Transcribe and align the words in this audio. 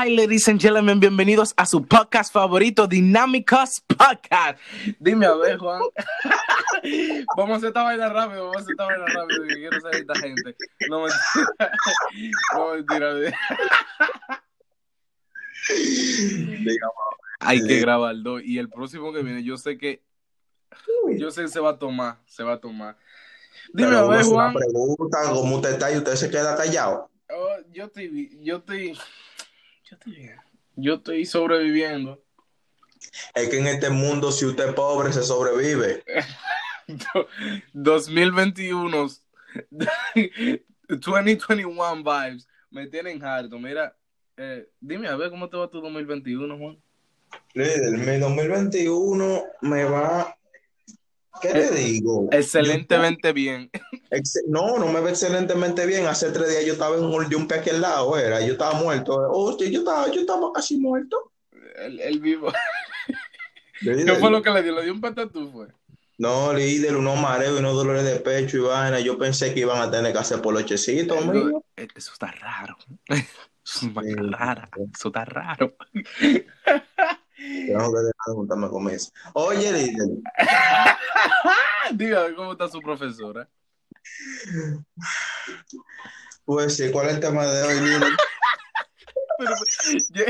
Hi, 0.00 0.10
ladies 0.10 0.46
and 0.46 0.60
gentlemen, 0.60 1.00
bienvenidos 1.00 1.52
a 1.56 1.66
su 1.66 1.84
podcast 1.84 2.32
favorito, 2.32 2.86
Dinámicos 2.86 3.80
Podcast. 3.80 4.60
Dime 5.00 5.26
a 5.26 5.34
ver, 5.34 5.58
Juan. 5.58 5.80
vamos 7.36 7.54
a 7.54 7.56
hacer 7.56 7.68
esta 7.70 7.82
vaina 7.82 8.08
rápido, 8.08 8.42
vamos 8.42 8.58
a 8.58 8.60
hacer 8.60 8.74
esta 8.74 8.84
vaina 8.84 9.06
rápido, 9.06 9.42
que 9.48 9.54
quiero 9.56 9.80
saber 9.80 9.96
esta 9.96 10.14
gente. 10.20 10.56
No 10.88 11.02
mentira. 11.02 11.72
No 12.54 12.74
mentira. 12.74 13.38
Hay 17.40 17.66
que 17.66 17.80
grabarlo. 17.80 18.38
Y 18.38 18.60
el 18.60 18.68
próximo 18.68 19.12
que 19.12 19.24
viene, 19.24 19.42
yo 19.42 19.56
sé 19.56 19.78
que. 19.78 20.04
Yo 21.16 21.32
sé 21.32 21.42
que 21.42 21.48
se 21.48 21.58
va 21.58 21.70
a 21.70 21.78
tomar, 21.80 22.18
se 22.24 22.44
va 22.44 22.52
a 22.52 22.60
tomar. 22.60 22.96
Dime 23.72 23.88
Pero 23.88 23.98
a 23.98 24.08
ver, 24.10 24.20
hace 24.20 24.30
una 24.30 24.52
Juan. 24.52 24.54
pregunta, 24.54 25.18
¿cómo 25.28 25.56
usted 25.56 25.72
está? 25.72 25.90
Y 25.90 25.96
usted 25.96 26.14
se 26.14 26.30
queda 26.30 26.54
callado. 26.54 27.10
Oh, 27.30 27.56
yo 27.72 27.86
estoy, 27.86 28.38
yo 28.42 28.58
estoy, 28.58 28.96
yo 29.88 29.96
estoy 29.96 30.14
bien. 30.14 30.36
Yo 30.76 30.94
estoy 30.94 31.24
sobreviviendo. 31.24 32.22
Es 33.34 33.48
que 33.48 33.58
en 33.58 33.66
este 33.68 33.90
mundo, 33.90 34.30
si 34.32 34.44
usted 34.44 34.68
es 34.68 34.74
pobre, 34.74 35.12
se 35.12 35.22
sobrevive. 35.22 36.04
2021, 37.72 39.08
2021 40.88 42.02
vibes, 42.02 42.48
me 42.70 42.86
tienen 42.86 43.24
harto. 43.24 43.58
Mira, 43.58 43.96
eh, 44.36 44.68
dime 44.80 45.08
a 45.08 45.16
ver 45.16 45.30
cómo 45.30 45.48
te 45.48 45.56
va 45.56 45.70
tu 45.70 45.80
2021, 45.80 46.58
Juan. 46.58 46.78
Líder, 47.54 47.98
mi 47.98 48.18
2021 48.18 49.42
me 49.62 49.84
va. 49.84 50.37
¿Qué 51.40 51.48
te 51.48 51.74
digo? 51.74 52.28
Excelentemente 52.32 53.32
bien. 53.32 53.70
Ex- 54.10 54.42
no, 54.48 54.78
no 54.78 54.86
me 54.92 55.00
va 55.00 55.10
excelentemente 55.10 55.84
bien. 55.86 56.06
Hace 56.06 56.30
tres 56.30 56.48
días 56.50 56.64
yo 56.66 56.72
estaba 56.74 56.96
en 56.96 57.04
un 57.04 57.28
de 57.28 57.36
un 57.36 57.46
pie 57.48 57.58
aquí 57.58 57.70
al 57.70 57.80
lado, 57.80 58.16
era. 58.18 58.40
Yo 58.40 58.52
estaba 58.52 58.74
muerto. 58.74 59.14
Oh, 59.30 59.56
sí, 59.58 59.70
yo 59.70 59.80
estaba, 59.80 60.10
yo 60.10 60.20
estaba 60.20 60.52
casi 60.52 60.78
muerto. 60.78 61.32
El, 61.76 62.00
el 62.00 62.18
vivo. 62.20 62.52
¿Qué 63.80 64.14
fue 64.18 64.30
lo 64.30 64.42
que 64.42 64.50
le 64.50 64.62
dio? 64.62 64.74
¿Le 64.74 64.82
dio 64.84 64.92
un 64.92 65.00
patatú, 65.00 65.50
fue? 65.52 65.68
No, 66.16 66.52
líder, 66.52 66.96
unos 66.96 67.20
mareos 67.20 67.54
y 67.56 67.58
unos 67.60 67.74
dolores 67.74 68.04
de 68.04 68.16
pecho 68.16 68.56
y 68.56 68.60
vaina. 68.60 68.98
Yo 68.98 69.16
pensé 69.18 69.54
que 69.54 69.60
iban 69.60 69.80
a 69.80 69.88
tener 69.90 70.12
que 70.12 70.18
hacer 70.18 70.42
polochecitos, 70.42 71.24
mío. 71.26 71.62
Eh, 71.76 71.86
Eso 71.94 72.12
está 72.12 72.32
raro. 72.32 72.76
Eso 73.08 73.22
es 73.64 73.82
una 73.84 73.92
vaina 73.92 74.22
Sí. 74.22 74.28
rara. 74.30 74.68
Eso 74.94 75.08
está 75.08 75.24
raro. 75.26 75.76
Tengo 77.38 77.92
que 77.92 78.00
dejar 78.00 78.26
de 78.26 78.34
juntarme 78.34 78.68
con 78.68 78.90
eso. 78.90 79.12
Oye, 79.34 79.72
líder. 79.72 80.08
Dígame 81.92 82.34
cómo 82.34 82.52
está 82.52 82.68
su 82.68 82.80
profesora. 82.80 83.48
Pues 86.44 86.76
sí, 86.76 86.90
¿cuál 86.90 87.08
es 87.08 87.14
el 87.14 87.20
tema 87.20 87.46
de 87.46 87.62
hoy, 87.62 87.80
líder? 87.80 88.12
Pero, 89.38 89.54
yo, 90.10 90.24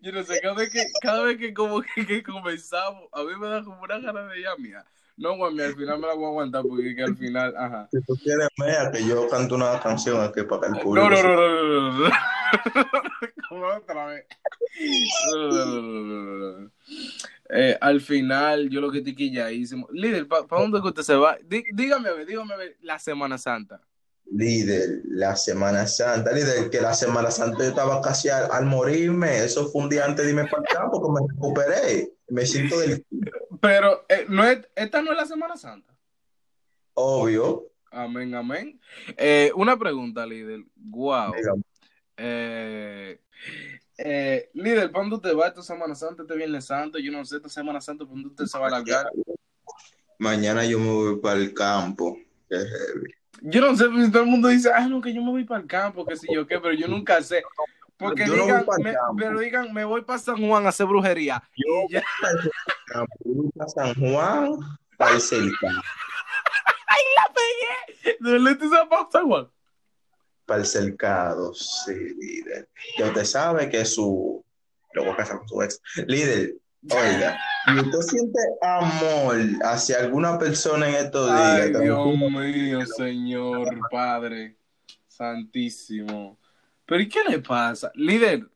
yo 0.00 0.12
no 0.12 0.22
sé, 0.22 0.40
cada 0.40 0.54
vez 0.54 0.70
que, 0.70 0.86
cada 1.02 1.22
vez 1.24 1.36
que 1.36 1.52
como 1.52 1.82
que, 1.82 2.06
que 2.06 2.22
comenzamos, 2.22 3.10
a 3.12 3.22
mí 3.22 3.36
me 3.38 3.46
da 3.46 3.62
como 3.62 3.82
una 3.82 3.98
gana 3.98 4.22
de 4.22 4.42
mía. 4.58 4.86
No, 5.18 5.34
Guami, 5.36 5.62
al 5.62 5.74
final 5.74 5.98
me 5.98 6.06
la 6.08 6.14
voy 6.14 6.24
a 6.24 6.28
aguantar 6.28 6.62
porque 6.68 6.94
que 6.94 7.02
al 7.02 7.16
final, 7.16 7.54
ajá. 7.56 7.88
Si 7.90 8.00
tú 8.02 8.14
quieres, 8.22 8.48
mea, 8.58 8.90
que 8.92 9.06
yo 9.06 9.26
canto 9.28 9.54
una 9.54 9.80
canción 9.80 10.20
aquí 10.20 10.42
para 10.42 10.60
que 10.70 10.76
el 10.76 10.82
público. 10.82 11.08
No, 11.08 11.22
no, 11.22 11.22
no, 11.22 11.36
no, 11.36 11.92
no, 11.92 12.08
no. 12.08 12.10
Como 13.48 13.66
otra 13.66 14.06
vez. 14.06 14.26
Eh, 17.48 17.78
al 17.80 18.00
final, 18.00 18.68
yo 18.68 18.80
lo 18.80 18.90
que 18.90 18.98
estoy 18.98 19.14
quilladísimo. 19.14 19.88
Líder, 19.92 20.26
¿para 20.26 20.44
dónde 20.50 20.80
que 20.82 20.88
usted 20.88 21.02
se 21.02 21.14
va? 21.14 21.38
Dí- 21.38 21.64
dígame, 21.72 22.08
a 22.08 22.12
ver, 22.12 22.26
dígame 22.26 22.54
a 22.54 22.56
ver, 22.56 22.76
la 22.82 22.98
Semana 22.98 23.38
Santa. 23.38 23.80
Líder, 24.30 25.02
la 25.04 25.36
Semana 25.36 25.86
Santa, 25.86 26.32
líder, 26.32 26.68
que 26.68 26.80
la 26.80 26.92
Semana 26.92 27.30
Santa 27.30 27.58
yo 27.58 27.68
estaba 27.70 28.00
casi 28.02 28.28
al, 28.28 28.50
al 28.50 28.66
morirme. 28.66 29.44
Eso 29.44 29.68
fue 29.68 29.82
un 29.82 29.88
día 29.88 30.04
antes 30.04 30.24
de 30.24 30.32
irme 30.32 30.46
para 30.48 30.62
el 30.62 30.76
campo 30.76 31.00
que 31.00 31.12
me 31.12 31.20
recuperé. 31.32 32.10
Me 32.28 32.44
siento 32.44 32.80
del 32.80 33.04
Pero, 33.66 34.06
eh, 34.08 34.26
no 34.28 34.44
es, 34.44 34.60
esta 34.76 35.02
no 35.02 35.10
es 35.10 35.16
la 35.16 35.26
Semana 35.26 35.56
Santa. 35.56 35.92
obvio. 36.94 37.72
Amén, 37.90 38.34
amén. 38.34 38.80
Eh, 39.16 39.50
una 39.56 39.76
pregunta, 39.76 40.24
líder. 40.24 40.64
Wow. 40.76 41.34
Eh, 42.16 43.20
eh, 43.98 44.50
líder, 44.54 44.92
¿cuándo 44.92 45.20
te 45.20 45.34
va 45.34 45.48
esta 45.48 45.62
Semana 45.62 45.94
Santa, 45.94 46.22
este 46.22 46.36
Viernes 46.36 46.66
Santo? 46.66 46.98
Yo 46.98 47.10
no 47.10 47.24
sé, 47.24 47.36
esta 47.36 47.48
Semana 47.48 47.80
Santa, 47.80 48.04
¿cuándo 48.04 48.28
usted 48.28 48.44
se 48.44 48.58
va 48.58 48.68
a 48.68 48.70
largar? 48.70 49.10
Mañana 50.18 50.64
yo 50.64 50.78
me 50.78 50.90
voy 50.90 51.16
para 51.16 51.40
el 51.40 51.52
campo. 51.52 52.16
Qué 52.48 52.56
heavy. 52.56 53.14
Yo 53.42 53.60
no 53.60 53.76
sé, 53.76 53.88
pues, 53.88 54.12
todo 54.12 54.22
el 54.22 54.28
mundo 54.28 54.48
dice, 54.48 54.70
ah, 54.74 54.86
no, 54.86 55.00
que 55.00 55.12
yo 55.12 55.22
me 55.22 55.30
voy 55.30 55.44
para 55.44 55.60
el 55.60 55.66
campo, 55.66 56.06
que 56.06 56.16
sé 56.16 56.28
yo 56.32 56.46
qué, 56.46 56.60
pero 56.60 56.72
yo 56.72 56.86
nunca 56.86 57.20
sé. 57.20 57.42
Porque 57.98 58.26
Yo 58.26 58.36
no 58.36 58.44
voy 58.44 58.60
digan, 58.60 58.82
me- 58.82 58.94
pero 59.18 59.40
digan, 59.40 59.72
me 59.72 59.84
voy 59.84 60.02
para 60.02 60.18
San 60.18 60.36
Juan 60.36 60.66
a 60.66 60.68
hacer 60.68 60.86
brujería. 60.86 61.42
Yo 61.56 61.86
ya, 61.88 62.02
Campo, 62.86 63.14
para 63.56 63.68
San 63.70 63.94
Juan, 63.94 64.58
para 64.98 65.14
el 65.14 65.20
cercado. 65.20 65.82
¿de 68.20 68.32
verdad 68.32 68.58
te 68.58 68.68
vas 68.68 68.86
para 68.88 69.10
San 69.10 69.26
Juan? 69.26 69.48
Para 70.44 70.60
el 70.60 70.66
cercado, 70.66 71.54
sí, 71.54 71.92
líder. 71.92 72.68
Ya 72.98 73.06
usted 73.06 73.24
sabe 73.24 73.68
que 73.68 73.84
su. 73.84 74.44
Lo 74.92 75.04
voy 75.04 75.12
a 75.12 75.16
casar 75.16 75.38
con 75.38 75.48
su 75.48 75.62
ex. 75.62 75.80
Líder, 76.06 76.54
oiga, 76.90 77.38
usted 77.80 78.00
siente 78.00 78.38
amor 78.62 79.36
hacia 79.64 79.98
alguna 79.98 80.38
persona 80.38 80.88
en 80.88 80.94
estos 81.06 81.26
días, 81.26 81.76
Ay, 81.76 81.82
Dios 81.82 82.16
mío, 82.16 82.86
Señor 82.86 83.68
Padre 83.90 84.56
Santísimo. 85.08 86.38
¿Pero 86.86 87.02
y 87.02 87.08
qué 87.08 87.20
le 87.28 87.40
pasa? 87.40 87.90
Líder, 87.94 88.48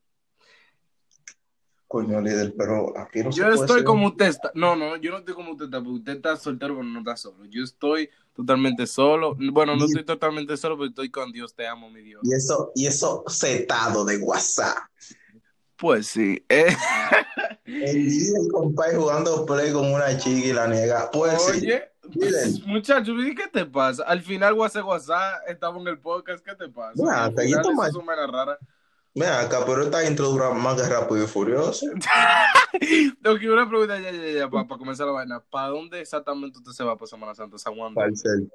coño, 1.89 2.21
líder, 2.21 2.55
pero 2.57 2.97
aquí 2.97 3.23
no 3.25 3.33
se 3.33 3.39
yo 3.41 3.45
puede 3.47 3.61
estoy 3.61 3.77
ser- 3.79 3.85
como 3.85 4.07
usted 4.09 4.27
está. 4.27 4.53
No, 4.55 4.77
no, 4.77 4.97
yo 4.97 5.11
no 5.11 5.19
estoy 5.19 5.35
como 5.35 5.53
usted 5.53 5.65
está, 5.67 5.79
porque 5.79 5.97
usted 5.99 6.13
está 6.17 6.37
soltero, 6.37 6.75
pero 6.77 6.85
no 6.85 7.01
está 7.01 7.17
solo. 7.17 7.45
Yo 7.47 7.65
estoy 7.65 8.09
totalmente 8.35 8.87
solo. 8.87 9.35
Bueno, 9.53 9.75
no 9.75 9.85
Y- 9.85 9.89
estoy 9.89 10.05
totalmente 10.05 10.57
solo, 10.57 10.77
pero 10.77 10.89
estoy 10.91 11.11
con 11.11 11.33
Dios, 11.33 11.53
te 11.55 11.67
amo, 11.67 11.91
mi 11.91 12.03
Dios. 12.03 12.23
Y 12.25 12.33
eso, 12.33 12.71
y 12.77 12.87
eso 12.87 13.25
setado 13.27 14.05
de 14.05 14.19
WhatsApp. 14.19 14.79
Pues 15.77 16.07
sí. 16.09 16.45
eh. 16.49 16.77
El 17.65 18.05
líder, 18.07 18.49
compadre, 18.53 18.97
jugando 18.97 19.45
play 19.47 19.73
con 19.73 19.93
una 19.93 20.17
chica 20.19 20.47
y 20.49 20.53
la 20.53 20.69
niega. 20.69 21.11
Pues 21.11 21.43
sí. 21.43 21.69
Oye, 22.16 22.26
Miren. 22.26 22.62
muchacho, 22.66 23.12
¿y 23.12 23.34
¿qué 23.34 23.48
te 23.48 23.65
pasa? 23.65 24.03
Al 24.04 24.22
final, 24.22 24.54
WhatsApp, 24.54 24.87
WhatsApp, 24.87 25.43
estamos 25.48 25.82
en 25.82 25.88
el 25.88 25.98
podcast, 25.98 26.44
¿qué 26.44 26.54
te 26.54 26.69
pasa? 26.69 26.94
Mira, 26.97 27.31
que 27.34 27.43
final, 27.43 27.60
eso 27.72 27.84
es 27.87 27.94
una 27.94 28.26
rara. 28.26 28.59
Mira, 29.15 29.41
acá, 29.41 29.65
pero 29.66 29.82
esta 29.82 30.04
intro 30.09 30.28
dura 30.28 30.50
más 30.50 30.81
que 30.81 30.88
rápido 30.88 31.25
y 31.25 31.26
furioso. 31.26 31.87
Tengo 33.22 33.38
que 33.38 33.50
una 33.50 33.69
pregunta 33.69 33.99
ya, 33.99 34.12
ya, 34.12 34.31
ya, 34.32 34.49
para 34.49 34.66
comenzar 34.69 35.06
la 35.06 35.12
vaina. 35.12 35.41
¿Para 35.50 35.69
dónde 35.69 36.00
exactamente 36.00 36.59
usted 36.59 36.72
se 36.72 36.84
va 36.84 36.97
por 36.97 37.09
Semana 37.09 37.34
Santa? 37.34 37.59
San 37.59 37.75
Juan. 37.75 37.93
Para 37.94 38.06
el, 38.06 38.15
cer- 38.15 38.49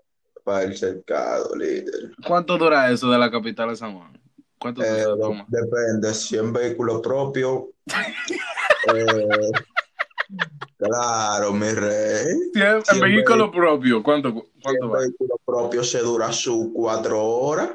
para 0.45 0.63
el 0.63 0.77
cercado, 0.77 1.55
líder. 1.55 2.11
¿Cuánto 2.25 2.57
dura 2.57 2.89
eso 2.89 3.09
de 3.11 3.17
la 3.17 3.29
capital 3.29 3.69
de 3.69 3.75
San 3.75 3.97
Juan? 3.97 4.17
¿Cuánto 4.57 4.81
Eh, 4.81 4.85
se 4.85 5.03
toma? 5.03 5.45
depende, 5.49 6.13
si 6.13 6.37
en 6.37 6.53
vehículo 6.53 7.01
propio. 7.01 7.71
eh, 8.95 9.51
claro, 10.77 11.53
mi 11.53 11.69
rey. 11.69 12.35
En 12.55 12.83
en 12.87 13.01
vehículo 13.01 13.51
propio, 13.51 14.03
¿cuánto, 14.03 14.33
cuánto 14.61 14.85
en 14.85 14.91
va? 14.91 14.99
vehículo 14.99 15.39
propio 15.45 15.83
se 15.83 15.99
dura 15.99 16.31
sus 16.31 16.69
cuatro 16.73 17.23
horas. 17.23 17.71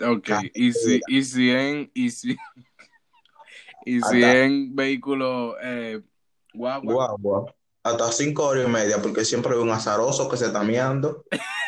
Ok, 0.00 0.28
y 0.54 0.72
si, 0.72 1.00
y 1.08 1.22
si 1.24 1.50
en, 1.50 1.90
y 1.92 2.10
si, 2.10 2.36
y 3.84 4.00
si 4.00 4.22
en 4.22 4.74
vehículo, 4.74 5.56
eh, 5.62 6.00
guagua. 6.54 7.16
Guagua. 7.18 7.54
Hasta 7.82 8.12
cinco 8.12 8.46
horas 8.46 8.66
y 8.66 8.70
media, 8.70 9.00
porque 9.00 9.24
siempre 9.24 9.54
hay 9.54 9.60
un 9.60 9.70
azaroso 9.70 10.28
que 10.28 10.36
se 10.36 10.46
está 10.46 10.62
meando. 10.62 11.24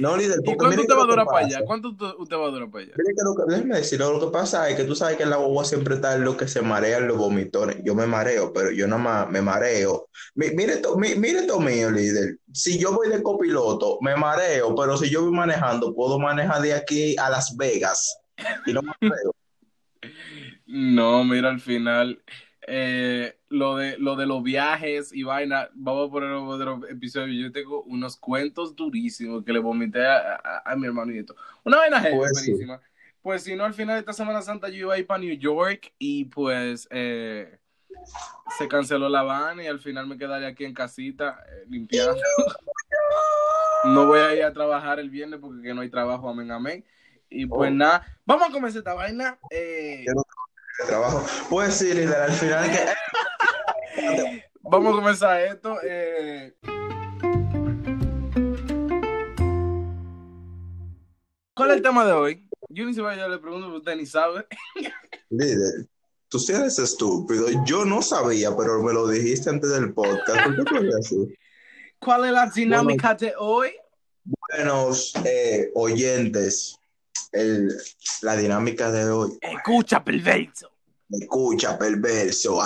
No, 0.00 0.16
líder, 0.16 0.38
¿Y 0.42 0.44
porque 0.44 0.56
cuánto 0.58 0.68
mire 0.70 0.80
usted 0.82 0.96
va 0.96 1.02
a 1.02 1.06
durar 1.06 1.26
para 1.26 1.46
allá? 1.46 1.60
¿Cuánto 1.66 1.88
usted 2.18 2.36
va 2.36 2.46
a 2.46 2.50
durar 2.50 2.70
para 2.70 2.84
allá? 2.84 2.94
Déjeme 3.48 3.76
decirle, 3.76 4.06
lo 4.06 4.20
que 4.20 4.32
pasa 4.32 4.68
es 4.68 4.76
que 4.76 4.84
tú 4.84 4.94
sabes 4.94 5.16
que 5.16 5.22
en 5.24 5.30
la 5.30 5.36
guagua 5.36 5.64
siempre 5.64 5.94
está 5.96 6.16
lo 6.16 6.36
que 6.36 6.48
se 6.48 6.62
marean 6.62 7.06
los 7.06 7.16
vomitones. 7.18 7.76
Yo 7.84 7.94
me 7.94 8.06
mareo, 8.06 8.52
pero 8.52 8.70
yo 8.70 8.86
nada 8.86 9.02
más 9.02 9.30
me 9.30 9.42
mareo. 9.42 10.08
Mi- 10.34 10.50
mire 10.50 10.74
esto, 10.74 10.96
mi- 10.96 11.14
mire 11.16 11.40
esto 11.40 11.60
mío, 11.60 11.90
líder. 11.90 12.38
Si 12.52 12.78
yo 12.78 12.92
voy 12.92 13.08
de 13.08 13.22
copiloto, 13.22 13.98
me 14.00 14.16
mareo, 14.16 14.74
pero 14.74 14.96
si 14.96 15.10
yo 15.10 15.22
voy 15.22 15.32
manejando, 15.32 15.94
puedo 15.94 16.18
manejar 16.18 16.62
de 16.62 16.74
aquí 16.74 17.16
a 17.18 17.28
Las 17.30 17.56
Vegas. 17.56 18.16
Y 18.66 18.72
no 18.72 18.82
me 18.82 18.92
mareo. 19.00 19.32
No, 20.66 21.22
mira, 21.24 21.50
al 21.50 21.60
final, 21.60 22.22
eh, 22.66 23.36
lo 23.48 23.76
de 23.76 23.98
lo 23.98 24.16
de 24.16 24.26
los 24.26 24.42
viajes 24.42 25.12
y 25.12 25.22
vaina, 25.24 25.68
vamos 25.74 26.08
a 26.08 26.12
poner 26.12 26.30
otro 26.30 26.80
episodio. 26.88 27.34
Yo 27.46 27.52
tengo 27.52 27.82
unos 27.84 28.16
cuentos 28.16 28.74
durísimos 28.76 29.44
que 29.44 29.52
le 29.52 29.58
vomité 29.58 30.06
a, 30.06 30.40
a- 30.42 30.62
a 30.72 30.76
mi 30.76 30.86
hermanito. 30.86 31.34
Una 31.64 31.78
vaina 31.78 32.02
Pues 32.14 32.38
sí. 32.38 32.54
Pues 33.22 33.42
si 33.44 33.54
no, 33.54 33.64
al 33.64 33.74
final 33.74 33.94
de 33.96 34.00
esta 34.00 34.12
Semana 34.12 34.42
Santa 34.42 34.68
yo 34.68 34.76
iba 34.78 34.94
a 34.94 34.98
ir 34.98 35.06
para 35.06 35.20
New 35.20 35.36
York 35.36 35.92
y 35.98 36.24
pues 36.24 36.88
eh, 36.90 37.58
se 38.58 38.66
canceló 38.66 39.08
la 39.08 39.22
van 39.22 39.60
y 39.60 39.66
al 39.68 39.78
final 39.78 40.06
me 40.08 40.18
quedaré 40.18 40.46
aquí 40.46 40.64
en 40.64 40.74
casita 40.74 41.38
eh, 41.48 41.64
limpiando. 41.68 42.16
No 43.84 44.06
voy 44.06 44.20
a 44.20 44.34
ir 44.34 44.42
a 44.44 44.52
trabajar 44.52 44.98
el 45.00 45.10
viernes 45.10 45.40
porque 45.40 45.62
que 45.62 45.74
no 45.74 45.80
hay 45.80 45.88
trabajo, 45.90 46.28
amén, 46.28 46.50
amén. 46.50 46.84
Y 47.28 47.46
pues 47.46 47.70
Oh. 47.70 47.74
nada, 47.74 48.06
vamos 48.24 48.48
a 48.48 48.52
comenzar 48.52 48.78
esta 48.78 48.94
vaina. 48.94 49.38
Eh, 49.50 50.04
trabajo. 50.86 51.24
Pues 51.50 51.74
sí, 51.74 51.92
líder, 51.92 52.14
al 52.22 52.32
final 52.32 52.70
que 52.70 54.42
vamos 54.62 54.92
a 54.92 54.96
comenzar 54.96 55.40
esto. 55.42 55.76
eh. 55.84 56.54
¿Cuál 61.54 61.70
es 61.70 61.76
el 61.76 61.82
tema 61.82 62.04
de 62.06 62.12
hoy? 62.12 62.48
Yo 62.68 62.84
ni 62.86 62.94
siquiera 62.94 63.28
le 63.28 63.38
pregunto, 63.38 63.66
pero 63.66 63.78
usted 63.78 63.96
ni 63.96 64.06
sabe. 64.06 64.46
líder, 65.30 65.86
tú 66.28 66.38
sí 66.38 66.52
eres 66.52 66.78
estúpido. 66.78 67.46
Yo 67.66 67.84
no 67.84 68.00
sabía, 68.02 68.56
pero 68.56 68.82
me 68.82 68.92
lo 68.92 69.06
dijiste 69.06 69.50
antes 69.50 69.70
del 69.70 69.92
podcast. 69.92 70.46
¿Cuál 71.98 72.24
es 72.26 72.32
la 72.32 72.46
dinámica 72.46 73.14
de 73.14 73.34
hoy? 73.38 73.72
Buenos 74.24 75.12
eh, 75.24 75.70
oyentes, 75.74 76.78
el- 77.32 77.70
la 78.22 78.36
dinámica 78.36 78.90
de 78.90 79.10
hoy. 79.10 79.38
Escucha, 79.40 80.02
perverso. 80.02 80.71
Escucha, 81.20 81.78
perverso, 81.78 82.60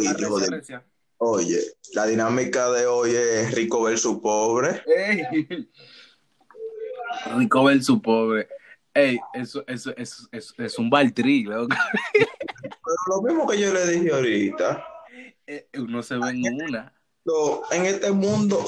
hijo 0.00 0.38
de-. 0.40 0.80
Oye, 1.18 1.60
la 1.94 2.06
dinámica 2.06 2.70
de 2.70 2.86
hoy 2.86 3.12
es 3.14 3.54
rico 3.54 3.82
versus 3.82 4.18
pobre. 4.18 4.82
Ey. 4.86 5.68
Rico 7.36 7.64
versus 7.64 8.00
pobre. 8.00 8.48
Ey, 8.92 9.18
eso, 9.34 9.64
eso, 9.66 9.94
eso, 9.96 10.26
eso, 10.32 10.54
es 10.58 10.78
un 10.78 10.90
baltrí, 10.90 11.44
loco. 11.44 11.74
Pero 12.12 12.26
lo 13.08 13.22
mismo 13.22 13.46
que 13.46 13.58
yo 13.60 13.72
le 13.72 13.86
dije 13.86 14.12
ahorita. 14.12 14.84
Eh, 15.46 15.68
Uno 15.78 16.02
se 16.02 16.16
ve 16.16 16.30
en 16.30 16.62
una. 16.62 16.92
En 17.72 17.86
este 17.86 18.12
mundo 18.12 18.64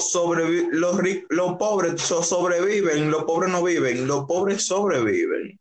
los, 0.71 0.99
los 1.29 1.57
pobres 1.57 2.01
so- 2.01 2.23
sobreviven, 2.23 3.09
los 3.09 3.23
pobres 3.23 3.51
no 3.51 3.63
viven, 3.63 4.05
los 4.07 4.25
pobres 4.25 4.65
sobreviven. 4.65 5.59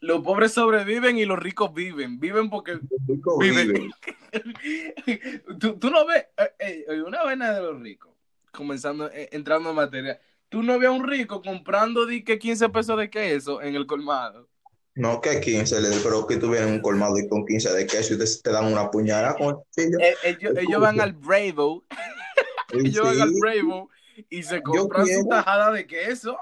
Los 0.00 0.22
pobres 0.22 0.52
sobreviven 0.52 1.18
y 1.18 1.24
los 1.24 1.38
ricos 1.38 1.72
viven. 1.74 2.20
Viven 2.20 2.48
porque 2.50 2.72
Los 2.74 2.82
ricos 3.08 3.38
Viven. 3.38 3.72
viven. 3.72 3.92
tú, 5.58 5.78
tú 5.78 5.90
no 5.90 6.06
ves 6.06 6.26
eh, 6.58 6.84
eh, 6.88 7.02
una 7.02 7.22
vaina 7.24 7.52
de 7.52 7.60
los 7.60 7.80
ricos, 7.80 8.12
comenzando, 8.52 9.10
eh, 9.10 9.28
entrando 9.32 9.70
en 9.70 9.76
materia. 9.76 10.20
Tú 10.48 10.62
no 10.62 10.78
ves 10.78 10.88
a 10.88 10.92
un 10.92 11.06
rico 11.06 11.42
comprando 11.42 12.06
di 12.06 12.22
que 12.24 12.38
15 12.38 12.68
pesos 12.70 12.98
de 12.98 13.10
queso 13.10 13.60
en 13.60 13.74
el 13.74 13.86
colmado. 13.86 14.48
No 14.94 15.20
que 15.20 15.40
15, 15.40 15.80
le- 15.80 15.96
pero 16.02 16.26
que 16.26 16.36
tú 16.38 16.50
vienes 16.50 16.70
un 16.70 16.80
colmado 16.80 17.18
y 17.18 17.28
con 17.28 17.44
15 17.46 17.72
de 17.72 17.86
queso 17.86 18.14
y 18.14 18.18
te, 18.18 18.24
te 18.42 18.50
dan 18.50 18.72
una 18.72 18.90
puñalada 18.90 19.36
con 19.36 19.48
el 19.48 19.54
cuchillo. 19.54 19.98
Eh, 20.00 20.14
ellos, 20.24 20.52
ellos 20.56 20.80
van 20.80 21.00
al 21.00 21.12
Bravo, 21.12 21.84
ellos 22.72 23.04
van 23.04 23.20
al 23.20 23.32
Bravo 23.40 23.90
y 24.28 24.42
se 24.42 24.60
compran 24.62 25.06
su 25.06 25.12
quiero. 25.12 25.28
tajada 25.28 25.70
de 25.72 25.86
queso 25.86 26.36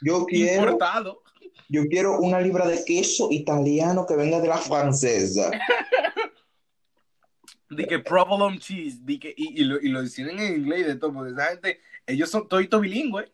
yo 0.00 0.24
quiero, 0.24 0.62
importado. 0.62 1.22
Yo 1.70 1.86
quiero 1.86 2.18
una 2.18 2.40
libra 2.40 2.66
de 2.66 2.84
queso 2.84 3.28
italiano 3.30 4.04
que 4.04 4.16
venga 4.16 4.40
de 4.40 4.48
la 4.48 4.58
francesa. 4.58 5.52
Di 7.70 7.86
que 7.86 8.00
provolone 8.00 8.58
cheese, 8.58 8.98
di 9.00 9.20
que, 9.20 9.32
y, 9.36 9.60
y 9.60 9.64
lo, 9.64 9.80
y 9.80 9.90
lo 9.90 10.02
dicen 10.02 10.28
en 10.28 10.62
inglés 10.62 10.80
y 10.80 10.82
de 10.82 10.96
todo, 10.96 11.12
porque 11.12 11.30
esa 11.30 11.50
gente, 11.50 11.80
ellos 12.04 12.28
son 12.28 12.48
toditos 12.48 12.80
bilingües. 12.80 13.30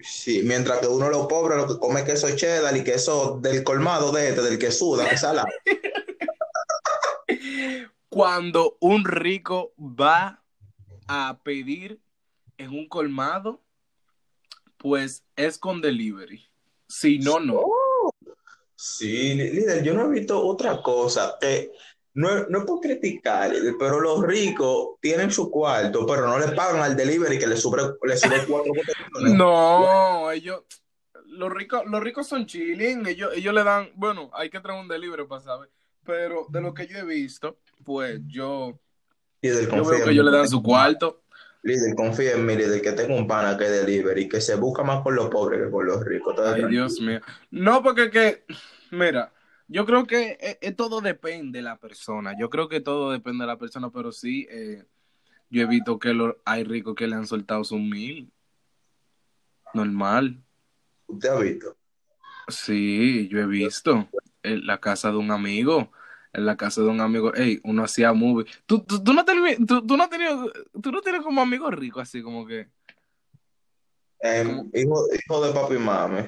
Sí, 0.00 0.42
mientras 0.42 0.80
que 0.80 0.88
uno 0.88 1.08
los 1.08 1.28
pobres 1.28 1.58
lo 1.58 1.68
que 1.68 1.78
come 1.78 2.04
queso 2.04 2.34
cheddar 2.34 2.76
y 2.76 2.82
queso 2.82 3.38
del 3.40 3.62
colmado 3.62 4.10
de 4.10 4.30
este, 4.30 4.42
del 4.42 4.58
que 4.58 4.72
suda, 4.72 5.16
salado. 5.16 5.46
Cuando 8.08 8.76
un 8.80 9.04
rico 9.04 9.72
va 9.78 10.42
a 11.06 11.38
pedir 11.44 12.00
en 12.56 12.70
un 12.70 12.88
colmado, 12.88 13.62
pues 14.76 15.22
es 15.36 15.56
con 15.56 15.80
delivery. 15.80 16.47
Si 16.88 17.18
no, 17.18 17.38
no. 17.38 17.62
Sí, 18.74 19.34
lí- 19.34 19.50
líder, 19.50 19.82
yo 19.82 19.94
no 19.94 20.06
he 20.06 20.08
visto 20.08 20.40
otra 20.40 20.80
cosa. 20.82 21.36
que 21.40 21.72
no, 22.14 22.46
no 22.48 22.58
es 22.60 22.64
por 22.64 22.80
criticar, 22.80 23.52
pero 23.78 24.00
los 24.00 24.22
ricos 24.24 24.96
tienen 25.00 25.30
su 25.30 25.50
cuarto, 25.50 26.04
pero 26.06 26.26
no 26.26 26.38
le 26.38 26.48
pagan 26.48 26.80
al 26.82 26.96
delivery 26.96 27.38
que 27.38 27.46
le 27.46 27.56
sube, 27.56 27.82
le 28.02 28.16
sube 28.16 28.44
cuatro 28.48 28.72
botellones. 28.74 29.34
No, 29.38 30.30
ellos, 30.30 30.62
los 31.26 31.52
ricos, 31.52 31.82
los 31.86 32.02
ricos 32.02 32.26
son 32.26 32.46
chilling, 32.46 33.06
ellos, 33.06 33.30
ellos 33.34 33.54
le 33.54 33.62
dan, 33.62 33.90
bueno, 33.94 34.30
hay 34.32 34.50
que 34.50 34.60
traer 34.60 34.80
un 34.80 34.88
delivery 34.88 35.26
para 35.26 35.42
saber, 35.42 35.70
pero 36.04 36.46
de 36.48 36.60
lo 36.60 36.74
que 36.74 36.86
yo 36.86 36.98
he 36.98 37.04
visto, 37.04 37.58
pues 37.84 38.20
yo, 38.26 38.78
Líder, 39.42 39.70
yo 39.70 39.84
veo 39.84 40.04
que 40.04 40.10
ellos 40.10 40.24
le 40.24 40.30
dan 40.32 40.48
su 40.48 40.62
cuarto. 40.62 41.22
Líder, 41.62 41.94
confía 41.96 42.32
en 42.34 42.46
mí, 42.46 42.54
líder, 42.56 42.80
que 42.80 42.92
tengo 42.92 43.16
un 43.16 43.26
pana 43.26 43.56
que 43.58 43.64
delivery, 43.64 44.28
que 44.28 44.40
se 44.40 44.54
busca 44.54 44.82
más 44.84 45.02
con 45.02 45.14
los 45.16 45.28
pobres 45.28 45.64
que 45.64 45.70
con 45.70 45.86
los 45.86 46.04
ricos. 46.04 46.34
Ay, 46.38 46.44
tranquilo. 46.60 46.68
Dios 46.68 47.00
mío. 47.00 47.20
No, 47.50 47.82
porque 47.82 48.10
que, 48.10 48.44
mira, 48.92 49.32
yo 49.66 49.84
creo 49.84 50.06
que 50.06 50.38
eh, 50.40 50.58
eh, 50.60 50.72
todo 50.72 51.00
depende 51.00 51.58
de 51.58 51.62
la 51.62 51.76
persona. 51.78 52.34
Yo 52.38 52.48
creo 52.48 52.68
que 52.68 52.80
todo 52.80 53.10
depende 53.10 53.42
de 53.42 53.48
la 53.48 53.58
persona, 53.58 53.90
pero 53.90 54.12
sí, 54.12 54.46
eh, 54.50 54.84
yo 55.50 55.62
he 55.62 55.66
visto 55.66 55.98
que 55.98 56.14
lo- 56.14 56.40
hay 56.44 56.62
ricos 56.64 56.94
que 56.94 57.06
le 57.08 57.16
han 57.16 57.26
soltado 57.26 57.64
sus 57.64 57.80
mil. 57.80 58.30
Normal. 59.74 60.40
¿Usted 61.06 61.28
ha 61.28 61.40
visto? 61.40 61.76
Sí, 62.48 63.28
yo 63.28 63.40
he 63.40 63.46
visto. 63.46 64.08
En 64.42 64.66
la 64.66 64.78
casa 64.78 65.10
de 65.10 65.16
un 65.16 65.30
amigo. 65.30 65.90
En 66.32 66.46
la 66.46 66.56
casa 66.56 66.82
de 66.82 66.88
un 66.88 67.00
amigo. 67.00 67.34
Ey, 67.34 67.60
uno 67.64 67.84
hacía 67.84 68.12
movie. 68.12 68.46
¿Tú, 68.66 68.84
tú, 68.84 69.02
tú 69.02 69.12
no, 69.12 69.24
tenido- 69.24 69.66
tú, 69.66 69.86
tú 69.86 69.96
no 69.96 70.02
has 70.04 70.10
tenido, 70.10 70.52
tú 70.82 70.92
no 70.92 71.00
tienes 71.00 71.22
como 71.22 71.40
amigos 71.40 71.72
ricos 71.74 72.02
así 72.02 72.22
como 72.22 72.46
que. 72.46 72.68
Em, 74.20 74.68
hijo, 74.74 75.04
hijo 75.14 75.46
de 75.46 75.52
papi 75.52 75.74
y 75.74 75.78
mami. 75.78 76.18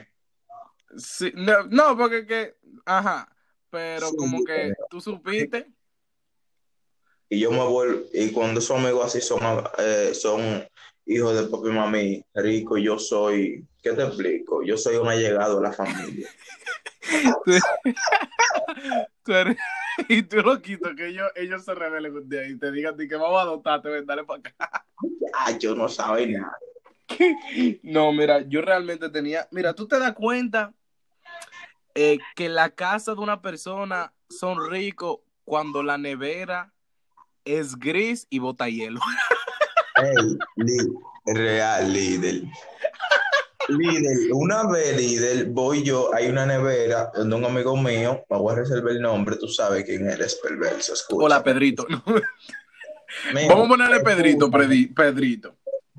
Sí, 0.97 1.33
no, 1.35 1.65
no, 1.69 1.97
porque 1.97 2.27
que, 2.27 2.57
ajá, 2.85 3.29
pero 3.69 4.09
Sí, 4.09 4.17
como 4.17 4.39
que 4.45 4.73
pero- 4.75 4.87
tú 4.89 5.01
supiste, 5.01 5.71
Y 7.33 7.39
yo 7.39 7.53
me 7.53 7.65
vuelvo, 7.65 8.03
y 8.13 8.33
cuando 8.33 8.59
esos 8.59 8.77
amigos 8.77 9.07
así 9.07 9.21
son, 9.21 9.41
eh, 9.79 10.13
son 10.15 10.67
hijos 11.07 11.37
de 11.37 11.45
papi 11.49 11.69
y 11.69 11.73
mami 11.73 12.25
rico, 12.35 12.77
yo 12.77 12.99
soy, 12.99 13.65
¿qué 13.83 13.93
te 13.93 14.03
explico? 14.03 14.65
Yo 14.65 14.77
soy 14.77 14.97
un 14.97 15.07
allegado 15.09 15.59
a 15.59 15.63
la 15.63 15.73
familia. 15.73 16.29
tú 19.25 19.33
eres- 19.33 19.57
y 20.09 20.23
tú 20.23 20.37
lo 20.39 20.61
quito, 20.61 20.95
que 20.97 21.09
ellos, 21.09 21.29
ellos 21.37 21.65
se 21.65 21.75
rebelen 21.75 22.15
un 22.17 22.29
día 22.29 22.47
y 22.49 22.57
te 22.59 22.71
digan 22.71 22.97
"Di 22.97 23.09
que 23.09 23.17
vamos 23.17 23.39
a 23.39 23.43
adoptarte, 23.43 23.89
ven, 23.89 24.07
dale 24.07 24.25
para 24.25 24.41
acá. 24.41 24.87
Ah, 25.35 25.53
yo 25.59 25.75
no 25.75 25.89
sabe 25.89 26.27
nada. 26.27 26.57
No, 27.83 28.13
mira, 28.13 28.41
yo 28.43 28.63
realmente 28.63 29.09
tenía, 29.11 29.49
mira, 29.51 29.75
tú 29.75 29.87
te 29.89 29.99
das 29.99 30.13
cuenta 30.15 30.73
eh, 31.95 32.19
que 32.37 32.49
la 32.49 32.71
casa 32.71 33.15
de 33.15 33.21
una 33.21 33.43
persona 33.43 34.13
son 34.29 34.71
ricos 34.71 35.19
cuando 35.45 35.83
la 35.83 35.99
nevera 35.99 36.73
es 37.45 37.77
gris 37.77 38.27
y 38.31 38.39
bota 38.39 38.69
hielo. 38.69 39.01
Ey, 39.97 40.39
li- 40.57 40.95
real, 41.27 41.93
líder. 41.93 42.43
Líder, 43.71 44.33
una 44.33 44.65
vez, 44.67 44.97
líder, 44.97 45.47
voy 45.47 45.83
yo, 45.83 46.13
hay 46.15 46.29
una 46.29 46.45
nevera 46.47 47.11
donde 47.15 47.37
un 47.37 47.45
amigo 47.45 47.77
mío, 47.77 48.25
me 48.29 48.37
voy 48.37 48.53
a 48.53 48.57
reservar 48.57 48.93
el 48.93 49.01
nombre, 49.03 49.37
tú 49.37 49.49
sabes 49.49 49.85
quién 49.85 50.09
eres, 50.09 50.35
perverso, 50.37 50.93
escucha. 50.95 51.25
Hola, 51.27 51.43
Pedrito. 51.43 51.87
Vamos 53.49 53.67
a 53.67 53.69
ponerle 53.69 54.01
Pedrito, 54.01 54.51
Pedrito. 54.51 55.55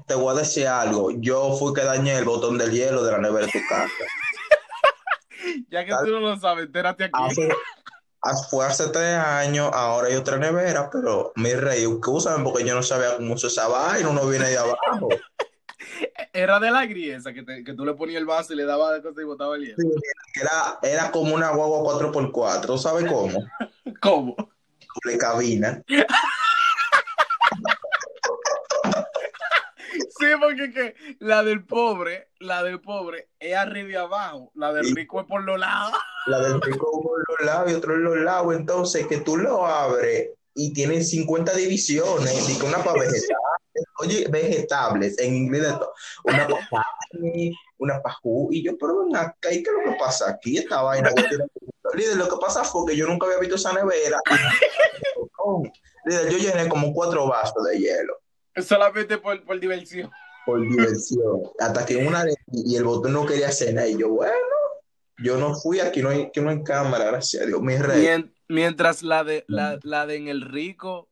te 0.07 0.15
voy 0.15 0.35
a 0.35 0.39
decir 0.39 0.67
algo, 0.67 1.11
yo 1.11 1.55
fui 1.57 1.73
que 1.73 1.83
dañé 1.83 2.17
el 2.17 2.25
botón 2.25 2.57
del 2.57 2.71
hielo 2.71 3.03
de 3.03 3.11
la 3.13 3.17
nevera 3.19 3.45
de 3.45 3.51
tu 3.51 3.59
casa. 3.69 3.87
Ya 5.69 5.83
que 5.85 5.91
tú 6.05 6.11
no 6.11 6.19
lo 6.19 6.39
sabes, 6.39 6.67
entérate 6.67 7.05
aquí. 7.05 7.11
Hace, 7.13 7.49
hace- 8.21 8.47
fue 8.49 8.65
hace 8.65 8.87
tres 8.89 9.15
años, 9.17 9.69
ahora 9.73 10.07
hay 10.07 10.15
otra 10.15 10.37
nevera, 10.37 10.89
pero 10.91 11.33
mi 11.35 11.53
rey, 11.53 11.85
usan 11.87 12.43
porque 12.43 12.63
yo 12.63 12.75
no 12.75 12.83
sabía 12.83 13.17
cómo 13.17 13.37
se 13.37 13.47
esa 13.47 13.67
vaina, 13.67 14.07
uno 14.09 14.25
viene 14.27 14.49
de 14.49 14.57
abajo. 14.57 15.09
Era 16.33 16.59
de 16.59 16.71
la 16.71 16.85
griesa 16.85 17.33
que, 17.33 17.43
te- 17.43 17.63
que 17.63 17.73
tú 17.73 17.85
le 17.85 17.93
ponías 17.93 18.19
el 18.19 18.25
vaso 18.25 18.53
y 18.53 18.55
le 18.55 18.65
dabas 18.65 18.93
de 18.93 19.01
cosas 19.01 19.21
y 19.21 19.25
botaba 19.25 19.55
el 19.57 19.63
hielo. 19.63 19.77
Era, 20.39 20.79
era 20.81 21.11
como 21.11 21.35
una 21.35 21.49
guagua 21.51 21.79
4x4, 21.99 22.77
¿sabes 22.77 23.05
cómo? 23.11 23.43
¿Cómo? 24.01 24.35
De 25.05 25.17
cabina. 25.17 25.83
Sí, 30.19 30.25
porque 30.39 30.71
que 30.71 30.95
la 31.19 31.43
del 31.43 31.65
pobre, 31.65 32.29
la 32.39 32.63
del 32.63 32.79
pobre 32.79 33.29
es 33.39 33.55
arriba 33.55 33.89
y 33.89 33.95
abajo, 33.95 34.51
la 34.55 34.71
del 34.73 34.95
rico 34.95 35.19
es 35.21 35.27
por 35.27 35.43
los 35.43 35.59
lados. 35.59 35.93
La 36.27 36.39
del 36.39 36.61
rico 36.61 37.01
por 37.01 37.17
los 37.27 37.45
lados 37.45 37.71
y 37.71 37.75
otro 37.75 37.95
en 37.95 38.03
los 38.03 38.17
lados, 38.17 38.55
entonces 38.55 39.07
que 39.07 39.17
tú 39.17 39.37
lo 39.37 39.65
abres 39.65 40.29
y 40.53 40.73
tiene 40.73 41.01
50 41.03 41.53
divisiones, 41.53 42.49
y 42.49 42.59
que 42.59 42.65
una 42.65 42.77
para 42.83 42.99
vegetales, 42.99 43.27
oye, 43.99 44.27
vegetables, 44.29 45.17
en 45.19 45.35
inglés 45.35 45.63
todo, 45.77 45.93
una 46.25 46.47
carne, 46.47 47.53
una 47.77 48.01
jugo, 48.21 48.51
y 48.51 48.63
yo, 48.63 48.77
pero 48.77 49.05
ven 49.05 49.15
acá, 49.15 49.51
¿y 49.53 49.63
qué 49.63 49.69
es 49.69 49.85
lo 49.85 49.91
que 49.91 49.97
pasa 49.99 50.29
aquí? 50.31 50.57
Esta 50.57 50.81
vaina 50.81 51.11
Líder, 51.93 52.15
lo 52.15 52.29
que 52.29 52.37
pasa 52.39 52.63
fue 52.63 52.85
que 52.91 52.95
yo 52.97 53.05
nunca 53.07 53.25
había 53.25 53.39
visto 53.39 53.55
esa 53.55 53.73
nevera. 53.73 54.17
Oh, 55.37 55.63
líder, 56.05 56.29
yo 56.31 56.37
llené 56.37 56.69
como 56.69 56.93
cuatro 56.93 57.27
vasos 57.27 57.63
de 57.69 57.79
hielo 57.79 58.17
Solamente 58.55 59.17
por, 59.17 59.43
por 59.45 59.59
diversión. 59.59 60.09
por 60.45 60.61
diversión, 60.61 61.41
hasta 61.59 61.85
que 61.85 61.97
una 61.97 62.23
de 62.23 62.35
y 62.51 62.75
el 62.75 62.83
botón 62.83 63.13
no 63.13 63.25
quería 63.25 63.51
cenar, 63.51 63.87
y 63.87 63.97
yo, 63.97 64.09
bueno, 64.09 64.33
Yo 65.23 65.37
no 65.37 65.53
fui, 65.55 65.79
aquí 65.79 66.01
no 66.01 66.09
hay, 66.09 66.23
aquí 66.23 66.39
no 66.41 66.49
hay 66.49 66.63
cámara, 66.63 67.05
gracias 67.05 67.43
a 67.43 67.45
Dios, 67.45 67.61
mi 67.61 67.75
rey. 67.77 68.01
Mien- 68.01 68.33
mientras 68.47 69.03
la 69.03 69.23
de, 69.23 69.43
la, 69.47 69.77
la 69.83 70.05
de 70.05 70.15
en 70.15 70.27
el 70.29 70.41
rico, 70.41 71.09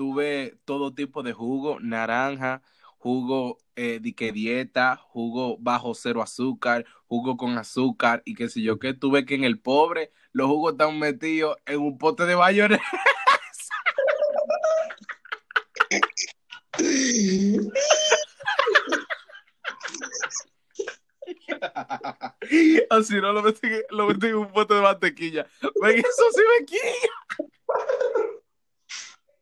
tuve 0.00 0.56
todo 0.64 0.94
tipo 0.94 1.22
de 1.22 1.34
jugo, 1.34 1.78
naranja, 1.78 2.62
jugo 2.96 3.58
eh, 3.76 3.98
de 4.00 4.14
que 4.14 4.32
dieta, 4.32 4.96
jugo 4.96 5.58
bajo 5.58 5.94
cero 5.94 6.22
azúcar, 6.22 6.86
jugo 7.06 7.36
con 7.36 7.58
azúcar 7.58 8.22
y 8.24 8.34
qué 8.34 8.48
sé 8.48 8.62
yo 8.62 8.78
qué. 8.78 8.94
Tuve 8.94 9.26
que 9.26 9.34
en 9.34 9.44
el 9.44 9.60
pobre 9.60 10.10
los 10.32 10.46
jugos 10.46 10.72
están 10.72 10.98
metidos 10.98 11.58
en 11.66 11.80
un 11.80 11.98
pote 11.98 12.24
de 12.24 12.34
mayonesa. 12.34 12.82
Así 22.88 23.16
no 23.16 23.34
lo 23.34 23.42
metí, 23.42 23.68
lo 23.90 24.06
metí 24.06 24.28
en 24.28 24.36
un 24.36 24.50
pote 24.50 24.72
de 24.72 24.80
mantequilla. 24.80 25.46
Ven, 25.82 25.98
eso 25.98 26.24
sí 26.32 26.40
me 26.58 26.64
quilla. 26.64 27.10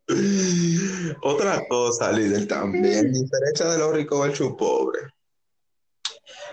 Otra 1.23 1.67
cosa, 1.69 2.11
líder, 2.12 2.49
también, 2.49 3.12
diferencia 3.12 3.67
de 3.67 3.79
los 3.79 3.93
ricos 3.93 4.27
versus 4.27 4.55
pobres. 4.57 5.03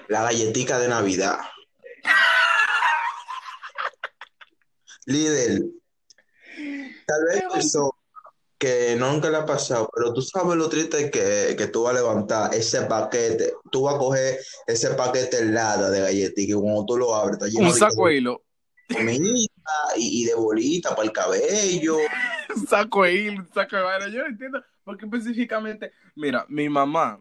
La 0.10 0.24
galletica 0.24 0.78
de 0.78 0.90
Navidad. 0.90 1.40
Líder, 5.08 5.62
tal 7.06 7.24
vez 7.26 7.44
eso 7.66 7.96
que 8.58 8.96
nunca 8.98 9.30
le 9.30 9.38
ha 9.38 9.46
pasado, 9.46 9.88
pero 9.96 10.12
tú 10.14 10.22
sabes 10.22 10.58
lo 10.58 10.68
triste 10.68 11.12
que, 11.12 11.54
que 11.56 11.68
tú 11.68 11.84
vas 11.84 11.94
a 11.94 12.00
levantar 12.00 12.54
ese 12.56 12.82
paquete, 12.84 13.54
tú 13.72 13.84
vas 13.84 13.96
a 13.96 13.98
coger 14.00 14.40
ese 14.66 14.90
paquete 14.96 15.40
helado 15.40 15.92
de 15.92 16.02
galletica 16.02 16.54
y 16.54 16.56
cuando 16.56 16.86
tú 16.86 16.98
lo 16.98 17.14
abres, 17.14 17.34
está 17.36 17.48
lleno 17.48 17.68
Un 17.68 17.74
de 17.74 17.80
saco 17.80 18.08
de 18.08 18.16
hilo. 18.16 18.42
y, 18.90 19.48
y 19.98 20.26
de 20.26 20.34
bolita 20.34 20.96
para 20.96 21.08
el 21.08 21.14
cabello. 21.14 21.98
saco 22.70 23.04
de 23.04 23.14
hilo, 23.14 23.46
saco 23.54 23.75
de 23.75 23.82
vaina. 23.82 24.08
Yo 24.08 24.22
no 24.22 24.28
entiendo 24.28 24.64
porque 24.84 25.06
específicamente, 25.06 25.92
mira, 26.16 26.46
mi 26.48 26.70
mamá, 26.70 27.20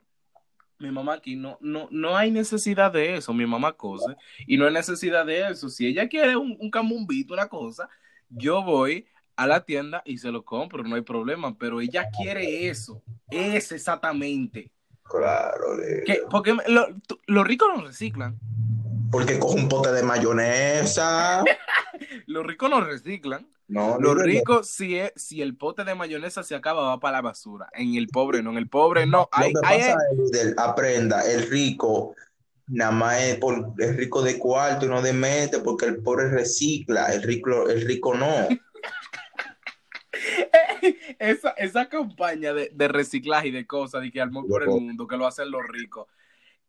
mi 0.78 0.90
mamá 0.90 1.14
aquí 1.14 1.36
no, 1.36 1.56
no, 1.60 1.88
no 1.90 2.16
hay 2.16 2.30
necesidad 2.30 2.92
de 2.92 3.16
eso. 3.16 3.32
Mi 3.32 3.46
mamá 3.46 3.72
cose 3.72 4.14
y 4.46 4.56
no 4.56 4.66
hay 4.66 4.72
necesidad 4.72 5.24
de 5.24 5.48
eso. 5.48 5.68
Si 5.68 5.86
ella 5.86 6.08
quiere 6.08 6.36
un, 6.36 6.56
un 6.60 6.70
camumbito, 6.70 7.32
una 7.34 7.48
cosa, 7.48 7.88
yo 8.28 8.62
voy 8.62 9.06
a 9.36 9.46
la 9.46 9.64
tienda 9.64 10.02
y 10.04 10.18
se 10.18 10.30
lo 10.30 10.44
compro, 10.44 10.82
no 10.84 10.96
hay 10.96 11.02
problema. 11.02 11.56
Pero 11.58 11.80
ella 11.80 12.08
quiere 12.16 12.68
eso, 12.68 13.02
es 13.30 13.72
exactamente. 13.72 14.70
Claro. 15.04 15.64
Que, 16.06 16.22
porque 16.30 16.56
lo- 16.68 16.88
los 17.26 17.46
ricos 17.46 17.68
no 17.74 17.84
reciclan. 17.84 18.38
Porque 19.10 19.38
coge 19.38 19.60
un 19.60 19.68
pote 19.68 19.92
de 19.92 20.02
mayonesa. 20.02 21.44
Los 22.26 22.44
ricos 22.44 22.68
no 22.68 22.80
reciclan. 22.80 23.46
No, 23.66 23.98
líder, 23.98 24.16
ricos, 24.26 24.68
si, 24.68 24.96
es, 24.98 25.12
si 25.16 25.40
el 25.40 25.56
pote 25.56 25.84
de 25.84 25.94
mayonesa 25.94 26.42
se 26.42 26.54
acaba, 26.54 26.82
va 26.82 27.00
para 27.00 27.18
la 27.18 27.22
basura. 27.22 27.68
En 27.72 27.94
el 27.94 28.08
pobre 28.08 28.42
no, 28.42 28.50
en 28.50 28.58
el 28.58 28.68
pobre 28.68 29.06
no. 29.06 29.20
Lo 29.20 29.28
Hay, 29.32 29.52
que 29.52 29.60
hay- 29.64 29.78
pasa 29.78 29.96
es, 30.10 30.18
líder, 30.18 30.54
aprenda, 30.58 31.30
el 31.30 31.48
rico 31.48 32.14
nada 32.66 32.92
más 32.92 33.20
es, 33.20 33.36
por, 33.36 33.72
es 33.78 33.96
rico 33.96 34.22
de 34.22 34.38
cuarto 34.38 34.86
y 34.86 34.88
no 34.88 35.02
de 35.02 35.12
mente, 35.12 35.58
porque 35.60 35.86
el 35.86 36.02
pobre 36.02 36.30
recicla, 36.30 37.12
el 37.12 37.22
rico, 37.22 37.68
el 37.68 37.82
rico 37.82 38.14
no. 38.14 38.48
esa, 41.18 41.50
esa 41.50 41.88
campaña 41.88 42.52
de, 42.52 42.70
de 42.72 42.88
reciclaje 42.88 43.48
y 43.48 43.50
de 43.52 43.66
cosas 43.66 44.02
de 44.02 44.10
que 44.10 44.20
armó 44.20 44.46
por 44.46 44.62
el 44.62 44.68
mundo, 44.68 45.06
que 45.06 45.16
lo 45.16 45.26
hacen 45.26 45.50
los 45.50 45.62
ricos, 45.68 46.06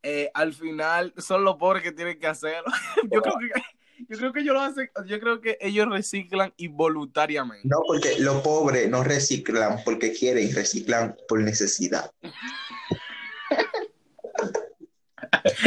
eh, 0.04 0.30
al 0.34 0.54
final 0.54 1.14
son 1.18 1.44
los 1.44 1.56
pobres 1.56 1.84
que 1.84 1.92
tienen 1.92 2.20
que 2.20 2.28
hacerlo. 2.28 2.66
yo 3.12 3.22
creo 3.22 3.36
que 3.40 3.62
yo 4.08 4.18
creo 4.18 4.34
que 4.34 4.42
ellos 4.42 4.54
lo 4.54 4.62
hacen, 4.62 4.90
yo 5.06 5.20
creo 5.20 5.42
que 5.42 5.58
ellos 5.62 5.88
reciclan 5.90 6.54
involuntariamente. 6.58 7.68
No, 7.68 7.78
porque 7.86 8.20
los 8.20 8.42
pobres 8.42 8.90
no 8.90 9.04
reciclan 9.04 9.80
porque 9.84 10.14
quieren, 10.14 10.54
reciclan 10.54 11.16
por 11.28 11.42
necesidad. 11.42 12.12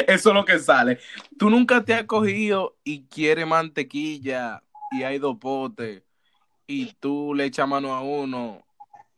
Eso 0.06 0.30
es 0.30 0.34
lo 0.34 0.44
que 0.44 0.58
sale. 0.58 0.98
Tú 1.38 1.50
nunca 1.50 1.84
te 1.84 1.94
has 1.94 2.04
cogido 2.04 2.76
y 2.84 3.06
quieres 3.06 3.46
mantequilla 3.46 4.62
y 4.92 5.02
hay 5.02 5.18
dos 5.18 5.36
potes 5.38 6.02
y 6.66 6.92
tú 7.00 7.34
le 7.34 7.44
echas 7.44 7.68
mano 7.68 7.94
a 7.94 8.02
uno 8.02 8.64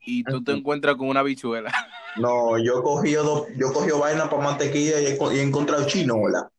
y 0.00 0.24
tú 0.24 0.42
te 0.42 0.52
encuentras 0.56 0.96
con 0.96 1.08
una 1.08 1.22
bichuela. 1.22 1.72
No, 2.16 2.58
yo 2.58 2.82
cogí 2.82 3.12
dos, 3.12 3.46
yo 3.56 3.72
cogí 3.72 3.90
vaina 3.90 4.28
para 4.28 4.42
mantequilla 4.42 5.00
y 5.00 5.06
he, 5.06 5.18
y 5.34 5.38
he 5.38 5.42
encontrado 5.42 5.86
chinola. 5.86 6.50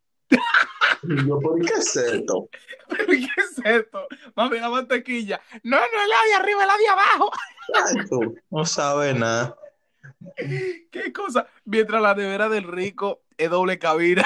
Y 1.04 1.28
yo, 1.28 1.40
¿por 1.40 1.60
qué 1.60 1.74
es 1.74 1.96
esto? 1.96 2.48
¿Pero 2.90 3.06
qué 3.08 3.28
es 3.38 3.62
esto? 3.64 4.08
Mami, 4.36 4.60
la 4.60 4.70
mantequilla. 4.70 5.42
No, 5.64 5.78
no 5.78 5.84
es 5.84 6.10
la 6.10 6.28
de 6.28 6.34
arriba, 6.36 6.62
es 6.62 6.68
la 6.68 6.78
de 6.78 6.88
abajo. 6.88 7.32
No 8.50 8.66
sabes 8.66 9.16
nada. 9.16 9.58
¿Qué 10.92 11.14
cosa? 11.14 11.48
Mientras 11.66 12.02
la 12.02 12.14
nevera 12.14 12.50
del 12.50 12.64
rico 12.64 13.22
es 13.38 13.50
doble 13.50 13.80
cabina. 13.80 14.26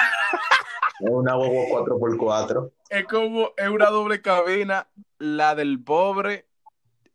Es 1.00 1.10
una 1.10 1.38
huevo 1.38 1.66
4x4. 1.86 2.72
Es 2.90 3.06
como, 3.06 3.52
es 3.58 3.70
una 3.70 3.88
doble 3.88 4.22
cabina. 4.22 4.88
La 5.18 5.56
del 5.56 5.82
pobre, 5.82 6.46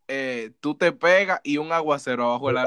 eh, 0.09 0.53
tú 0.61 0.75
te 0.75 0.93
pegas 0.93 1.41
y 1.45 1.59
un 1.59 1.73
aguacero 1.73 2.25
abajo 2.25 2.49
de 2.49 2.55
la 2.55 2.67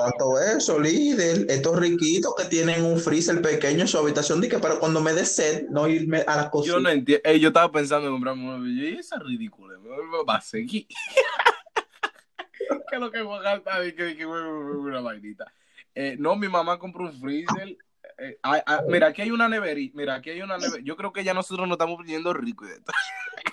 tanto 0.00 0.38
eso, 0.40 0.78
líder. 0.78 1.46
Estos 1.48 1.78
riquitos 1.78 2.34
que 2.36 2.44
tienen 2.44 2.84
un 2.84 2.98
freezer 2.98 3.40
pequeño 3.42 3.82
en 3.82 3.88
su 3.88 3.98
habitación, 3.98 4.40
dije, 4.40 4.58
para 4.58 4.78
cuando 4.78 5.00
me 5.00 5.12
dé 5.12 5.24
sed, 5.24 5.68
no 5.68 5.86
irme 5.88 6.24
a 6.26 6.36
la 6.36 6.50
cocina. 6.50 6.74
Yo 6.74 6.80
no 6.80 6.88
entiendo. 6.88 7.32
Yo 7.32 7.48
estaba 7.48 7.70
pensando 7.70 8.08
en 8.08 8.14
comprarme 8.14 8.54
una 8.54 8.68
y 8.68 8.98
esa 8.98 9.16
es 9.16 9.22
ridícula. 9.22 9.78
Me 9.78 9.88
va 10.26 10.36
a 10.36 10.40
seguir. 10.40 10.86
¿Qué 12.88 12.96
es 12.96 13.00
lo 13.00 13.10
que 13.10 13.22
voy 13.22 13.38
a 13.38 13.42
gastar? 13.42 13.86
Y 13.86 13.92
que, 13.94 14.16
que 14.16 14.26
una 14.26 15.00
vainita. 15.00 15.52
Eh, 15.94 16.16
no, 16.18 16.36
mi 16.36 16.48
mamá 16.48 16.78
compró 16.78 17.04
un 17.04 17.12
freezer. 17.20 17.76
Eh, 18.18 18.38
ah, 18.42 18.62
ah, 18.66 18.82
mira, 18.88 19.08
aquí 19.08 19.22
hay 19.22 19.30
una 19.30 19.48
neverita. 19.48 19.96
Mira, 19.96 20.14
aquí 20.16 20.30
hay 20.30 20.42
una 20.42 20.58
nevera. 20.58 20.82
Yo 20.82 20.96
creo 20.96 21.12
que 21.12 21.24
ya 21.24 21.34
nosotros 21.34 21.66
nos 21.66 21.76
estamos 21.76 21.96
poniendo 21.96 22.32
ricos 22.32 22.68
de 22.68 22.74
esto. 22.74 22.92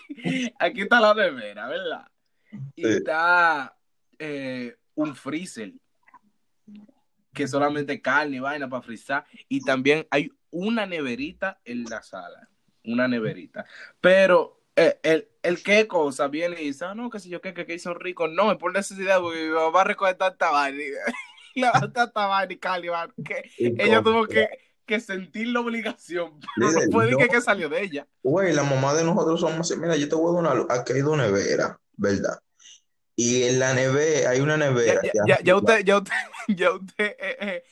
aquí 0.59 0.81
está 0.81 0.99
la 0.99 1.13
nevera, 1.13 1.67
¿verdad? 1.67 2.07
Y 2.75 2.83
Sí. 2.83 2.89
está 2.89 3.75
eh, 4.19 4.75
un 4.95 5.15
freezer 5.15 5.73
que 7.37 7.47
solamente 7.47 8.01
carne 8.01 8.37
y 8.37 8.39
vaina 8.39 8.67
para 8.67 8.81
frizar. 8.81 9.25
Y 9.47 9.61
también 9.61 10.07
hay 10.09 10.31
una 10.49 10.87
neverita 10.87 11.59
en 11.65 11.83
la 11.83 12.01
sala. 12.01 12.49
Una 12.83 13.07
neverita. 13.07 13.63
Pero 14.01 14.63
eh, 14.75 14.99
el, 15.03 15.27
el 15.43 15.61
qué 15.61 15.87
cosa 15.87 16.27
viene 16.27 16.59
y 16.59 16.65
dice, 16.65 16.85
ah, 16.85 16.95
no, 16.95 17.11
que 17.11 17.19
si 17.19 17.29
yo 17.29 17.39
qué, 17.39 17.53
que, 17.53 17.67
que 17.67 17.75
hizo 17.75 17.93
rico. 17.93 18.27
No, 18.27 18.51
es 18.51 18.57
por 18.57 18.73
necesidad, 18.73 19.19
porque 19.19 19.43
mi 19.45 19.49
mamá 19.49 19.69
va 19.69 19.81
a 19.81 19.83
recoger 19.83 20.15
tanta 20.15 20.49
vaina. 20.49 20.81
tanta 21.93 22.25
vaina 22.27 22.53
y 22.53 22.57
carne 22.57 22.87
y 22.87 22.89
vaina, 22.89 23.13
que 23.23 23.51
ella 23.57 24.01
tuvo 24.01 24.25
que, 24.25 24.47
que 24.87 24.99
sentir 24.99 25.49
la 25.49 25.59
obligación. 25.59 26.39
Pero 26.55 26.69
Líder, 26.69 26.85
no 26.85 26.91
puede 26.91 27.11
yo- 27.11 27.17
que, 27.19 27.27
que 27.27 27.41
salió 27.41 27.69
de 27.69 27.83
ella. 27.83 28.07
Güey, 28.23 28.51
la 28.53 28.63
mamá 28.63 28.95
de 28.95 29.03
nosotros 29.03 29.39
somos 29.41 29.59
así. 29.59 29.79
Mira, 29.79 29.95
yo 29.95 30.09
te 30.09 30.15
voy 30.15 30.31
a 30.31 30.33
dar 30.33 30.41
una 30.41 30.53
luz. 30.55 30.67
Aquí 30.71 30.93
hay 30.93 31.01
dos 31.01 31.17
neveras, 31.17 31.77
¿verdad? 31.97 32.39
Y 33.19 33.43
en 33.43 33.57
la 33.57 33.73
nevera, 33.73 34.29
hay 34.29 34.41
una 34.41 34.57
nevera. 34.57 35.01
Ya, 35.25 35.39
ya, 35.43 35.55
usted, 35.55 35.83
ya 35.83 35.97
usted, 35.97 36.13
ya 36.49 36.71
usted, 36.71 37.15
eh, 37.19 37.63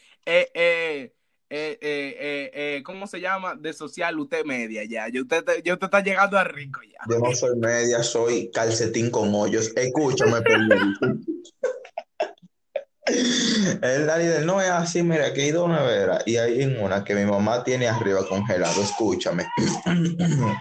eh, 1.47 2.51
eh, 2.51 2.81
¿cómo 2.83 3.05
se 3.05 3.21
llama? 3.21 3.53
De 3.53 3.71
social, 3.71 4.19
usted 4.19 4.43
media 4.43 4.83
ya. 4.85 5.07
Ya 5.07 5.21
usted, 5.21 5.45
ya 5.63 5.73
usted 5.73 5.85
está 5.85 6.01
llegando 6.01 6.39
a 6.39 6.43
rico 6.43 6.81
ya. 6.81 6.97
Yo 7.07 7.19
no 7.19 7.31
soy 7.35 7.55
media, 7.57 8.01
soy 8.01 8.49
calcetín 8.51 9.11
con 9.11 9.33
hoyos. 9.35 9.71
Escúchame, 9.75 10.41
perdón. 10.41 11.23
El 13.07 14.07
líder 14.07 14.45
no 14.45 14.59
es 14.59 14.69
así, 14.69 15.03
mira, 15.03 15.27
aquí 15.27 15.41
hay 15.41 15.51
dos 15.51 15.69
neveras 15.69 16.23
y 16.25 16.37
hay 16.37 16.65
una 16.65 17.03
que 17.03 17.13
mi 17.13 17.23
mamá 17.23 17.63
tiene 17.63 17.87
arriba 17.87 18.27
congelado, 18.27 18.81
escúchame. 18.81 19.45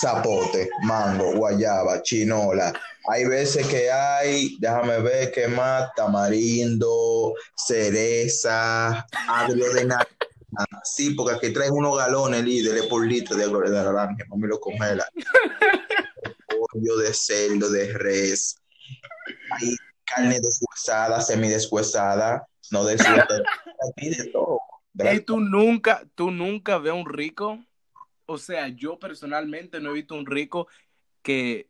Zapote, 0.00 0.68
mango, 0.82 1.32
guayaba, 1.34 2.00
chinola, 2.02 2.72
hay 3.08 3.24
veces 3.26 3.66
que 3.68 3.90
hay, 3.90 4.56
déjame 4.58 5.00
ver 5.00 5.30
qué 5.32 5.48
más, 5.48 5.90
tamarindo, 5.94 7.34
cereza, 7.54 9.06
agrio 9.28 9.72
de 9.72 9.84
naranja. 9.84 10.10
Sí, 10.84 11.10
porque 11.10 11.34
aquí 11.34 11.52
traen 11.52 11.72
unos 11.72 11.96
galones, 11.96 12.42
líder, 12.42 12.88
por 12.88 13.06
litro 13.06 13.36
de 13.36 13.44
agrio 13.44 13.60
de 13.60 13.70
naranja, 13.70 14.24
mami 14.28 14.48
lo 14.48 14.58
congela. 14.58 15.06
Pollo 16.48 16.96
de 16.98 17.12
cerdo, 17.12 17.70
de 17.70 17.92
res. 17.92 18.56
Hay 19.50 19.76
carne 20.04 20.40
deshuesada, 20.40 21.20
semideshuesada, 21.20 22.46
no 22.70 22.84
deshuesada. 22.84 23.42
De 23.96 24.30
todo. 24.32 24.60
Ey, 24.98 25.20
tú 25.20 25.40
nunca, 25.40 26.02
tú 26.14 26.30
nunca 26.30 26.78
ves 26.78 26.92
un 26.92 27.06
rico. 27.06 27.62
O 28.24 28.38
sea, 28.38 28.68
yo 28.68 28.98
personalmente 28.98 29.80
no 29.80 29.90
he 29.90 29.94
visto 29.94 30.14
un 30.14 30.26
rico 30.26 30.66
que 31.22 31.68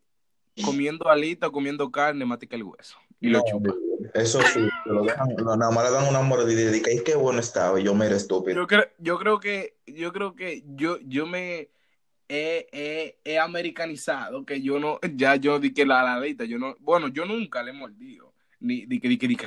comiendo 0.65 1.09
alita, 1.09 1.51
comiendo 1.51 1.91
carne, 1.91 2.25
matica 2.25 2.57
el 2.57 2.65
hueso 2.65 2.99
y 3.21 3.29
lo 3.29 3.43
chupa. 3.45 3.75
Eso 4.15 4.43
sí, 4.43 4.61
te 4.85 4.91
lo 4.93 5.05
dejan, 5.05 5.35
no, 5.37 5.57
nada 5.57 5.71
más 5.71 5.85
le 5.85 5.91
dan 5.97 6.09
una 6.09 6.21
mordida 6.23 6.61
y 6.61 6.67
dicen, 6.67 6.83
"Ay, 6.87 7.03
qué 7.05 7.15
bueno 7.17 7.41
estaba, 7.41 7.81
yo 7.81 7.95
me 7.95 8.07
era 8.07 8.17
estúpido. 8.17 8.57
Yo 8.61 8.67
creo, 8.67 8.85
yo 8.99 9.19
creo 9.19 9.41
que, 9.41 9.77
yo 9.87 10.13
creo 10.13 10.35
que 10.35 10.63
yo, 10.75 10.99
yo 11.01 11.27
me, 11.27 11.71
es, 12.29 12.67
es- 12.73 13.15
es 13.25 13.39
americanizado, 13.39 14.45
que 14.45 14.61
yo 14.63 14.79
no, 14.79 14.99
ya 15.17 15.37
yo 15.37 15.59
di 15.59 15.73
que 15.73 15.87
la 15.87 16.03
ladita, 16.03 16.45
yo 16.45 16.59
no, 16.59 16.77
bueno, 16.81 17.09
yo 17.09 17.25
nunca 17.25 17.63
le 17.63 17.71
he 17.71 17.75
mordido, 17.75 18.35
ni 18.61 18.87
di 18.87 19.01
que, 19.01 19.09
di 19.09 19.19
que, 19.19 19.29
di 19.29 19.37
que. 19.37 19.47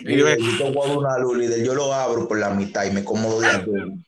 Y 0.00 0.16
yo, 0.16 0.26
una 0.26 1.18
luz, 1.18 1.38
lo 1.74 1.92
abro 1.92 2.26
por 2.26 2.38
la 2.38 2.50
mitad 2.50 2.84
y 2.84 2.90
me 2.90 3.04
como 3.04 3.40
de 3.40 3.48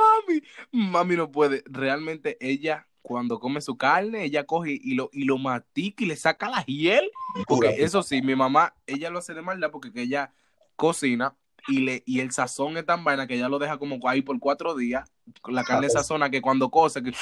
mami, 0.00 0.42
mami 0.72 1.16
no 1.16 1.30
puede, 1.30 1.62
realmente 1.66 2.36
ella, 2.40 2.86
cuando 3.10 3.40
come 3.40 3.60
su 3.60 3.76
carne, 3.76 4.22
ella 4.22 4.46
coge 4.46 4.70
y 4.70 4.94
lo, 4.94 5.10
y 5.12 5.24
lo 5.24 5.36
matica 5.36 6.04
y 6.04 6.06
le 6.06 6.14
saca 6.14 6.48
la 6.48 6.62
hiel, 6.62 7.10
porque 7.48 7.82
eso 7.82 8.04
sí, 8.04 8.22
mi 8.22 8.36
mamá, 8.36 8.72
ella 8.86 9.10
lo 9.10 9.18
hace 9.18 9.34
de 9.34 9.42
maldad 9.42 9.72
porque 9.72 9.92
que 9.92 10.02
ella 10.02 10.32
cocina 10.76 11.36
y 11.66 11.80
le 11.80 12.04
y 12.06 12.20
el 12.20 12.30
sazón 12.30 12.76
es 12.76 12.86
tan 12.86 13.02
vaina 13.02 13.26
que 13.26 13.34
ella 13.34 13.48
lo 13.48 13.58
deja 13.58 13.78
como 13.78 13.98
ahí 14.08 14.22
por 14.22 14.38
cuatro 14.38 14.76
días, 14.76 15.10
la 15.48 15.64
carne 15.64 15.90
sazona 15.90 16.30
que 16.30 16.40
cuando 16.40 16.70
cose, 16.70 17.02
que 17.02 17.12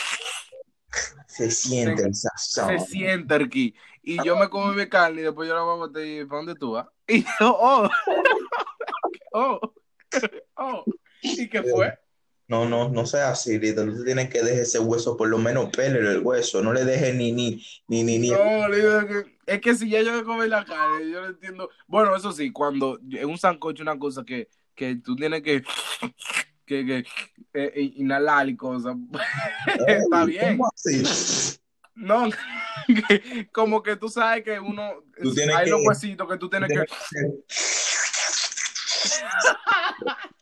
Se 1.26 1.50
siente 1.50 2.02
el 2.02 2.14
sazón. 2.14 2.68
se 2.68 2.84
siente 2.84 3.34
aquí. 3.34 3.74
Y 4.02 4.22
yo 4.22 4.36
me 4.36 4.50
como 4.50 4.74
mi 4.74 4.86
carne 4.90 5.22
y 5.22 5.24
después 5.24 5.48
yo 5.48 5.54
la 5.54 5.62
voy 5.62 5.82
a 5.82 5.86
meter 5.86 6.06
y 6.06 6.26
¿para 6.26 6.36
dónde 6.36 6.54
tú 6.54 6.72
vas? 6.72 6.86
Y 7.08 7.22
yo, 7.22 7.26
oh, 7.40 7.88
oh, 9.32 9.60
oh. 10.54 10.84
¿Y 11.22 11.48
qué 11.48 11.62
fue? 11.62 11.98
No, 12.48 12.66
no, 12.66 12.88
no 12.88 13.04
sea 13.04 13.30
así, 13.30 13.58
líder. 13.58 13.94
Tú 13.94 14.04
tienes 14.04 14.30
que 14.30 14.42
dejar 14.42 14.62
ese 14.62 14.78
hueso, 14.78 15.18
por 15.18 15.28
lo 15.28 15.36
menos 15.36 15.68
pélelo 15.70 16.10
el 16.10 16.20
hueso. 16.20 16.62
No 16.62 16.72
le 16.72 16.84
dejes 16.86 17.14
ni, 17.14 17.30
ni, 17.30 17.62
ni, 17.88 18.02
ni, 18.02 18.18
ni. 18.18 18.30
No, 18.30 18.38
que- 19.06 19.36
es 19.46 19.60
que 19.60 19.74
si 19.74 19.90
ya 19.90 20.00
yo 20.00 20.12
me 20.14 20.24
comí 20.24 20.48
la 20.48 20.64
carne, 20.64 21.10
yo 21.10 21.20
no 21.20 21.26
entiendo. 21.28 21.68
Bueno, 21.86 22.16
eso 22.16 22.32
sí, 22.32 22.50
cuando 22.50 22.98
es 23.12 23.24
un 23.26 23.36
sancocho, 23.36 23.82
una 23.82 23.98
cosa 23.98 24.24
que, 24.24 24.48
que 24.74 24.96
tú 24.96 25.14
tienes 25.14 25.42
que, 25.42 25.62
que, 26.64 26.86
que 26.86 27.04
eh, 27.52 27.92
inhalar 27.96 28.48
y 28.48 28.56
cosas. 28.56 28.96
Está 29.86 30.24
bien. 30.24 30.58
No, 31.94 32.30
que- 33.08 33.48
como 33.52 33.82
que 33.82 33.96
tú 33.96 34.08
sabes 34.08 34.42
que 34.42 34.58
uno, 34.58 35.04
Tú 35.20 35.34
hay 35.54 35.64
que- 35.64 35.70
los 35.70 35.80
huesitos 35.84 36.26
que 36.26 36.38
tú 36.38 36.48
tienes 36.48 36.70
que... 36.70 36.86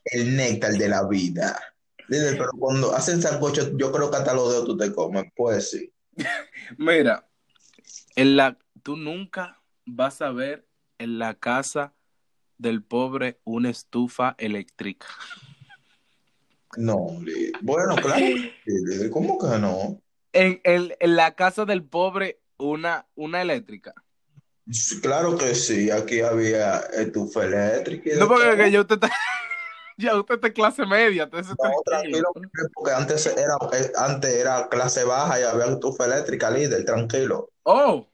El 0.04 0.36
néctar 0.36 0.72
de 0.74 0.88
la 0.88 1.04
vida. 1.08 1.60
Líder, 2.08 2.36
pero 2.38 2.50
cuando 2.58 2.94
hacen 2.94 3.20
sancocho, 3.20 3.76
yo 3.76 3.90
creo 3.92 4.10
que 4.10 4.16
hasta 4.16 4.34
los 4.34 4.50
dedos 4.50 4.64
tú 4.66 4.76
te 4.76 4.92
comes. 4.92 5.24
Pues 5.34 5.70
sí. 5.70 5.92
Mira, 6.78 7.28
en 8.14 8.36
la, 8.36 8.56
tú 8.82 8.96
nunca 8.96 9.60
vas 9.84 10.22
a 10.22 10.30
ver 10.30 10.66
en 10.98 11.18
la 11.18 11.34
casa 11.34 11.94
del 12.58 12.82
pobre 12.82 13.40
una 13.44 13.70
estufa 13.70 14.34
eléctrica. 14.38 15.06
No. 16.76 17.20
Bueno, 17.62 17.96
claro. 17.96 18.24
¿Cómo 19.10 19.38
que 19.38 19.58
no? 19.58 20.00
En, 20.32 20.60
en- 20.64 20.94
en 20.98 21.16
la 21.16 21.34
casa 21.34 21.64
del 21.64 21.82
pobre 21.84 22.40
una, 22.58 23.06
una 23.14 23.42
eléctrica. 23.42 23.94
Claro 25.00 25.36
que 25.36 25.54
sí. 25.54 25.90
Aquí 25.90 26.20
había 26.20 26.78
estufa 26.92 27.44
eléctrica. 27.44 28.10
No, 28.18 28.28
porque 28.28 28.44
todo. 28.46 28.56
que 28.56 28.70
ya 29.96 30.16
usted 30.18 30.34
está, 30.36 30.46
en 30.48 30.52
clase 30.52 30.86
media, 30.86 31.24
entonces 31.24 31.54
No, 31.62 31.70
tranquilo. 31.84 32.28
porque 32.74 32.92
antes 32.92 33.26
era, 33.26 33.56
eh, 33.72 33.92
antes 33.96 34.32
era 34.34 34.68
clase 34.68 35.04
baja 35.04 35.40
y 35.40 35.42
había 35.44 35.66
estufa 35.66 36.04
eléctrica, 36.06 36.50
líder, 36.50 36.84
tranquilo. 36.84 37.50
Oh, 37.64 38.06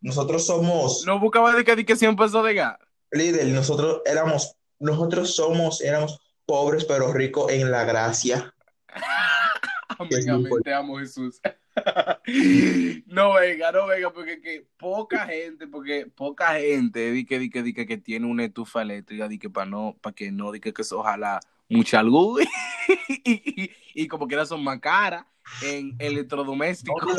Nosotros 0.00 0.46
somos, 0.46 1.04
no 1.06 1.18
buscaba 1.18 1.52
de 1.52 1.64
que, 1.64 1.74
de 1.76 1.84
que 1.84 1.96
100 1.96 2.16
pesos 2.16 2.44
de 2.44 2.54
gas. 2.54 2.78
líder, 3.10 3.46
nosotros 3.48 4.02
éramos, 4.04 4.54
nosotros 4.78 5.34
somos, 5.34 5.80
éramos 5.80 6.20
pobres 6.44 6.84
pero 6.84 7.12
ricos 7.12 7.50
en 7.50 7.70
la 7.70 7.84
gracia. 7.84 8.54
Amén, 9.98 10.30
amén, 10.30 10.52
te 10.62 10.74
amo 10.74 10.98
Jesús. 10.98 11.40
No 13.06 13.34
venga, 13.34 13.72
no 13.72 13.86
venga, 13.86 14.12
porque 14.12 14.40
que 14.40 14.66
poca 14.76 15.26
gente, 15.26 15.66
porque 15.68 16.06
poca 16.06 16.54
gente 16.54 17.12
di 17.12 17.24
que, 17.24 17.38
di 17.38 17.50
que, 17.50 17.62
di 17.62 17.72
que, 17.72 17.86
que 17.86 17.98
tiene 17.98 18.26
una 18.26 18.44
estufa 18.44 18.82
eléctrica, 18.82 19.28
di 19.28 19.38
que 19.38 19.48
para 19.48 19.66
no, 19.66 19.96
para 20.00 20.14
que 20.14 20.32
no, 20.32 20.50
di 20.52 20.60
que, 20.60 20.72
que 20.72 20.82
eso 20.82 20.98
ojalá 20.98 21.40
mucha 21.68 22.02
luz 22.02 22.42
y, 23.08 23.62
y, 23.62 23.70
y 23.94 24.08
como 24.08 24.26
quiera 24.26 24.46
son 24.46 24.64
más 24.64 24.80
caras 24.80 25.24
en 25.62 25.90
No, 25.90 25.96
porque 26.36 27.12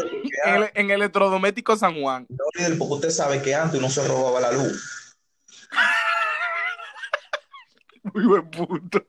en, 0.45 0.69
en 0.73 0.91
electrodoméstico 0.91 1.77
San 1.77 2.01
Juan. 2.01 2.25
no, 2.29 2.43
líder, 2.55 2.77
porque 2.77 2.93
usted 2.95 3.09
sabe 3.09 3.41
que 3.41 3.55
antes 3.55 3.79
uno 3.79 3.89
se 3.89 4.05
robaba 4.07 4.41
la 4.41 4.51
luz. 4.51 5.17
Muy 8.13 8.25
buen 8.25 8.49
punto. 8.49 9.05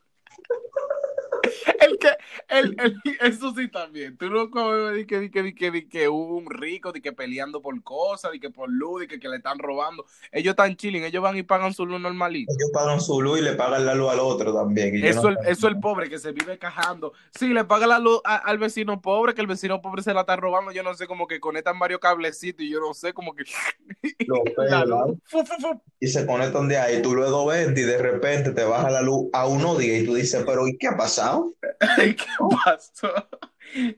El 1.81 1.99
que, 1.99 2.09
el, 2.49 2.77
el, 2.81 2.97
eso 3.21 3.53
sí 3.57 3.69
también. 3.69 4.17
Tú 4.17 4.31
no 4.31 4.51
comes 4.51 4.95
di 4.95 5.07
que, 5.07 5.19
di 5.21 5.31
que, 5.31 5.43
di 5.43 5.55
que, 5.55 5.71
di 5.71 5.89
que 5.89 6.09
hubo 6.09 6.37
un 6.37 6.51
rico, 6.51 6.93
di 6.93 7.01
que 7.01 7.13
peleando 7.13 7.61
por 7.63 7.81
cosas, 7.83 8.33
di 8.33 8.41
que 8.41 8.51
por 8.51 8.69
luz, 8.71 9.03
di 9.03 9.07
que, 9.09 9.19
que 9.21 9.29
le 9.29 9.37
están 9.37 9.59
robando. 9.59 10.05
Ellos 10.33 10.53
están 10.53 10.77
chilling, 10.77 11.05
ellos 11.05 11.23
van 11.23 11.37
y 11.37 11.43
pagan 11.43 11.73
su 11.73 11.87
luz 11.87 12.01
normalito. 12.01 12.53
Ellos 12.53 12.71
pagan 12.73 13.01
su 13.01 13.21
luz 13.23 13.39
y 13.39 13.43
le 13.43 13.53
pagan 13.55 13.85
la 13.87 13.95
luz 13.95 14.11
al 14.11 14.21
otro 14.21 14.55
también. 14.55 14.95
y 14.97 15.07
Eso, 15.07 15.31
no- 15.31 15.41
el, 15.41 15.49
eso 15.49 15.69
el 15.69 15.79
pobre 15.81 16.09
que 16.09 16.19
se 16.19 16.33
vive 16.33 16.59
cajando. 16.59 17.13
Sí, 17.39 17.49
le 17.49 17.65
paga 17.65 17.87
la 17.87 17.99
luz 17.99 18.21
a- 18.25 18.37
al 18.37 18.59
vecino 18.59 19.01
pobre, 19.01 19.35
que 19.35 19.41
el 19.41 19.47
vecino 19.47 19.81
pobre 19.81 20.03
se 20.03 20.13
la 20.15 20.21
está 20.21 20.37
robando. 20.37 20.73
Yo 20.73 20.83
no 20.83 20.95
sé, 20.95 21.07
como 21.07 21.27
que 21.27 21.41
conectan 21.41 21.79
varios 21.79 22.01
cablecitos 22.01 22.65
y 22.65 22.71
yo 22.71 22.81
no 22.81 22.95
sé, 22.95 23.13
como 23.13 23.35
que. 23.35 23.45
Lo 24.27 24.43
la 24.45 24.53
pegan. 24.65 24.89
luz. 24.89 25.19
Fu, 25.25 25.45
fu, 25.45 25.55
fu. 25.61 25.83
y 26.01 26.09
se 26.09 26.27
conectan 26.27 26.69
de 26.69 26.79
ahí, 26.79 27.03
tú 27.03 27.15
luego 27.15 27.47
ves 27.47 27.69
y 27.77 27.83
de 27.83 27.99
repente 27.99 28.51
te 28.53 28.65
baja 28.65 28.91
la 28.91 29.01
luz 29.03 29.29
a 29.33 29.47
uno 29.47 29.77
día 29.77 29.99
y 29.99 30.05
tú 30.07 30.15
dices, 30.15 30.43
pero 30.47 30.67
¿y 30.69 30.77
qué 30.77 30.89
ha 30.89 30.97
pasado? 30.97 31.38
Ay, 31.81 32.15
¿Qué 32.17 32.25
pasó? 32.65 33.13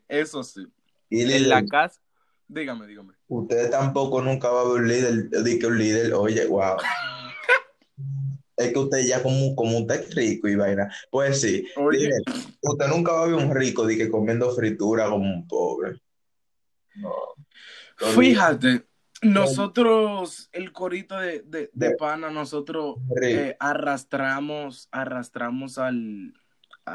Eso 0.09 0.43
sí. 0.43 0.67
Y 1.09 1.23
En 1.33 1.49
la 1.49 1.65
casa. 1.67 2.01
Dígame, 2.49 2.87
dígame. 2.87 3.15
Usted 3.29 3.71
tampoco 3.71 4.21
nunca 4.23 4.49
va 4.51 4.63
a 4.63 4.65
ver 4.65 4.83
un 4.83 4.89
líder, 4.89 5.31
di 5.45 5.59
que 5.59 5.67
un 5.67 5.79
líder, 5.79 6.15
oye, 6.15 6.47
wow. 6.47 6.77
Es 8.57 8.73
que 8.75 8.79
usted 8.79 9.07
ya 9.07 9.23
como, 9.23 9.55
como 9.57 9.79
un 9.79 9.87
tech 9.87 10.13
rico 10.13 10.47
y 10.47 10.55
vaina. 10.55 10.93
Pues 11.11 11.41
sí, 11.41 11.65
Oye. 11.77 12.11
usted 12.61 12.87
nunca 12.89 13.13
va 13.13 13.23
a 13.23 13.27
ver 13.27 13.35
un 13.37 13.55
rico 13.55 13.87
de 13.87 13.97
que 13.97 14.11
comiendo 14.11 14.55
fritura 14.55 15.09
como 15.09 15.25
un 15.33 15.49
pobre. 15.49 15.99
No. 16.97 17.15
Fíjate, 17.97 18.85
nosotros, 19.23 20.51
el 20.53 20.73
corito 20.73 21.19
de, 21.19 21.41
de, 21.41 21.71
de 21.73 21.89
De- 21.91 21.97
pana, 21.97 22.31
nosotros 22.31 22.97
eh, 23.23 23.57
arrastramos, 23.59 24.89
arrastramos 24.91 25.79
al, 25.79 26.35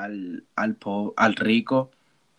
al, 0.03 0.45
al, 0.55 0.75
po- 0.75 1.13
al 1.17 1.35
rico 1.35 1.91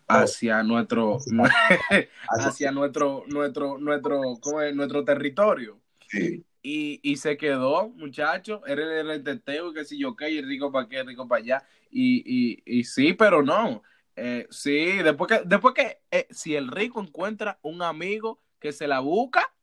hacia 0.07 0.63
nuestro, 0.63 1.17
hacia 2.29 2.71
nuestro, 2.71 3.23
nuestro, 3.27 3.77
nuestro, 3.77 4.21
¿cómo 4.41 4.61
es? 4.61 4.75
nuestro 4.75 5.03
territorio. 5.03 5.79
sí. 6.09 6.43
Y, 6.63 6.99
y 7.01 7.15
se 7.15 7.37
quedó, 7.37 7.89
muchacho, 7.89 8.61
era 8.65 8.99
el, 8.99 9.23
teteo, 9.23 9.71
que 9.71 9.85
si 9.85 9.97
yo 9.97 10.17
qué, 10.17 10.31
y 10.31 10.37
el 10.39 10.47
rico 10.47 10.69
para 10.69 10.89
qué, 10.89 10.99
el 10.99 11.07
rico 11.07 11.25
para 11.25 11.41
allá. 11.41 11.63
Y, 11.89 12.23
y, 12.25 12.61
y 12.65 12.83
sí, 12.83 13.13
pero 13.13 13.41
no. 13.41 13.83
Eh, 14.17 14.47
sí, 14.49 14.97
después 14.97 15.29
que, 15.29 15.41
después 15.45 15.73
que 15.73 15.99
eh, 16.11 16.27
si 16.29 16.55
el 16.55 16.67
rico 16.67 16.99
encuentra 16.99 17.57
un 17.61 17.81
amigo 17.81 18.41
que 18.59 18.73
se 18.73 18.85
la 18.87 18.99
busca, 18.99 19.53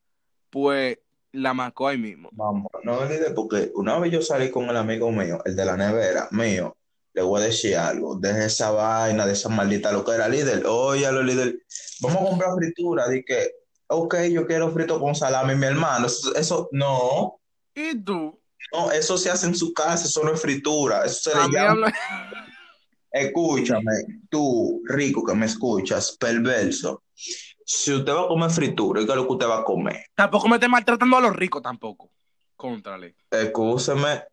pues 0.49 0.99
la 1.33 1.53
marcó 1.53 1.89
ahí 1.89 1.99
mismo. 1.99 2.31
Vamos, 2.33 2.69
no 2.85 3.05
líder, 3.05 3.35
porque 3.35 3.71
una 3.75 3.99
vez 3.99 4.13
yo 4.13 4.23
salí 4.23 4.51
con 4.51 4.71
el 4.71 4.77
amigo 4.77 5.11
mío, 5.11 5.43
el 5.45 5.57
de 5.57 5.65
la 5.65 5.77
nevera, 5.77 6.29
mío, 6.31 6.77
le 7.15 7.23
voy 7.23 7.41
a 7.41 7.45
decir 7.45 7.77
algo, 7.77 8.17
deje 8.17 8.47
esa 8.47 8.71
vaina, 8.73 9.25
de 9.25 9.33
esa 9.33 9.49
maldita 9.49 9.93
lo 9.93 10.05
que 10.05 10.13
era 10.13 10.29
líder, 10.29 10.67
oye, 10.67 11.11
lo 11.11 11.23
líder, 11.23 11.57
vamos 12.01 12.23
a 12.23 12.27
comprar 12.31 12.51
fritura, 12.57 13.09
di 13.09 13.25
que, 13.25 13.53
ok, 13.87 14.17
yo 14.33 14.47
quiero 14.47 14.71
frito 14.73 14.99
con 15.01 15.15
salami, 15.15 15.55
mi 15.55 15.67
hermano, 15.67 16.07
eso, 16.07 16.35
eso 16.35 16.69
no, 16.73 17.41
¿Y 17.75 17.95
tú? 18.03 18.39
no, 18.73 18.91
eso 18.91 19.17
se 19.17 19.31
hace 19.31 19.47
en 19.47 19.55
su 19.55 19.73
casa, 19.73 20.07
eso 20.07 20.23
no 20.25 20.33
es 20.35 20.41
fritura, 20.41 21.05
eso 21.05 21.31
se 21.31 21.39
A 21.39 21.47
le 21.47 21.53
llama, 21.53 21.71
habla- 21.71 21.95
escúchame, 23.13 23.93
tú, 24.29 24.83
rico 24.85 25.25
que 25.25 25.35
me 25.35 25.47
escuchas, 25.47 26.17
perverso, 26.19 27.05
si 27.15 27.93
usted 27.95 28.13
va 28.13 28.25
a 28.25 28.29
comer 28.29 28.51
fritura, 28.51 29.03
¿qué 29.05 29.11
es 29.11 29.17
lo 29.17 29.27
que 29.27 29.33
usted 29.35 29.47
va 29.47 29.61
a 29.61 29.65
comer? 29.65 30.05
Tampoco 30.15 30.49
me 30.49 30.57
esté 30.57 30.69
maltratando 30.69 31.17
a 31.17 31.21
los 31.21 31.35
ricos 31.37 31.63
tampoco. 31.63 32.11
Contrale. 32.57 33.15
Escúcheme, 33.31 34.25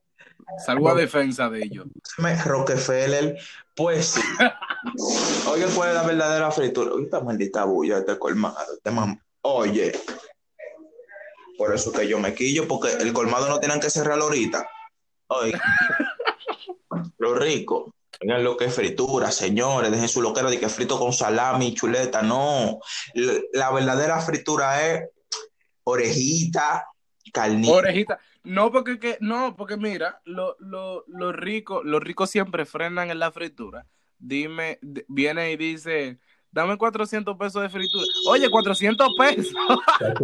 Salgo 0.65 0.89
a 0.89 0.95
defensa 0.95 1.49
de 1.49 1.63
ellos. 1.63 1.85
Rockefeller, 2.45 3.37
pues 3.75 4.05
sí. 4.05 4.21
Oye, 5.49 5.65
¿cuál 5.75 5.89
es 5.89 5.95
la 5.95 6.03
verdadera 6.03 6.51
fritura? 6.51 6.93
Uy, 6.93 7.03
esta 7.05 7.19
maldita 7.21 7.65
bulla, 7.65 7.99
este 7.99 8.17
colmado, 8.17 8.57
este 8.75 8.91
mam- 8.91 9.21
Oye, 9.41 9.91
por 11.57 11.73
eso 11.73 11.91
que 11.91 12.07
yo 12.07 12.19
me 12.19 12.33
quillo, 12.33 12.67
porque 12.67 12.91
el 12.93 13.13
colmado 13.13 13.47
no 13.49 13.59
tienen 13.59 13.79
que 13.79 13.89
cerrarlo 13.89 14.25
ahorita. 14.25 14.67
Oye, 15.27 15.53
lo 17.19 17.35
rico, 17.35 17.93
tengan 18.19 18.43
lo 18.43 18.57
que 18.57 18.65
es 18.65 18.73
fritura, 18.73 19.31
señores, 19.31 19.91
dejen 19.91 20.07
su 20.09 20.21
loquera 20.21 20.49
de 20.49 20.59
que 20.59 20.69
frito 20.69 20.99
con 20.99 21.13
salami, 21.13 21.73
chuleta, 21.73 22.21
no. 22.21 22.79
La, 23.13 23.33
la 23.53 23.71
verdadera 23.71 24.19
fritura 24.21 24.87
es 24.87 25.09
orejita, 25.83 26.87
carnita. 27.33 27.73
Orejita. 27.73 28.19
No, 28.43 28.71
porque 28.71 28.99
que, 28.99 29.17
no, 29.21 29.55
porque 29.55 29.77
mira, 29.77 30.21
lo- 30.25 30.55
lo- 30.59 31.03
los 31.07 31.35
ricos, 31.35 31.83
los 31.85 32.01
ricos 32.01 32.29
siempre 32.29 32.65
frenan 32.65 33.11
en 33.11 33.19
la 33.19 33.31
fritura. 33.31 33.85
Dime, 34.17 34.79
viene 35.07 35.51
y 35.51 35.57
dice, 35.57 36.19
dame 36.51 36.77
400 36.77 37.37
pesos 37.37 37.61
de 37.61 37.69
fritura. 37.69 38.05
Oye, 38.27 38.49
400 38.49 39.09
pesos. 39.17 39.53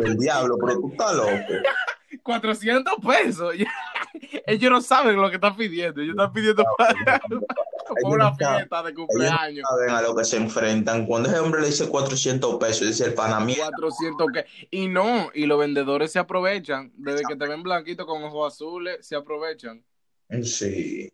el 0.03 0.17
diablo, 0.17 0.57
pero 0.65 0.79
tú 0.79 0.89
estás 0.91 1.15
loco. 1.15 1.29
400 2.23 2.93
pesos. 3.05 3.53
Ellos 4.47 4.71
no 4.71 4.81
saben 4.81 5.15
lo 5.15 5.29
que 5.29 5.35
están 5.35 5.55
pidiendo. 5.55 6.01
Ellos 6.01 6.15
están 6.15 6.31
pidiendo 6.33 6.63
para, 6.77 7.21
una 8.03 8.35
fiesta 8.35 8.83
de 8.83 8.93
cumpleaños. 8.93 9.67
Saben 9.69 9.89
a 9.89 10.01
lo 10.01 10.15
que 10.15 10.23
se 10.23 10.37
enfrentan. 10.37 11.05
Cuando 11.05 11.29
ese 11.29 11.39
hombre 11.39 11.61
le 11.61 11.67
dice 11.67 11.87
400 11.87 12.55
pesos, 12.57 12.87
dice 12.87 13.05
el 13.05 13.13
panamí. 13.13 13.55
400 13.55 14.27
que. 14.33 14.45
Y 14.71 14.87
no, 14.87 15.29
y 15.33 15.45
los 15.45 15.59
vendedores 15.59 16.11
se 16.11 16.19
aprovechan. 16.19 16.91
Desde 16.95 17.23
que 17.27 17.35
te 17.35 17.47
ven 17.47 17.63
blanquito 17.63 18.05
con 18.05 18.23
ojos 18.23 18.53
azules, 18.53 19.05
se 19.05 19.15
aprovechan. 19.15 19.83
Sí. 20.43 21.11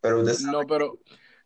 Pero 0.00 0.20
usted 0.20 0.46
No, 0.46 0.66
pero 0.66 0.98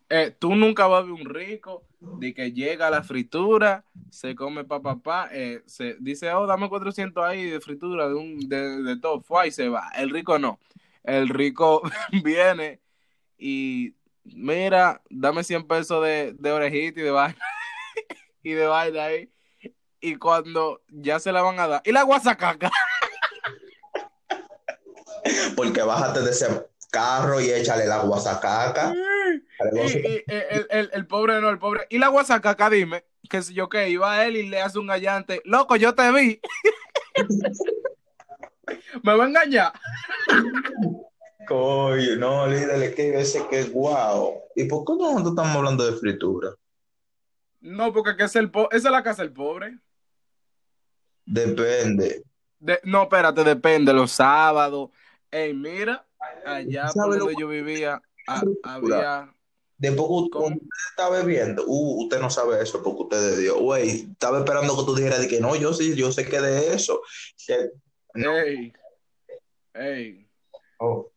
eh, 0.09 0.35
tú 0.39 0.55
nunca 0.55 0.87
vas 0.87 1.01
a 1.01 1.03
ver 1.03 1.13
un 1.13 1.25
rico 1.25 1.87
de 2.01 2.35
que 2.35 2.53
llega 2.53 2.89
a 2.89 2.91
la 2.91 3.03
fritura, 3.03 3.85
se 4.11 4.35
come 4.35 4.65
papá, 4.65 4.99
pa, 4.99 5.29
eh, 5.33 5.63
se 5.67 5.97
dice, 6.01 6.31
oh, 6.33 6.47
dame 6.47 6.69
400 6.69 7.25
ahí 7.25 7.45
de 7.45 7.61
fritura, 7.61 8.09
de, 8.09 8.15
un, 8.15 8.39
de, 8.49 8.83
de 8.83 8.97
todo, 8.99 9.23
fue 9.23 9.49
y 9.49 9.51
se 9.51 9.69
va. 9.69 9.91
El 9.97 10.11
rico 10.11 10.39
no. 10.39 10.61
El 11.03 11.29
rico 11.29 11.83
viene 12.25 12.81
y 13.39 13.95
mira, 14.25 15.03
dame 15.11 15.45
100 15.45 15.67
pesos 15.67 16.05
de, 16.05 16.35
de 16.39 16.53
orejita 16.53 17.01
y 17.01 17.03
de 17.03 17.11
vaina. 17.11 17.39
y 18.43 18.53
de 18.53 18.67
vaina 18.67 19.05
ahí. 19.05 19.31
Y 20.01 20.17
cuando 20.17 20.83
ya 20.89 21.19
se 21.19 21.33
la 21.33 21.43
van 21.43 21.59
a 21.59 21.67
dar. 21.67 21.83
Y 21.85 21.93
la 21.93 22.03
guasacaca. 22.03 22.71
Porque 25.57 25.83
bájate 25.83 26.21
de 26.21 26.31
ese 26.31 26.47
carro 26.91 27.41
y 27.41 27.51
échale 27.51 27.87
la 27.87 28.01
guasacaca. 28.01 28.93
Y, 29.73 30.23
el, 30.27 30.91
el, 30.93 31.07
pobre 31.07 31.41
no, 31.41 31.49
el 31.49 31.59
pobre. 31.59 31.87
Y 31.89 31.99
la 31.99 32.09
guasacaca, 32.09 32.69
dime, 32.69 33.05
que 33.29 33.43
si 33.43 33.55
yo 33.55 33.69
que 33.69 33.89
iba 33.89 34.13
a 34.13 34.27
él 34.27 34.37
y 34.37 34.49
le 34.49 34.61
hace 34.61 34.79
un 34.79 34.87
gallante, 34.87 35.41
loco, 35.45 35.77
yo 35.77 35.95
te 35.95 36.11
vi. 36.13 36.41
Me 39.03 39.15
va 39.15 39.25
a 39.25 39.29
engañar. 39.29 39.73
Coño, 41.47 42.17
no, 42.17 42.47
líder, 42.47 42.95
que 42.95 43.21
ese 43.21 43.47
que 43.49 43.65
guau. 43.65 44.43
¿Y 44.55 44.65
por 44.65 44.85
qué 44.85 44.93
no 44.97 45.19
estamos 45.19 45.57
hablando 45.57 45.85
de 45.85 45.99
fritura? 45.99 46.51
No, 47.61 47.93
porque 47.93 48.23
es 48.23 48.37
el 48.37 48.51
esa 48.71 48.77
es 48.77 48.85
la 48.85 49.03
casa 49.03 49.23
del 49.23 49.33
pobre. 49.33 49.79
Depende. 51.25 52.23
no, 52.85 53.05
espérate, 53.05 53.43
depende. 53.43 53.93
Los 53.93 54.13
sábados. 54.13 54.91
Ey, 55.31 55.55
mira, 55.55 56.07
allá 56.45 56.91
por 56.95 57.19
donde 57.19 57.35
yo 57.39 57.49
vivía, 57.49 58.01
había. 58.63 59.35
Después 59.77 60.07
usted 60.09 60.61
está 60.91 61.11
bebiendo, 61.11 61.65
uh, 61.67 62.05
usted 62.05 62.21
no 62.21 62.31
sabe 62.31 62.63
eso 62.63 62.83
porque 62.83 63.03
usted 63.03 63.31
de 63.31 63.43
Dios, 63.43 63.59
güey, 63.59 64.09
estaba 64.13 64.39
esperando 64.39 64.77
que 64.77 64.85
tú 64.85 64.95
dijeras 64.95 65.21
de 65.21 65.27
que 65.27 65.41
no, 65.41 65.57
yo 65.57 65.75
sí, 65.75 65.97
yo 65.97 66.13
sé 66.13 66.25
que 66.25 66.41
de 66.41 66.75
eso. 66.75 67.03
no. 68.15 68.33
Ey, 69.75 70.29
oh. 70.79 71.11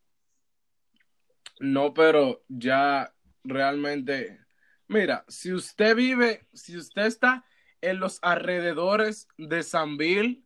No, 1.59 1.93
pero 1.93 2.43
ya 2.47 3.13
realmente, 3.43 4.39
mira, 4.87 5.25
si 5.27 5.53
usted 5.53 5.95
vive, 5.95 6.47
si 6.53 6.77
usted 6.77 7.05
está 7.05 7.45
en 7.81 7.99
los 7.99 8.19
alrededores 8.21 9.27
de 9.37 9.63
Sanville, 9.63 10.43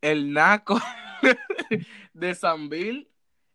el 0.00 0.32
Naco 0.32 0.80
de 2.12 2.34
Sanville, 2.34 3.10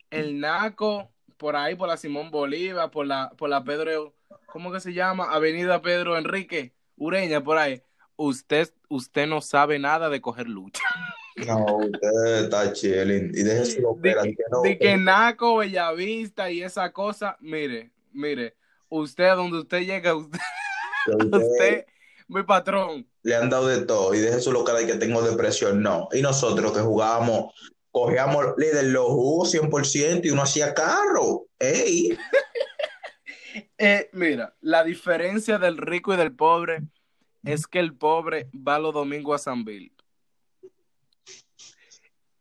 el 0.09 0.39
Naco, 0.39 1.11
por 1.37 1.55
ahí, 1.55 1.75
por 1.75 1.87
la 1.87 1.97
Simón 1.97 2.31
Bolívar, 2.31 2.89
por 2.91 3.05
la, 3.05 3.29
por 3.31 3.49
la 3.49 3.63
Pedro, 3.63 4.15
¿cómo 4.47 4.71
que 4.71 4.79
se 4.79 4.93
llama? 4.93 5.25
Avenida 5.31 5.81
Pedro 5.81 6.17
Enrique, 6.17 6.73
Ureña, 6.95 7.43
por 7.43 7.57
ahí. 7.57 7.83
Usted, 8.15 8.73
usted 8.87 9.27
no 9.27 9.41
sabe 9.41 9.77
nada 9.77 10.09
de 10.09 10.21
coger 10.21 10.47
lucha. 10.47 10.83
No, 11.35 11.77
usted 11.77 12.45
está 12.45 12.71
chilling. 12.71 13.31
Y 13.33 13.43
déjese 13.43 13.81
de, 13.97 14.13
que, 14.13 14.43
no, 14.51 14.61
de 14.61 14.77
que 14.77 14.97
Naco, 14.97 15.57
Bellavista 15.57 16.49
y 16.49 16.61
esa 16.61 16.91
cosa, 16.91 17.37
mire, 17.41 17.91
mire, 18.13 18.55
usted 18.89 19.35
donde 19.35 19.59
usted 19.59 19.81
llega, 19.81 20.15
usted, 20.15 20.39
usted, 21.31 21.85
mi 22.27 22.43
patrón. 22.43 23.07
Le 23.23 23.35
han 23.35 23.49
dado 23.49 23.67
de 23.67 23.85
todo 23.85 24.13
y 24.13 24.19
deje 24.19 24.39
su 24.39 24.51
local 24.51 24.77
de 24.77 24.87
que 24.87 24.97
tengo 24.97 25.21
depresión, 25.21 25.81
no. 25.81 26.07
Y 26.13 26.21
nosotros 26.21 26.71
que 26.71 26.79
jugábamos 26.79 27.53
cogíamos 27.95 28.57
líder 28.57 28.87
los 28.87 29.05
jugos 29.05 29.53
100% 29.53 30.25
y 30.25 30.29
uno 30.29 30.41
hacía 30.41 30.73
carro. 30.73 31.47
¡Ey! 31.59 32.17
Eh, 33.77 34.09
mira, 34.11 34.53
la 34.59 34.83
diferencia 34.83 35.57
del 35.57 35.77
rico 35.77 36.13
y 36.13 36.17
del 36.17 36.33
pobre 36.33 36.81
es 37.45 37.67
que 37.67 37.79
el 37.79 37.95
pobre 37.95 38.49
va 38.53 38.79
los 38.79 38.93
domingos 38.93 39.39
a 39.39 39.43
San 39.45 39.63
Bill. 39.63 39.94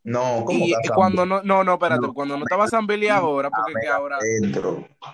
No, 0.04 0.44
¿cómo 0.44 0.58
y 0.66 0.74
cuando 0.94 1.26
no, 1.26 1.42
no, 1.42 1.64
no, 1.64 1.72
espérate, 1.74 2.06
cuando 2.14 2.36
no 2.36 2.44
estaba 2.44 2.68
San 2.68 2.86
Bill 2.86 3.04
y 3.04 3.08
ahora, 3.08 3.50
porque 3.50 3.72
que 3.80 3.88
ahora, 3.88 4.18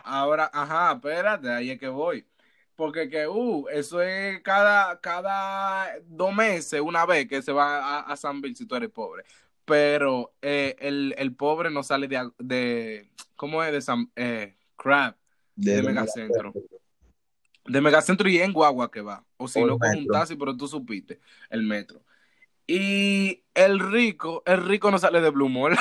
ahora, 0.05 0.51
ajá, 0.53 0.93
espérate, 0.95 1.51
ahí 1.51 1.71
es 1.71 1.79
que 1.79 1.89
voy. 1.89 2.27
Porque 2.75 3.09
que, 3.09 3.29
uh, 3.29 3.69
eso 3.69 4.03
es 4.03 4.41
cada, 4.43 5.01
cada 5.01 5.87
dos 6.07 6.35
meses, 6.35 6.81
una 6.81 7.07
vez 7.07 7.29
que 7.29 7.41
se 7.41 7.53
va 7.53 7.79
a, 7.79 8.01
a 8.01 8.17
San 8.17 8.41
Bill 8.41 8.57
si 8.57 8.67
tú 8.67 8.75
eres 8.75 8.91
pobre 8.91 9.25
pero 9.71 10.33
eh, 10.43 10.75
el, 10.81 11.15
el, 11.17 11.33
pobre 11.37 11.71
no 11.71 11.85
sale 11.85 12.09
de, 12.09 12.29
de 12.41 13.09
¿cómo 13.37 13.63
es? 13.63 13.71
De 13.71 13.81
San, 13.81 14.11
eh, 14.17 14.57
Crab, 14.75 15.15
de, 15.55 15.81
Megacentro. 15.81 16.53
De 17.67 17.81
Megacentro 17.81 18.29
y 18.29 18.39
en 18.39 18.53
Guagua 18.53 18.91
que 18.91 19.01
va. 19.01 19.25
O 19.37 19.47
si 19.47 19.63
no, 19.63 19.79
con 19.79 19.97
un 19.97 20.07
taxi, 20.09 20.35
pero 20.35 20.57
tú 20.57 20.67
supiste, 20.67 21.21
el 21.51 21.63
metro. 21.63 22.03
Y 22.73 23.43
el 23.53 23.81
rico, 23.81 24.45
el 24.47 24.65
rico 24.65 24.93
no 24.93 24.99
sale 25.01 25.21
de 25.21 25.31
Blue 25.31 25.49
Mall. 25.49 25.77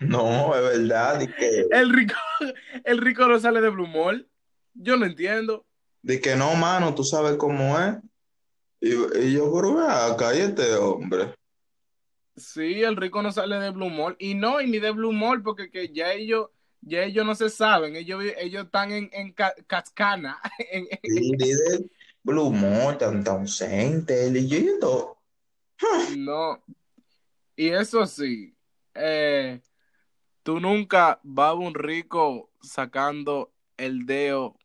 No, 0.00 0.54
es 0.54 0.78
verdad. 0.78 1.20
Que... 1.38 1.66
El, 1.70 1.90
rico, 1.90 2.14
el 2.84 2.98
rico 2.98 3.26
no 3.26 3.40
sale 3.40 3.62
de 3.62 3.70
Blue 3.70 3.86
Mall. 3.86 4.28
Yo 4.74 4.98
no 4.98 5.06
entiendo. 5.06 5.64
De 6.02 6.20
que 6.20 6.36
no, 6.36 6.54
mano, 6.54 6.94
tú 6.94 7.02
sabes 7.02 7.36
cómo 7.38 7.80
es. 7.80 7.96
Y, 8.82 8.90
y 8.90 9.32
yo, 9.32 9.50
pero 9.52 9.80
acá 9.80 10.36
y 10.36 10.40
este 10.40 10.74
hombre. 10.74 11.34
Sí, 12.36 12.82
el 12.82 12.96
rico 12.96 13.22
no 13.22 13.32
sale 13.32 13.58
de 13.60 13.70
Blue 13.70 13.88
Mall. 13.88 14.16
Y 14.18 14.34
no, 14.34 14.60
y 14.60 14.68
ni 14.68 14.80
de 14.80 14.90
Blue 14.90 15.12
Mall, 15.12 15.42
porque 15.42 15.70
que 15.70 15.88
ya 15.88 16.12
ellos, 16.12 16.50
ya 16.82 17.04
ellos 17.04 17.24
no 17.24 17.34
se 17.34 17.48
saben. 17.48 17.96
Ellos, 17.96 18.22
ellos 18.36 18.66
están 18.66 18.92
en, 18.92 19.08
en 19.14 19.32
Cascana. 19.32 20.38
Sí, 21.02 21.32
de 21.38 21.88
Blue 22.22 22.52
tan 22.98 23.26
ausente, 23.26 24.28
y 24.28 24.80
todo. 24.80 25.18
No. 26.16 26.62
Y 27.56 27.68
eso 27.70 28.06
sí, 28.06 28.54
eh, 28.94 29.60
tú 30.42 30.60
nunca 30.60 31.20
vas 31.22 31.50
a 31.50 31.54
un 31.54 31.74
rico 31.74 32.50
sacando 32.60 33.52
el 33.76 34.06
dedo 34.06 34.56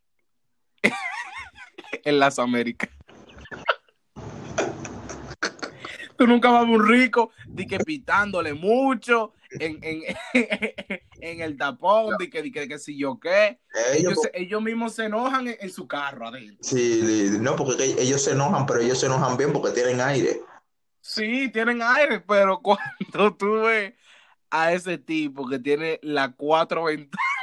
en 2.04 2.18
las 2.18 2.38
Américas. 2.38 2.90
Tú 6.16 6.26
nunca 6.26 6.50
vas 6.50 6.62
a 6.62 6.70
un 6.70 6.86
rico 6.86 7.32
di 7.46 7.66
que 7.66 7.78
pitándole 7.78 8.54
mucho 8.54 9.32
en, 9.60 9.78
en, 9.82 10.02
en 11.20 11.40
el 11.40 11.56
tapón, 11.56 12.16
di 12.18 12.30
que, 12.30 12.42
di 12.42 12.52
que, 12.52 12.68
que 12.68 12.78
si 12.78 12.98
yo 12.98 13.18
qué. 13.18 13.60
Ellos, 13.92 14.18
ellos, 14.32 14.62
mismos 14.62 14.94
se 14.94 15.06
enojan 15.06 15.48
en, 15.48 15.70
su 15.70 15.86
carro 15.86 16.28
adentro. 16.28 16.58
Sí, 16.60 17.30
no, 17.40 17.56
porque 17.56 17.94
ellos 17.98 18.22
se 18.22 18.32
enojan, 18.32 18.66
pero 18.66 18.80
ellos 18.80 18.98
se 18.98 19.06
enojan 19.06 19.36
bien 19.36 19.52
porque 19.52 19.72
tienen 19.72 20.00
aire. 20.00 20.40
Sí, 21.00 21.50
tienen 21.52 21.82
aire, 21.82 22.20
pero 22.20 22.60
cuando 22.62 23.36
tú 23.36 23.62
ves 23.62 23.94
a 24.50 24.72
ese 24.72 24.98
tipo 24.98 25.48
que 25.48 25.58
tiene 25.58 25.98
las 26.02 26.30
cuatro 26.36 26.84
ventanas 26.84 27.33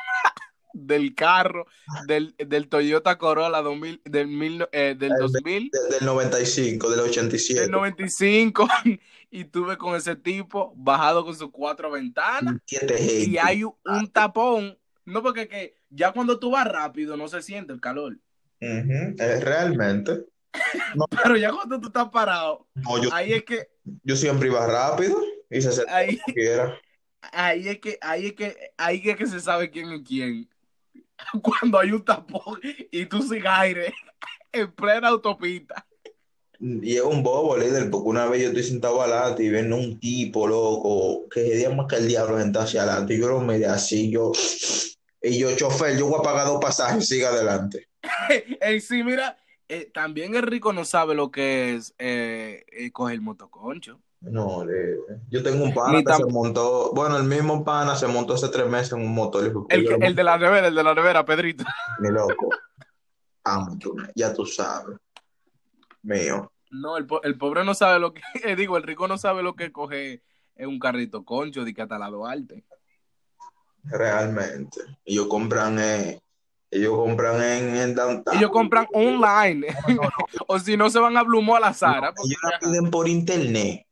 del 0.73 1.15
carro 1.15 1.65
del, 2.07 2.36
del 2.38 2.67
Toyota 2.67 3.17
Corolla 3.17 3.62
2000, 3.62 4.01
del, 4.05 4.27
mil, 4.27 4.67
eh, 4.71 4.95
del 4.97 5.13
2000. 5.19 5.71
Del, 5.91 6.05
95, 6.05 6.89
del 6.89 6.99
87. 7.01 7.62
Del 7.62 7.71
95. 7.71 8.67
Y 9.34 9.45
tuve 9.45 9.77
con 9.77 9.95
ese 9.95 10.17
tipo 10.17 10.73
bajado 10.75 11.23
con 11.23 11.34
sus 11.34 11.51
cuatro 11.51 11.89
ventanas. 11.89 12.57
Y 12.67 13.38
hay 13.38 13.63
un 13.63 14.12
tapón. 14.12 14.77
No, 15.05 15.23
porque 15.23 15.47
que 15.47 15.75
ya 15.89 16.12
cuando 16.12 16.38
tú 16.38 16.51
vas 16.51 16.67
rápido 16.67 17.15
no 17.15 17.29
se 17.29 17.41
siente 17.41 17.71
el 17.71 17.79
calor. 17.79 18.19
realmente. 18.60 20.25
Pero 21.23 21.38
ya 21.38 21.51
cuando 21.53 21.79
tú 21.79 21.88
estás 21.88 22.10
parado, 22.10 22.67
ahí 23.13 23.31
es 23.31 23.43
que. 23.43 23.69
Yo 24.03 24.17
siempre 24.17 24.49
iba 24.49 24.67
rápido 24.67 25.17
y 25.49 25.62
se 25.62 25.84
ahí, 25.89 26.19
ahí 27.31 27.67
es 27.67 27.79
que, 27.79 27.97
ahí 28.01 28.27
es 28.27 28.34
que, 28.34 28.73
ahí 28.77 29.01
es 29.03 29.17
que 29.17 29.27
se 29.27 29.39
sabe 29.39 29.69
quién 29.69 29.91
es 29.91 30.01
quién. 30.07 30.49
cuando 31.41 31.79
hay 31.79 31.91
un 31.91 32.03
tapón 32.03 32.60
y 32.91 33.05
tú 33.05 33.21
sin 33.21 33.45
aire 33.45 33.93
en 34.51 34.71
plena 34.71 35.10
autopista. 35.10 35.86
Y 36.60 36.95
es 36.95 37.01
un 37.01 37.23
bobo, 37.23 37.57
líder, 37.57 37.89
porque 37.89 38.10
una 38.10 38.27
vez 38.27 38.43
yo 38.43 38.47
estoy 38.49 38.63
sentado 38.63 39.01
adelante 39.01 39.43
y 39.43 39.49
ven 39.49 39.73
un 39.73 39.99
tipo 39.99 40.47
loco 40.47 41.27
que 41.29 41.60
se 41.60 41.69
más 41.69 41.88
que 41.88 41.95
el 41.95 42.07
diablo 42.07 42.39
sentado 42.39 42.65
hacia 42.65 42.84
adelante. 42.84 43.15
Y 43.15 43.19
yo 43.19 43.29
lo 43.29 43.41
miré 43.41 43.65
así, 43.65 44.12
yo, 44.12 44.31
y 45.23 45.39
yo, 45.39 45.55
chofer, 45.55 45.97
yo 45.97 46.07
voy 46.07 46.19
a 46.19 46.23
pagar 46.23 46.45
dos 46.45 46.60
pasajes, 46.62 47.07
siga 47.07 47.29
adelante. 47.29 47.88
Eh, 48.62 48.79
sí, 48.79 49.03
mira, 49.03 49.38
eh, 49.73 49.89
también 49.93 50.36
el 50.36 50.41
rico 50.41 50.73
no 50.73 50.84
sabe 50.84 51.15
lo 51.15 51.31
que 51.31 51.75
es 51.75 51.95
eh, 51.97 52.65
eh, 52.73 52.91
coger 52.91 53.21
motoconcho. 53.21 54.01
No, 54.21 54.63
le- 54.63 54.97
yo 55.29 55.41
tengo 55.41 55.63
un 55.63 55.73
pana 55.73 56.03
que 56.03 56.13
se 56.13 56.25
montó, 56.25 56.91
bueno, 56.93 57.17
el 57.17 57.23
mismo 57.23 57.63
pana 57.65 57.95
se 57.95 58.05
montó 58.07 58.36
hace 58.36 58.49
tres 58.49 58.67
meses 58.67 58.93
en 58.93 59.01
un 59.01 59.13
motor 59.13 59.43
y 59.43 59.47
El, 59.73 59.88
que- 59.88 60.05
el 60.05 60.15
de 60.15 60.23
la 60.23 60.38
nevera, 60.38 60.67
el 60.67 60.75
de 60.75 60.84
la 60.84 60.93
nevera, 60.93 61.25
Pedrito. 61.25 61.63
Ni 61.99 62.10
loco. 62.10 62.49
Amo 63.43 63.77
tú, 63.79 63.95
ya 64.15 64.31
tú 64.34 64.45
sabes. 64.45 64.97
Mío. 66.03 66.51
No, 66.69 66.97
el, 66.97 67.05
po- 67.07 67.21
el 67.23 67.38
pobre 67.38 67.65
no 67.65 67.73
sabe 67.73 67.99
lo 67.99 68.13
que, 68.13 68.21
eh, 68.45 68.55
digo, 68.55 68.77
el 68.77 68.84
rico 68.84 69.07
no 69.07 69.17
sabe 69.17 69.41
lo 69.41 69.55
que 69.55 69.71
coge 69.71 70.21
en 70.55 70.69
un 70.69 70.79
carrito 70.79 71.25
concho 71.25 71.65
de 71.65 71.73
la 71.73 72.10
Duarte. 72.10 72.63
Realmente. 73.84 74.79
Ellos 75.03 75.27
compran, 75.27 75.79
eh, 75.79 76.21
ellos 76.69 76.95
compran 76.95 77.41
en, 77.41 77.75
en 77.75 77.95
downtown. 77.95 78.38
Ellos 78.38 78.51
compran 78.51 78.86
online. 78.93 79.65
o 80.47 80.60
si 80.60 80.77
no, 80.77 80.91
se 80.91 80.99
van 80.99 81.17
a 81.17 81.23
Blumó 81.23 81.55
a 81.55 81.60
la 81.60 81.73
Sara. 81.73 82.13
porque 82.13 82.27
Ellos 82.29 82.39
la 82.43 82.60
piden 82.60 82.91
por 82.91 83.07
internet. 83.07 83.88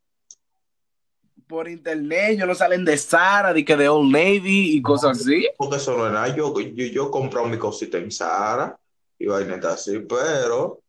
Por 1.50 1.68
internet, 1.68 2.34
ellos 2.34 2.48
no 2.48 2.54
salen 2.54 2.86
de 2.86 2.96
Sara, 2.96 3.52
de 3.52 3.66
que 3.66 3.76
de 3.76 3.90
Old 3.90 4.12
Navy 4.12 4.78
y 4.78 4.82
cosas 4.84 5.20
así. 5.20 5.48
Porque 5.58 5.78
eso 5.78 5.98
no 5.98 6.06
es 6.06 6.14
nada. 6.14 6.34
Yo, 6.36 6.54
yo, 6.60 6.86
yo 6.86 7.10
compro 7.10 7.44
mi 7.48 7.58
cosita 7.58 7.98
en 7.98 8.12
Sara 8.12 8.80
y 9.18 9.26
vaineta 9.26 9.74
así, 9.74 9.98
pero 10.08 10.80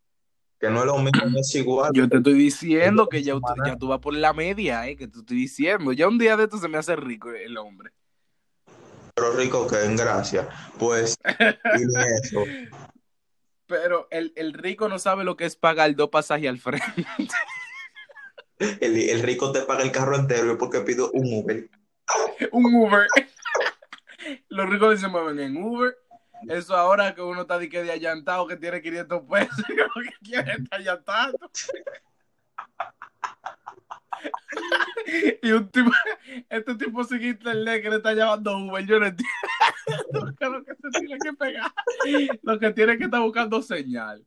que 0.60 0.68
no 0.68 0.80
es 0.80 0.84
lo 0.84 0.98
mismo, 0.98 1.24
no 1.30 1.38
es 1.38 1.54
igual. 1.54 1.92
Yo 1.94 2.06
te 2.10 2.18
estoy 2.18 2.34
diciendo 2.34 3.08
que 3.08 3.22
ya, 3.22 3.36
ya 3.64 3.76
tú 3.76 3.88
vas 3.88 4.00
por 4.00 4.12
la 4.12 4.34
media, 4.34 4.86
eh, 4.86 4.96
que 4.96 5.08
te 5.08 5.20
estoy 5.20 5.38
diciendo. 5.38 5.92
Ya 5.92 6.06
un 6.06 6.18
día 6.18 6.36
de 6.36 6.44
esto 6.44 6.58
se 6.58 6.68
me 6.68 6.76
hace 6.76 6.94
rico 6.94 7.30
el 7.30 7.56
hombre. 7.56 7.92
Pero 9.14 9.32
rico 9.32 9.66
que 9.66 9.82
en 9.82 9.96
gracia. 9.96 10.46
Pues, 10.78 11.16
eso. 12.22 12.44
Pero 13.66 14.08
el, 14.10 14.34
el 14.36 14.52
rico 14.52 14.90
no 14.90 14.98
sabe 14.98 15.24
lo 15.24 15.38
que 15.38 15.46
es 15.46 15.56
pagar 15.56 15.96
dos 15.96 16.10
pasajes 16.10 16.50
al 16.50 16.58
frente. 16.58 17.06
El, 18.60 18.96
el 18.96 19.22
rico 19.22 19.52
te 19.52 19.62
paga 19.62 19.82
el 19.82 19.90
carro 19.90 20.16
entero 20.16 20.58
porque 20.58 20.80
pido 20.80 21.10
un 21.12 21.32
Uber. 21.32 21.68
un 22.52 22.74
Uber. 22.74 23.06
Los 24.48 24.68
ricos 24.68 25.00
se 25.00 25.08
mueven 25.08 25.40
en 25.40 25.56
Uber. 25.56 25.96
Eso 26.48 26.76
ahora 26.76 27.14
que 27.14 27.22
uno 27.22 27.42
está 27.42 27.58
de 27.58 27.68
que 27.68 27.82
de 27.82 27.92
allantado 27.92 28.46
que 28.46 28.56
tiene 28.56 28.80
500 28.80 29.22
pesos 29.28 29.64
que 29.66 30.30
quiere 30.30 30.52
está 30.52 30.76
allantado. 30.76 31.38
Y 35.42 35.52
un 35.52 35.68
tipo, 35.70 35.90
este 36.50 36.74
tipo 36.74 37.02
sin 37.04 37.22
internet 37.22 37.82
que 37.82 37.90
le 37.90 37.96
está 37.96 38.12
llamando 38.12 38.58
Uber, 38.58 38.84
yo 38.84 39.00
no 39.00 39.06
entiendo 39.06 39.34
lo 40.40 40.64
que 40.64 40.74
se 40.74 41.00
tiene 41.00 41.18
que 41.18 41.32
pegar. 41.32 41.72
Lo 42.42 42.58
que 42.58 42.70
tiene 42.70 42.98
que 42.98 43.04
estar 43.04 43.20
buscando 43.20 43.62
señal. 43.62 44.24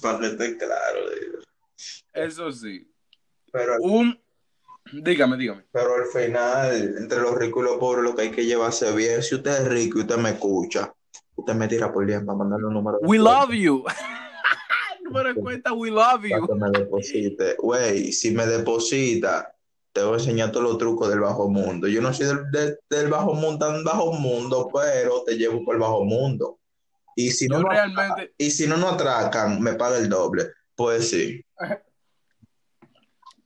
Para 0.00 0.20
que 0.20 0.26
esté 0.26 0.56
claro. 0.56 1.00
Eso 2.14 2.52
sí. 2.52 2.90
Pero, 3.52 3.76
Un, 3.80 4.18
dígame, 4.92 5.36
dígame. 5.36 5.64
pero 5.72 5.94
al 5.94 6.06
final, 6.06 6.96
entre 6.98 7.20
los 7.20 7.34
ricos 7.36 7.62
y 7.64 7.66
los 7.68 7.76
pobres, 7.78 8.04
lo 8.04 8.14
que 8.14 8.22
hay 8.22 8.30
que 8.30 8.44
llevarse 8.46 8.90
bien. 8.94 9.22
Si 9.22 9.34
usted 9.34 9.62
es 9.62 9.68
rico 9.68 9.98
y 9.98 10.02
usted 10.02 10.16
me 10.16 10.30
escucha, 10.30 10.92
usted 11.36 11.54
me 11.54 11.68
tira 11.68 11.92
por 11.92 12.04
bien 12.06 12.24
para 12.26 12.38
mandarle 12.38 12.66
un 12.66 12.74
número. 12.74 12.98
We 13.02 13.18
cuenta 13.18 13.40
love 13.46 13.52
you. 13.54 13.84
Número 15.04 15.32
de 15.32 15.40
cuenta, 15.40 15.72
we 15.72 15.90
love 15.90 16.20
Para 16.28 16.38
you. 16.40 16.46
que 16.46 16.54
me 16.54 16.70
deposite. 16.70 17.54
Güey, 17.58 18.12
si 18.12 18.30
me 18.32 18.46
deposita, 18.46 19.54
te 19.92 20.02
voy 20.02 20.14
a 20.14 20.16
enseñar 20.18 20.52
todos 20.52 20.64
los 20.64 20.78
trucos 20.78 21.08
del 21.08 21.20
bajo 21.20 21.48
mundo. 21.48 21.88
Yo 21.88 22.02
no 22.02 22.12
soy 22.12 22.26
del, 22.26 22.50
del- 22.50 22.78
del 22.90 23.08
bajo 23.08 23.32
mundo, 23.34 23.66
tan 23.66 23.82
bajo 23.84 24.12
mundo, 24.12 24.68
pero 24.72 25.22
te 25.24 25.36
llevo 25.38 25.64
por 25.64 25.76
el 25.76 25.80
bajo 25.80 26.04
mundo. 26.04 26.58
Y 27.16 27.30
si 27.30 27.48
no, 27.48 27.60
no- 27.60 27.70
realmente, 27.70 28.34
y 28.36 28.50
si 28.50 28.66
no 28.66 28.76
nos 28.76 28.92
atracan, 28.92 29.60
me 29.62 29.72
paga 29.74 29.96
el 29.96 30.08
doble. 30.10 30.48
Pues 30.76 31.08
sí. 31.10 31.42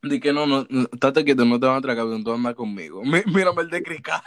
Di 0.02 0.18
que 0.20 0.32
no, 0.32 0.46
no, 0.46 0.66
no, 0.68 0.88
estate 0.92 1.24
quieto, 1.24 1.44
no 1.44 1.60
te 1.60 1.66
van 1.66 1.76
a 1.76 1.78
atracar, 1.78 2.04
tú 2.24 2.32
andas 2.32 2.54
conmigo. 2.54 3.02
Mí- 3.04 3.22
Mírame 3.26 3.62
el 3.62 3.70
de 3.70 3.82
Crica. 3.82 4.22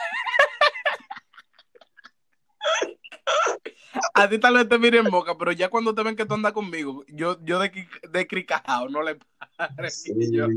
A 4.13 4.29
ti 4.29 4.39
tal 4.39 4.53
vez 4.55 4.67
te 4.69 4.77
miren 4.77 5.09
boca, 5.09 5.37
pero 5.37 5.51
ya 5.51 5.69
cuando 5.69 5.93
te 5.93 6.03
ven 6.03 6.15
que 6.15 6.25
tú 6.25 6.33
andas 6.33 6.53
conmigo, 6.53 7.03
yo, 7.07 7.37
yo 7.43 7.59
de, 7.59 7.87
de 8.09 8.27
cricajao 8.27 8.87
no 8.89 9.01
le 9.03 9.17
pare. 9.57 9.89
Sí. 9.89 10.13
Yo- 10.31 10.47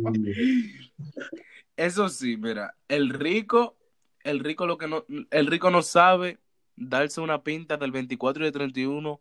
Eso 1.77 2.09
sí, 2.09 2.37
mira, 2.37 2.77
el 2.89 3.11
rico, 3.11 3.77
el 4.25 4.41
rico 4.41 4.67
lo 4.67 4.79
que 4.79 4.89
no, 4.89 5.05
el 5.31 5.47
rico 5.47 5.71
no 5.71 5.83
sabe 5.83 6.39
darse 6.77 7.21
una 7.21 7.43
pinta 7.43 7.77
del 7.77 7.93
24 7.93 8.43
y 8.43 8.47
del 8.47 8.53
31 8.53 9.21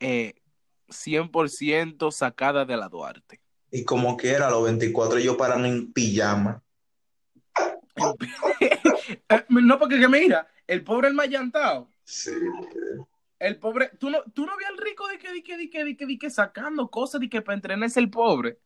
eh, 0.00 0.34
100% 0.88 2.10
sacada 2.10 2.64
de 2.64 2.76
la 2.76 2.88
Duarte. 2.88 3.40
Y 3.70 3.84
como 3.84 4.16
quiera, 4.16 4.50
los 4.50 4.64
24 4.64 5.18
ellos 5.18 5.36
paran 5.36 5.64
en 5.66 5.92
pijama. 5.92 6.62
Eh, 9.28 9.44
no, 9.48 9.78
porque 9.78 9.98
que 9.98 10.08
mira, 10.08 10.46
el 10.66 10.84
pobre 10.84 11.08
el 11.08 11.14
mayantao, 11.14 11.90
Sí. 12.04 12.30
el 13.38 13.58
pobre, 13.58 13.90
tú 13.98 14.08
no, 14.08 14.22
tú 14.32 14.46
no 14.46 14.56
ves 14.56 14.66
al 14.68 14.78
rico 14.78 15.06
de 15.08 15.18
que, 15.18 15.32
de 15.32 15.42
que, 15.42 15.56
de 15.56 15.70
que, 15.70 15.84
de 15.84 15.96
que, 15.96 16.06
de 16.06 16.18
que 16.18 16.30
sacando 16.30 16.88
cosas 16.88 17.20
de 17.20 17.28
que 17.28 17.42
para 17.42 17.56
entrenarse 17.56 17.98
el 18.00 18.10
pobre. 18.10 18.58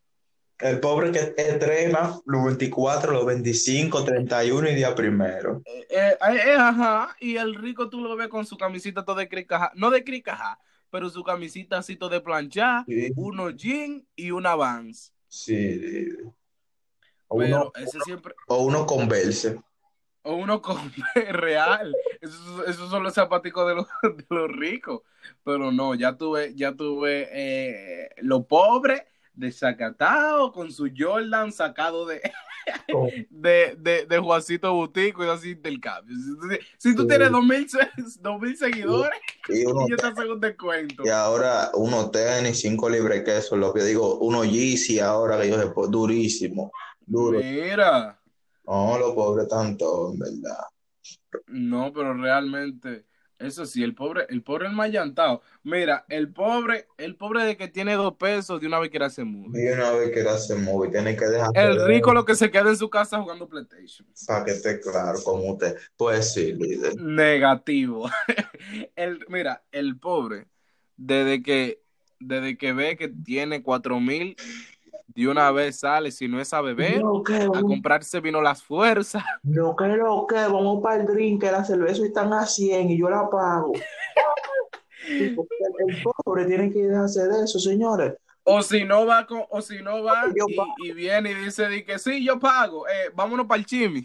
El 0.59 0.81
pobre 0.81 1.11
que 1.11 1.35
entrena 1.37 2.21
los 2.27 2.45
24, 2.45 3.13
los 3.13 3.27
25, 3.27 4.05
31 4.05 4.69
y 4.71 4.75
día 4.75 4.95
primero. 4.95 5.63
Eh, 5.65 5.87
eh, 5.91 6.17
eh, 6.21 6.57
ajá, 6.57 7.17
y 7.21 7.37
el 7.37 7.55
rico 7.55 7.89
tú 7.89 8.01
lo 8.01 8.15
ves 8.17 8.29
con 8.29 8.47
su 8.47 8.57
camisita 8.57 9.05
todo 9.05 9.17
de 9.17 9.29
cricaja, 9.29 9.73
no 9.75 9.91
de 9.91 10.05
cricaja, 10.05 10.59
pero 10.95 11.11
su 11.11 11.25
camisita 11.25 11.83
de 12.09 12.21
planchar, 12.21 12.85
Sí. 12.87 13.11
unos 13.17 13.57
jeans 13.57 14.05
y 14.15 14.31
una 14.31 14.55
Vans. 14.55 15.13
Sí. 15.27 16.07
O 17.27 17.39
Pero 17.39 17.57
uno, 17.63 17.73
ese 17.75 17.99
siempre, 18.05 18.33
o 18.47 18.63
uno 18.63 18.87
converse. 18.87 19.61
o 20.23 20.37
uno 20.37 20.63
con 20.63 20.77
real. 21.31 21.93
Esos, 22.21 22.69
esos 22.69 22.91
son 22.91 23.03
los 23.03 23.13
zapaticos 23.13 23.67
de 23.67 23.75
los, 23.75 23.87
de 24.17 24.25
los 24.31 24.49
ricos. 24.53 25.03
Pero 25.43 25.73
no, 25.73 25.97
ya 25.97 26.17
tuve, 26.17 26.55
ya 26.55 26.77
tuve 26.77 27.29
eh, 27.33 28.11
lo 28.19 28.47
pobre 28.47 29.09
desacatado 29.35 30.53
con 30.53 30.71
su 30.73 30.91
Jordan 30.97 31.53
sacado 31.53 32.07
de, 32.07 32.21
Con- 32.91 33.09
de, 33.31 33.77
de, 33.79 34.07
de 34.07 34.19
Juancito 34.19 34.73
Butico 34.75 35.25
y 35.25 35.29
así 35.29 35.51
intercambio. 35.51 36.17
Si 36.17 36.91
si 36.91 36.97
tú 36.97 37.03
Sí. 37.03 37.09
tienes 37.09 37.31
dos 37.31 37.45
mil, 37.45 37.69
se- 37.69 37.91
dos 38.21 38.41
mil 38.41 38.57
seguidores, 38.57 39.19
Y, 39.49 39.65
uno, 39.67 39.87
y 39.87 39.91
yo 39.91 39.97
te 39.97 40.07
hago 40.07 40.33
un 40.35 40.41
descuento. 40.41 41.03
y 41.05 41.09
ahora 41.11 41.71
uno 41.75 42.11
tenis, 42.11 42.61
cinco 42.61 42.89
libres 42.89 43.19
de 43.19 43.25
queso, 43.25 43.57
lo 43.57 43.75
que 43.75 43.83
digo, 43.85 44.19
uno 44.21 44.45
Yeezy 44.45 45.01
ahora 45.01 45.41
que 45.41 45.51
yo 45.51 45.75
pues, 45.75 45.91
durísimo. 45.91 46.73
Duro. 47.07 47.39
Mira, 47.41 48.19
No, 48.67 48.99
los 48.99 49.13
pobres 49.13 49.47
tanto, 49.49 50.13
en 50.13 50.19
verdad. 50.19 50.65
no, 51.49 51.93
pero 51.93 52.15
realmente, 52.15 53.05
eso 53.39 53.67
sí, 53.67 53.83
el 53.83 53.95
pobre, 53.95 54.27
el 54.29 54.43
pobre 54.43 54.67
el 54.67 54.73
más 54.73 54.91
llantado. 54.91 55.43
Mira, 55.63 56.05
el 56.09 56.33
pobre, 56.33 56.87
el 56.97 57.17
pobre 57.17 57.45
de 57.45 57.57
que 57.57 57.69
tiene 57.69 57.95
dos 57.95 58.15
pesos 58.15 58.61
de 58.61 58.67
una 58.67 58.79
vez 58.79 58.91
quiere 58.91 59.07
hacer 59.07 59.25
movie. 59.25 59.65
Y 59.65 59.73
una 59.73 59.91
vez 59.93 60.11
que 60.11 60.21
hace 60.21 60.55
movie, 60.55 60.91
tiene 60.91 61.17
que 61.17 61.27
dejar 61.27 61.51
El 61.55 61.85
rico 61.87 62.13
lo 62.13 62.25
que 62.25 62.37
se 62.37 62.51
queda 62.51 62.71
en 62.71 62.77
su 62.77 62.89
casa 62.89 63.21
jugando 63.21 63.49
PlayStation. 63.49 64.07
para 64.27 64.45
que 64.45 64.53
esté 64.53 64.81
claro 64.81 65.19
como 65.23 65.53
usted. 65.53 65.77
Pues 65.97 66.33
sí, 66.33 66.53
líder. 66.53 66.97
Negativo. 67.01 68.09
El, 68.97 69.25
mira, 69.29 69.63
el 69.73 69.99
pobre, 69.99 70.47
desde 70.97 71.43
que, 71.43 71.83
desde 72.19 72.57
que 72.57 72.73
ve 72.73 72.97
que 72.97 73.09
tiene 73.09 73.63
cuatro 73.63 74.01
mil, 74.01 74.37
de 75.07 75.29
una 75.29 75.51
vez 75.51 75.81
sale, 75.81 76.11
si 76.11 76.29
no 76.29 76.41
es 76.41 76.53
a 76.53 76.61
beber, 76.61 77.03
No, 77.03 77.23
a 77.23 77.61
comprarse 77.61 78.21
vino 78.21 78.41
las 78.41 78.63
fuerzas. 78.63 79.23
no, 79.43 79.77
que 79.77 79.85
lo 79.89 80.27
que, 80.27 80.35
vamos 80.35 80.83
para 80.83 81.03
el 81.03 81.07
drink, 81.07 81.43
que 81.43 81.51
la 81.51 81.65
cerveza 81.65 82.05
están 82.05 82.33
a 82.33 82.47
100 82.47 82.91
y 82.91 82.99
yo 82.99 83.11
la 83.11 83.29
pago. 83.29 83.73
El, 85.09 85.37
el 85.89 86.03
pobre 86.03 86.47
tiene 86.47 86.73
que 86.73 86.83
dejarse 86.83 87.29
de 87.29 87.45
eso, 87.45 87.59
señores. 87.59 88.15
O 88.47 88.63
si 88.63 88.85
no 88.85 89.07
va 89.07 89.27
con, 89.27 89.43
o 89.49 89.63
si 89.63 89.81
no 89.83 90.03
va 90.03 90.27
y, 90.83 90.93
viene 90.93 91.31
y 91.31 91.35
dice 91.35 91.67
di 91.69 91.83
que 91.83 91.99
sí, 91.99 92.25
yo 92.25 92.39
pago, 92.39 92.87
eh, 92.87 93.11
vámonos 93.15 93.47
para 93.47 93.59
el 93.59 93.67
chimi. 93.67 94.05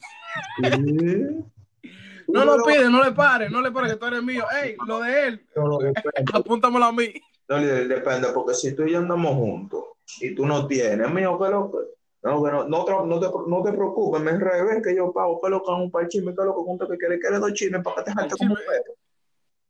No 2.28 2.46
lo 2.46 2.64
pide, 2.64 2.90
no 2.90 3.04
le 3.04 3.12
pare, 3.12 3.50
no 3.50 3.60
le 3.62 3.72
pare 3.72 3.90
que 3.90 3.96
tú 3.98 4.06
eres 4.06 4.24
mío. 4.24 4.46
Ey, 4.64 4.76
lo 4.88 5.02
de 5.02 5.28
él, 5.28 5.46
No, 5.56 5.68
no, 5.68 5.78
depende. 5.80 6.12
apúntamelo 6.34 6.86
a 6.86 6.92
mí. 6.92 7.12
No, 7.50 7.58
depende, 7.58 8.30
porque 8.34 8.54
si 8.54 8.76
tú 8.76 8.84
y 8.84 8.92
yo 8.92 9.00
andamos 9.00 9.34
juntos 9.34 9.84
y 10.22 10.36
tú 10.36 10.46
no 10.46 10.68
tienes, 10.68 11.12
mío, 11.12 11.40
que 11.40 11.50
lo 11.50 11.72
que. 11.72 11.78
No, 12.22 12.44
que 12.44 12.52
no, 12.52 12.68
no, 12.68 12.84
te, 12.84 12.92
no, 12.92 13.20
te, 13.20 13.28
no 13.48 13.64
te 13.64 13.72
preocupes, 13.72 14.22
me 14.22 14.38
revés 14.38 14.84
que 14.84 14.94
yo 14.94 15.14
pago, 15.14 15.40
que 15.42 15.50
lo 15.50 15.64
que 15.64 15.72
un 15.72 15.90
par 15.90 16.08
chisme, 16.10 16.36
que 16.36 16.44
lo 16.44 16.54
que 16.54 16.62
junto 16.62 16.88
que 16.88 16.98
quiere, 16.98 17.18
quiere 17.18 17.40
dos 17.40 17.54
chismes 17.54 17.82
para 17.82 17.98
que 17.98 18.04
te 18.04 18.12
jalte 18.12 18.36
como 18.38 18.54
un. 18.54 18.60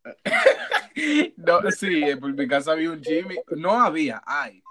No, 1.38 1.72
sí, 1.72 2.04
por 2.20 2.34
mi 2.34 2.48
casa 2.48 2.74
había 2.74 2.92
un 2.92 3.02
chimi. 3.02 3.36
No 3.56 3.72
había, 3.80 4.22
hay. 4.26 4.62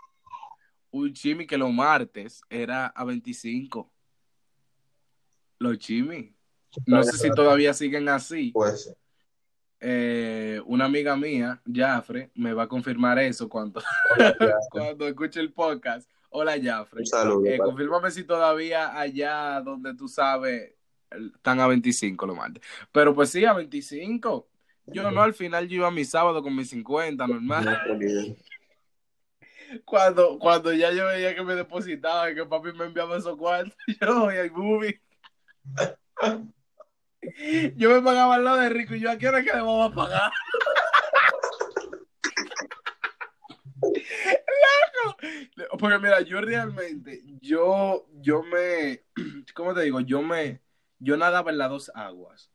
Un 0.90 1.12
chimi 1.12 1.46
que 1.46 1.56
los 1.56 1.72
martes 1.72 2.42
era 2.50 2.86
a 2.88 3.04
25. 3.04 3.90
Los 5.58 5.78
chimis. 5.78 6.34
No 6.86 7.02
sé 7.02 7.16
si 7.16 7.30
todavía 7.30 7.72
siguen 7.72 8.08
así. 8.08 8.50
Pues. 8.52 8.94
Eh, 9.80 10.60
una 10.66 10.86
amiga 10.86 11.16
mía, 11.16 11.60
Jafre, 11.72 12.30
me 12.34 12.52
va 12.52 12.64
a 12.64 12.68
confirmar 12.68 13.18
eso 13.18 13.48
cuando, 13.48 13.82
Hola, 14.16 14.36
cuando 14.70 15.06
escuche 15.06 15.40
el 15.40 15.52
podcast. 15.52 16.10
Hola, 16.30 16.56
Jafre. 16.62 17.02
Eh, 17.46 17.58
confírmame 17.58 18.10
si 18.10 18.24
todavía 18.24 18.98
allá 18.98 19.60
donde 19.60 19.94
tú 19.94 20.08
sabes 20.08 20.74
están 21.10 21.60
a 21.60 21.66
25 21.66 22.26
los 22.26 22.36
martes. 22.36 22.62
Pero 22.92 23.14
pues 23.14 23.30
sí, 23.30 23.44
a 23.44 23.52
25. 23.54 24.48
Yo 24.86 25.10
no, 25.10 25.22
al 25.22 25.34
final 25.34 25.68
yo 25.68 25.76
iba 25.76 25.88
a 25.88 25.92
mi 25.92 26.04
sábado 26.04 26.42
con 26.42 26.56
mis 26.56 26.70
50, 26.70 27.26
normal. 27.26 27.78
Cuando, 29.84 30.38
cuando 30.38 30.72
ya 30.72 30.90
yo 30.92 31.04
veía 31.04 31.34
que 31.34 31.42
me 31.42 31.54
depositaba 31.54 32.30
y 32.30 32.34
que 32.34 32.46
papi 32.46 32.72
me 32.72 32.86
enviaba 32.86 33.18
esos 33.18 33.36
cuartos, 33.36 33.76
yo 34.00 34.20
voy 34.20 34.36
al 34.36 34.50
movie. 34.50 34.98
Yo 37.76 37.90
me 37.90 38.00
pagaba 38.02 38.36
al 38.36 38.44
lado 38.44 38.58
de 38.58 38.68
Rico 38.68 38.94
y 38.94 39.00
yo, 39.00 39.10
¿a 39.10 39.18
qué 39.18 39.28
hora 39.28 39.42
que 39.42 39.52
le 39.52 39.60
vamos 39.60 39.90
a 39.90 39.94
pagar? 39.94 40.30
Loco. 45.04 45.16
Porque 45.78 45.98
mira, 45.98 46.20
yo 46.22 46.40
realmente, 46.40 47.22
yo, 47.40 48.06
yo 48.20 48.42
me, 48.42 49.02
¿cómo 49.54 49.74
te 49.74 49.82
digo? 49.82 50.00
Yo 50.00 50.22
me, 50.22 50.60
yo 50.98 51.16
nadaba 51.16 51.50
en 51.50 51.58
las 51.58 51.70
dos 51.70 51.90
aguas. 51.94 52.50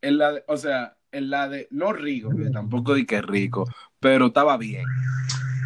En 0.00 0.18
la 0.18 0.32
de- 0.32 0.44
o 0.48 0.56
sea, 0.56 0.96
en 1.12 1.30
la 1.30 1.48
de, 1.48 1.68
no 1.70 1.92
rico, 1.92 2.30
tampoco 2.52 2.94
di 2.94 3.06
que 3.06 3.20
rico, 3.22 3.64
pero 4.00 4.26
estaba 4.26 4.56
bien. 4.56 4.84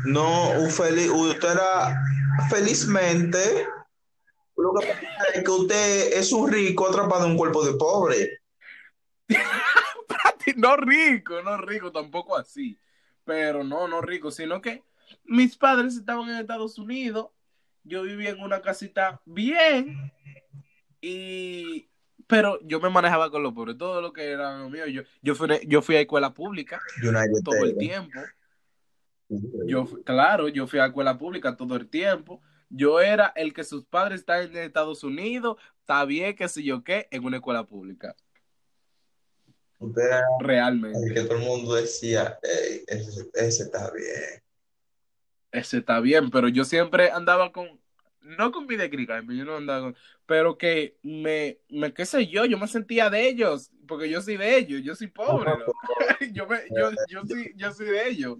No, 0.04 0.50
feliz, 0.70 1.08
usted 1.10 1.48
era 1.52 2.00
felizmente. 2.48 3.66
Lo 4.56 4.72
que 4.74 4.86
pasa 4.86 5.24
es 5.34 5.44
que 5.44 5.50
usted 5.50 6.12
es 6.14 6.32
un 6.32 6.50
rico 6.50 6.88
atrapado 6.88 7.26
en 7.26 7.32
un 7.32 7.36
cuerpo 7.36 7.64
de 7.64 7.74
pobre. 7.74 8.40
No 10.56 10.76
rico, 10.76 11.42
no 11.42 11.56
rico, 11.56 11.90
tampoco 11.90 12.36
así. 12.36 12.78
Pero 13.24 13.64
no, 13.64 13.88
no 13.88 14.00
rico, 14.00 14.30
sino 14.30 14.60
que 14.60 14.84
mis 15.24 15.56
padres 15.56 15.96
estaban 15.96 16.28
en 16.28 16.36
Estados 16.36 16.78
Unidos, 16.78 17.30
yo 17.82 18.02
vivía 18.02 18.30
en 18.30 18.40
una 18.40 18.62
casita 18.62 19.20
bien, 19.24 20.12
y 21.00 21.88
pero 22.26 22.58
yo 22.62 22.80
me 22.80 22.90
manejaba 22.90 23.30
con 23.30 23.42
los 23.42 23.52
pobres, 23.52 23.78
todo 23.78 24.00
lo 24.00 24.12
que 24.12 24.30
era 24.30 24.58
lo 24.58 24.68
mío. 24.68 24.86
Yo, 24.86 25.02
yo, 25.22 25.34
fui, 25.34 25.48
yo 25.66 25.82
fui 25.82 25.96
a 25.96 26.00
escuela 26.00 26.34
pública 26.34 26.80
United 27.00 27.42
todo 27.44 27.64
el 27.64 27.76
tiempo. 27.76 28.18
Yo, 29.66 29.86
claro, 30.04 30.48
yo 30.48 30.66
fui 30.66 30.78
a 30.78 30.86
escuela 30.86 31.18
pública 31.18 31.56
todo 31.56 31.76
el 31.76 31.88
tiempo. 31.88 32.42
Yo 32.68 33.00
era 33.00 33.32
el 33.36 33.52
que 33.52 33.64
sus 33.64 33.84
padres 33.84 34.20
están 34.20 34.44
en 34.44 34.56
Estados 34.56 35.04
Unidos, 35.04 35.56
está 35.80 36.04
bien, 36.04 36.34
qué 36.34 36.48
sé 36.48 36.62
yo 36.62 36.82
qué, 36.82 37.08
en 37.10 37.24
una 37.24 37.36
escuela 37.36 37.64
pública. 37.64 38.16
Usted 39.78 40.02
era 40.02 40.22
Realmente. 40.40 40.98
el 41.06 41.14
que 41.14 41.20
todo 41.22 41.38
el 41.38 41.44
mundo 41.44 41.74
decía, 41.74 42.38
"Ey, 42.42 42.82
ese, 42.86 43.30
ese 43.34 43.62
está 43.64 43.90
bien. 43.90 44.42
Ese 45.52 45.78
está 45.78 46.00
bien, 46.00 46.30
pero 46.30 46.48
yo 46.48 46.64
siempre 46.64 47.10
andaba 47.10 47.52
con, 47.52 47.80
no 48.20 48.52
con 48.52 48.66
mi 48.66 48.76
yo 48.76 49.44
no 49.44 49.56
andaba 49.56 49.80
con, 49.80 49.96
pero 50.26 50.58
que 50.58 50.98
me, 51.02 51.60
me, 51.68 51.94
qué 51.94 52.04
sé 52.04 52.26
yo, 52.26 52.44
yo 52.44 52.58
me 52.58 52.66
sentía 52.66 53.08
de 53.10 53.28
ellos, 53.28 53.70
porque 53.86 54.10
yo 54.10 54.20
soy 54.20 54.36
de 54.36 54.58
ellos, 54.58 54.82
yo 54.82 54.94
soy 54.94 55.06
pobre, 55.06 55.52
¿no? 55.56 55.64
yo, 56.32 56.46
me, 56.46 56.58
yo, 56.74 56.90
yo, 57.08 57.24
soy, 57.26 57.52
yo 57.56 57.72
soy 57.72 57.86
de 57.86 58.08
ellos. 58.08 58.38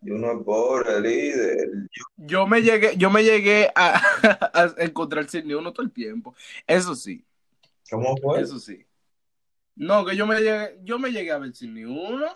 Y 0.00 0.10
uno 0.10 0.32
es 0.32 0.44
pobre, 0.44 1.00
líder. 1.00 1.68
Yo 2.16 2.46
me 2.46 2.62
llegué, 2.62 2.96
yo 2.96 3.10
me 3.10 3.24
llegué 3.24 3.70
a, 3.74 3.94
a 4.54 4.74
encontrar 4.78 5.28
sin 5.28 5.46
ni 5.48 5.54
uno 5.54 5.72
todo 5.72 5.84
el 5.84 5.92
tiempo. 5.92 6.34
Eso 6.66 6.94
sí, 6.94 7.24
¿Cómo 7.90 8.16
fue? 8.16 8.40
eso 8.40 8.58
sí. 8.58 8.84
No, 9.74 10.04
que 10.04 10.16
yo 10.16 10.26
me 10.26 10.36
llegué, 10.40 10.78
yo 10.82 10.98
me 10.98 11.10
llegué 11.10 11.30
a 11.32 11.38
ver 11.38 11.54
sin 11.54 11.74
ni 11.74 11.84
uno, 11.84 12.26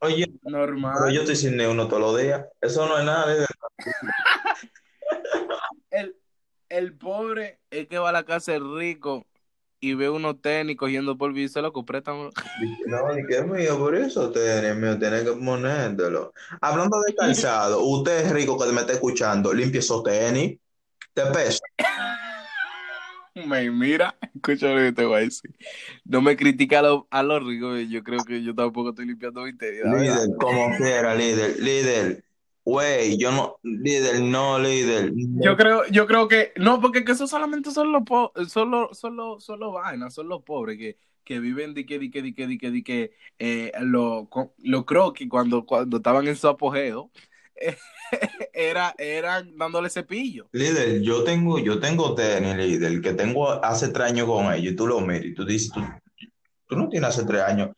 Oye, 0.00 0.26
normal. 0.42 0.94
pero 0.98 1.12
yo 1.12 1.20
estoy 1.20 1.36
sin 1.36 1.56
ni 1.56 1.64
uno 1.64 1.86
todos 1.86 2.00
los 2.02 2.18
días. 2.20 2.44
Eso 2.60 2.86
no 2.88 2.98
es 2.98 3.04
nada, 3.04 3.32
líder. 3.32 3.48
el, 5.90 6.16
el 6.68 6.96
pobre 6.96 7.60
es 7.70 7.88
que 7.88 7.98
va 7.98 8.10
a 8.10 8.12
la 8.12 8.24
casa 8.24 8.52
del 8.52 8.76
rico 8.76 9.26
y 9.80 9.94
ve 9.94 10.10
unos 10.10 10.40
tenis 10.40 10.76
cogiendo 10.76 11.16
polvo 11.16 11.38
y 11.38 11.48
se 11.48 11.62
lo 11.62 11.72
préstamo. 11.72 12.30
No, 12.86 13.14
ni 13.14 13.26
que 13.26 13.38
es 13.38 13.46
mío, 13.46 13.78
por 13.78 13.94
eso 13.94 14.30
tiene 14.30 14.74
mío, 14.74 14.98
tiene 14.98 15.24
que 15.24 15.32
ponértelo. 15.32 16.32
Hablando 16.60 17.00
de 17.06 17.14
calzado, 17.14 17.82
usted 17.82 18.26
es 18.26 18.32
rico 18.32 18.58
que 18.58 18.72
me 18.72 18.82
está 18.82 18.92
escuchando, 18.92 19.52
limpie 19.52 19.80
esos 19.80 20.02
tenis, 20.02 20.58
te 21.14 21.22
pesa. 21.26 21.60
Me 23.34 23.70
mira, 23.70 24.16
escucha 24.34 24.68
lo 24.68 24.76
que 24.76 24.92
te 24.92 25.04
voy 25.04 25.16
a 25.16 25.20
decir. 25.20 25.50
No 26.04 26.20
me 26.20 26.36
critica 26.36 26.80
a 26.80 26.82
los 26.82 27.02
a 27.10 27.22
los 27.22 27.44
ricos, 27.44 27.80
yo 27.88 28.02
creo 28.02 28.24
que 28.24 28.42
yo 28.42 28.54
tampoco 28.54 28.90
estoy 28.90 29.06
limpiando 29.06 29.44
mi 29.44 29.56
tenis. 29.56 29.82
verdad. 29.82 30.00
Líder, 30.00 30.36
como 30.38 30.76
quiera, 30.76 31.14
líder, 31.14 31.58
líder. 31.58 32.24
Güey, 32.70 33.18
yo 33.18 33.32
no, 33.32 33.56
líder, 33.64 34.20
no, 34.20 34.56
líder. 34.60 35.10
Yo 35.16 35.56
creo, 35.56 35.84
yo 35.88 36.06
creo 36.06 36.28
que, 36.28 36.52
no, 36.54 36.80
porque 36.80 37.04
que 37.04 37.10
eso 37.10 37.26
solamente 37.26 37.72
son 37.72 37.90
los 37.90 38.04
solo, 38.48 38.90
solo, 38.94 39.40
solo 39.40 39.72
vainas, 39.72 40.14
son 40.14 40.28
los 40.28 40.44
pobres 40.44 40.78
que, 40.78 40.96
que 41.24 41.40
viven 41.40 41.74
de 41.74 41.84
que, 41.84 41.98
de 41.98 42.12
que, 42.12 42.22
de 42.22 42.32
que, 42.32 42.46
de 42.46 42.58
que, 42.58 42.70
de 42.70 42.82
que, 42.84 43.10
eh, 43.40 43.72
lo, 43.80 44.30
lo 44.58 44.86
croquis 44.86 45.28
cuando, 45.28 45.66
cuando 45.66 45.96
estaban 45.96 46.28
en 46.28 46.36
su 46.36 46.46
apogeo, 46.46 47.10
era, 48.52 48.94
eran 48.98 49.56
dándole 49.56 49.90
cepillo. 49.90 50.48
Líder, 50.52 51.02
yo 51.02 51.24
tengo, 51.24 51.58
yo 51.58 51.80
tengo 51.80 52.14
tenis, 52.14 52.54
líder, 52.54 53.00
que 53.00 53.14
tengo 53.14 53.50
hace 53.64 53.88
tres 53.88 54.12
años 54.12 54.28
con 54.28 54.54
ellos, 54.54 54.74
y 54.74 54.76
tú 54.76 54.86
lo 54.86 55.00
miras 55.00 55.24
y 55.24 55.34
tú 55.34 55.44
dices, 55.44 55.72
tú, 55.72 55.80
tú 56.68 56.76
no 56.76 56.88
tienes 56.88 57.08
hace 57.08 57.26
tres 57.26 57.42
años. 57.42 57.70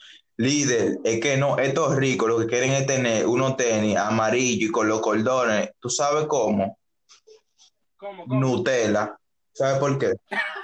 Líder, 0.42 0.98
es 1.04 1.20
que 1.20 1.36
no, 1.36 1.56
estos 1.56 1.94
ricos 1.94 2.28
lo 2.28 2.36
que 2.40 2.46
quieren 2.48 2.72
es 2.72 2.84
tener 2.84 3.26
unos 3.28 3.56
tenis 3.56 3.96
amarillos 3.96 4.68
y 4.70 4.72
con 4.72 4.88
los 4.88 5.00
cordones, 5.00 5.70
¿tú 5.78 5.88
sabes 5.88 6.26
cómo? 6.26 6.78
¿Cómo, 7.96 8.26
Nutella. 8.26 9.16
¿Sabes 9.52 9.78
por 9.78 9.96
qué? 9.98 10.14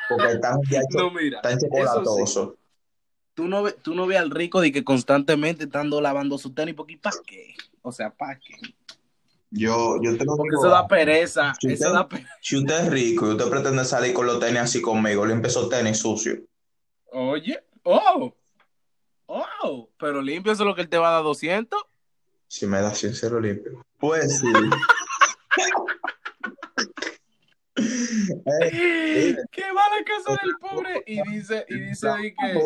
Porque 0.09 0.33
están, 0.33 0.59
ya 0.69 0.81
No, 0.91 1.12
mira, 1.12 1.37
están 1.37 1.53
eso 1.53 1.61
sí. 1.61 1.67
chocolatosos. 1.69 2.55
Tú 3.35 3.47
no, 3.47 3.62
ve- 3.62 3.77
tú 3.81 3.95
no 3.95 4.09
ves 4.09 4.19
al 4.19 4.31
rico 4.33 4.61
de 4.61 4.73
que 4.73 4.83
constantemente 4.83 5.64
estando 5.64 6.01
lavando 6.01 6.38
su 6.38 6.53
tenis, 6.53 6.75
porque 6.75 6.99
¿para 6.99 7.14
qué? 7.25 7.55
O 7.83 7.93
sea, 7.93 8.11
¿para 8.11 8.37
qué? 8.41 8.55
Yo, 9.51 10.03
yo 10.03 10.19
tengo 10.19 10.37
Porque 10.37 10.57
eso 10.57 10.71
da 10.71 10.88
pereza, 10.88 11.55
Sí, 11.61 11.69
eso 11.69 11.87
sí. 11.87 11.93
da 11.93 12.09
pereza. 12.09 12.31
Si 12.43 12.57
usted 12.57 12.81
es 12.81 12.91
rico 12.91 13.29
y 13.29 13.31
usted 13.31 13.49
pretende 13.49 13.85
salir 13.85 14.12
con 14.12 14.27
los 14.27 14.41
tenis 14.41 14.59
así 14.59 14.83
conmigo, 14.83 15.25
le 15.25 15.35
empezó 15.35 15.69
tenis 15.69 15.99
sucio. 15.99 16.35
Oye, 17.12 17.62
oh, 17.85 18.35
oh, 19.29 19.88
pero 19.99 20.21
limpio 20.21 20.53
eso 20.53 20.62
es 20.62 20.67
lo 20.67 20.75
que 20.75 20.83
él 20.83 20.88
te 20.88 20.99
va 20.99 21.11
a 21.11 21.12
dar 21.12 21.23
200. 21.23 21.81
Si 22.49 22.67
me 22.67 22.81
da 22.81 22.95
sincero 22.95 23.41
limpio. 23.41 23.85
Pues 23.99 24.41
sí. 24.41 24.47
Eh, 27.81 29.37
que 29.53 29.62
va 29.73 29.85
a 29.85 29.99
la 29.99 30.05
casa 30.05 30.41
del 30.43 30.57
pobre 30.59 31.03
y 31.07 31.23
dice, 31.31 31.64
y 31.69 31.79
dice 31.79 32.09
de 32.09 32.35
que, 32.35 32.61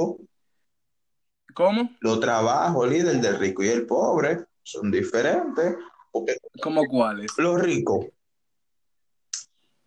¿cómo? 1.54 1.90
Los 2.00 2.20
trabajos, 2.20 2.88
líder 2.88 3.20
del 3.20 3.38
rico 3.38 3.62
y 3.62 3.68
el 3.68 3.86
pobre, 3.86 4.46
son 4.62 4.90
diferentes. 4.90 5.76
Porque 6.10 6.36
¿Cómo 6.62 6.86
cuáles? 6.86 7.30
los 7.36 7.60
ricos, 7.60 8.06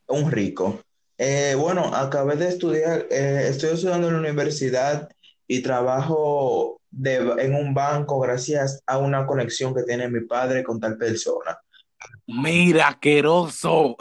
un 0.07 0.31
rico. 0.31 0.79
Eh, 1.17 1.55
bueno, 1.57 1.85
acabé 1.95 2.35
de 2.35 2.49
estudiar, 2.49 3.07
eh, 3.09 3.47
estoy 3.49 3.71
estudiando 3.71 4.07
en 4.07 4.13
la 4.13 4.19
universidad 4.19 5.09
y 5.47 5.61
trabajo 5.61 6.79
de, 6.89 7.15
en 7.39 7.55
un 7.55 7.73
banco 7.73 8.19
gracias 8.19 8.81
a 8.85 8.97
una 8.97 9.25
conexión 9.25 9.73
que 9.75 9.83
tiene 9.83 10.09
mi 10.09 10.21
padre 10.21 10.63
con 10.63 10.79
tal 10.79 10.97
persona. 10.97 11.57
Mira, 12.27 12.87
asqueroso. 12.89 13.95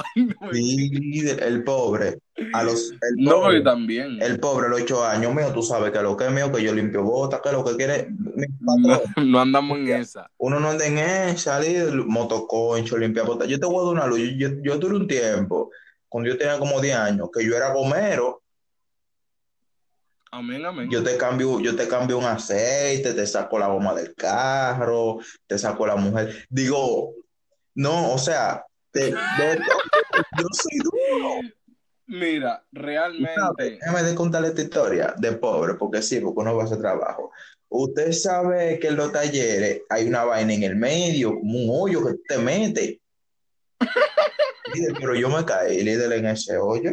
Sí, 0.52 1.22
el 1.40 1.62
pobre, 1.62 2.18
a 2.52 2.62
los, 2.62 2.90
el 2.92 3.16
No, 3.16 3.42
pobre, 3.42 3.60
también. 3.62 4.18
el 4.20 4.40
pobre 4.40 4.66
a 4.66 4.70
los 4.70 4.82
ocho 4.82 5.04
años 5.04 5.34
mío, 5.34 5.52
tú 5.52 5.62
sabes 5.62 5.90
que 5.90 6.00
lo 6.00 6.16
que 6.16 6.26
es 6.26 6.32
mío, 6.32 6.50
que 6.50 6.62
yo 6.62 6.74
limpio 6.74 7.02
botas, 7.02 7.40
que 7.42 7.52
lo 7.52 7.64
que 7.64 7.76
quiere, 7.76 8.08
No, 9.24 9.40
andamos 9.40 9.78
en 9.78 9.88
esa. 9.88 10.30
Uno 10.38 10.58
no 10.58 10.70
anda 10.70 10.86
en 10.86 10.98
esa, 10.98 11.60
líder, 11.60 11.94
motoconcho, 11.94 12.96
limpia 12.96 13.24
botas. 13.24 13.48
Yo 13.48 13.60
te 13.60 13.66
voy 13.66 13.82
a 13.82 13.84
dar 13.84 13.94
una 13.94 14.06
luz. 14.06 14.18
Yo, 14.20 14.48
yo, 14.48 14.62
yo 14.62 14.78
duré 14.78 14.96
un 14.96 15.06
tiempo, 15.06 15.70
cuando 16.08 16.30
yo 16.30 16.38
tenía 16.38 16.58
como 16.58 16.80
10 16.80 16.96
años, 16.96 17.28
que 17.32 17.44
yo 17.44 17.54
era 17.56 17.72
gomero. 17.72 18.43
Amén, 20.34 20.66
amén. 20.66 20.90
Yo 20.90 21.04
te 21.04 21.16
cambio, 21.16 21.60
yo 21.60 21.76
te 21.76 21.86
cambio 21.86 22.18
un 22.18 22.24
aceite, 22.24 23.14
te 23.14 23.24
saco 23.24 23.56
la 23.56 23.68
goma 23.68 23.94
del 23.94 24.16
carro, 24.16 25.18
te 25.46 25.56
saco 25.56 25.86
la 25.86 25.94
mujer. 25.94 26.44
Digo, 26.50 27.14
no, 27.76 28.12
o 28.12 28.18
sea, 28.18 28.64
te- 28.90 29.12
de- 29.12 29.58
yo 30.36 30.46
soy 30.50 30.78
duro. 30.82 31.34
Mira, 32.08 32.64
realmente, 32.72 33.78
Déjame 33.80 34.02
de 34.02 34.14
contarle 34.16 34.48
esta 34.48 34.62
historia 34.62 35.14
de 35.16 35.32
pobre, 35.34 35.74
porque 35.74 36.02
sí, 36.02 36.18
porque 36.18 36.40
uno 36.40 36.56
va 36.56 36.64
a 36.64 36.66
hacer 36.66 36.78
trabajo. 36.80 37.30
Usted 37.68 38.10
sabe 38.10 38.80
que 38.80 38.88
en 38.88 38.96
los 38.96 39.12
talleres 39.12 39.82
hay 39.88 40.08
una 40.08 40.24
vaina 40.24 40.52
en 40.52 40.64
el 40.64 40.74
medio, 40.74 41.34
como 41.38 41.58
un 41.60 41.68
hoyo 41.70 42.04
que 42.04 42.14
te 42.26 42.38
mete. 42.38 43.00
Líder, 44.74 44.94
pero 44.98 45.14
yo 45.14 45.28
me 45.28 45.44
caí, 45.44 45.84
líder, 45.84 46.12
en 46.12 46.26
ese 46.26 46.58
hoyo, 46.58 46.90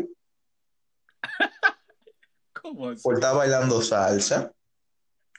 ¿cómo 2.61 2.89
así? 2.89 3.01
por 3.03 3.15
estar 3.15 3.35
bailando 3.35 3.81
salsa. 3.81 4.51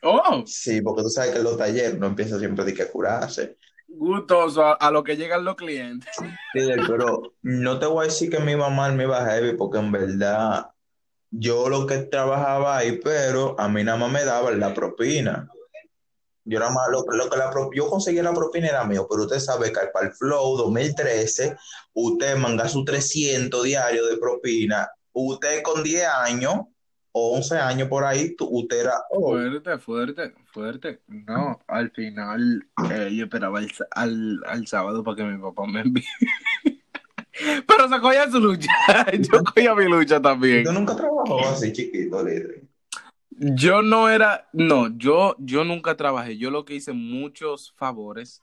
Oh, 0.02 0.42
Sí, 0.46 0.80
porque 0.82 1.02
tú 1.02 1.08
sabes 1.10 1.30
que 1.32 1.38
en 1.38 1.44
los 1.44 1.56
talleres 1.56 1.98
no 1.98 2.06
empieza 2.06 2.38
siempre 2.38 2.64
de 2.64 2.74
que 2.74 2.82
a 2.82 2.90
curarse. 2.90 3.56
gustoso 3.86 4.64
a, 4.64 4.72
a 4.72 4.90
lo 4.90 5.04
que 5.04 5.16
llegan 5.16 5.44
los 5.44 5.54
clientes. 5.54 6.10
Líder, 6.54 6.80
pero 6.88 7.34
no 7.42 7.78
te 7.78 7.86
voy 7.86 8.04
a 8.04 8.08
decir 8.08 8.30
que 8.30 8.40
me 8.40 8.52
iba 8.52 8.68
mal, 8.70 8.94
me 8.94 9.04
iba 9.04 9.24
heavy, 9.24 9.54
porque 9.56 9.78
en 9.78 9.92
verdad 9.92 10.66
yo 11.30 11.68
lo 11.68 11.86
que 11.86 11.98
trabajaba 11.98 12.76
ahí, 12.78 12.98
pero 13.02 13.54
a 13.58 13.68
mí 13.68 13.84
nada 13.84 13.96
más 13.98 14.10
me 14.10 14.24
daban 14.24 14.58
la 14.58 14.74
propina. 14.74 15.48
Yo 16.44 16.58
nada 16.58 16.72
más, 16.72 16.88
lo, 16.90 17.04
lo 17.16 17.30
que 17.30 17.36
la 17.36 17.50
pro- 17.50 17.70
yo 17.72 17.88
conseguía 17.88 18.24
la 18.24 18.34
propina 18.34 18.66
era 18.68 18.84
mío, 18.84 19.06
pero 19.08 19.22
usted 19.22 19.38
sabe 19.38 19.72
que 19.72 19.80
para 19.92 20.06
el 20.08 20.12
Flow 20.12 20.56
2013, 20.56 21.56
usted 21.94 22.36
manga 22.36 22.68
sus 22.68 22.84
300 22.84 23.62
diarios 23.62 24.10
de 24.10 24.16
propina, 24.16 24.90
usted 25.12 25.62
con 25.62 25.84
10 25.84 26.04
años 26.08 26.54
11 27.12 27.58
años 27.58 27.88
por 27.88 28.04
ahí, 28.04 28.34
tú- 28.36 28.48
usted 28.50 28.80
era, 28.80 28.94
oh, 29.10 29.30
Fuerte, 29.32 29.78
fuerte, 29.78 30.34
fuerte. 30.46 31.00
No, 31.08 31.60
al 31.66 31.90
final 31.90 32.66
eh, 32.90 33.10
yo 33.14 33.24
esperaba 33.24 33.58
al, 33.58 33.70
sa- 33.70 33.86
al, 33.90 34.40
al 34.46 34.66
sábado 34.66 35.04
para 35.04 35.16
que 35.16 35.24
mi 35.24 35.38
papá 35.40 35.66
me 35.66 35.80
envíe. 35.80 36.04
Pero 37.66 37.88
se 37.88 38.00
cogía 38.00 38.30
su 38.30 38.38
lucha. 38.40 38.70
Yo 39.18 39.42
cogía 39.42 39.74
mi 39.74 39.86
lucha 39.86 40.20
también. 40.20 40.58
usted 40.58 40.72
nunca 40.72 40.94
trabajó 40.94 41.48
así 41.48 41.72
chiquito, 41.72 42.22
líder. 42.22 42.62
Yo 43.30 43.80
no 43.82 44.08
era, 44.10 44.48
no, 44.52 44.88
yo, 44.96 45.34
yo 45.38 45.64
nunca 45.64 45.96
trabajé. 45.96 46.36
Yo 46.36 46.50
lo 46.50 46.64
que 46.64 46.74
hice 46.74 46.92
muchos 46.92 47.72
favores 47.76 48.42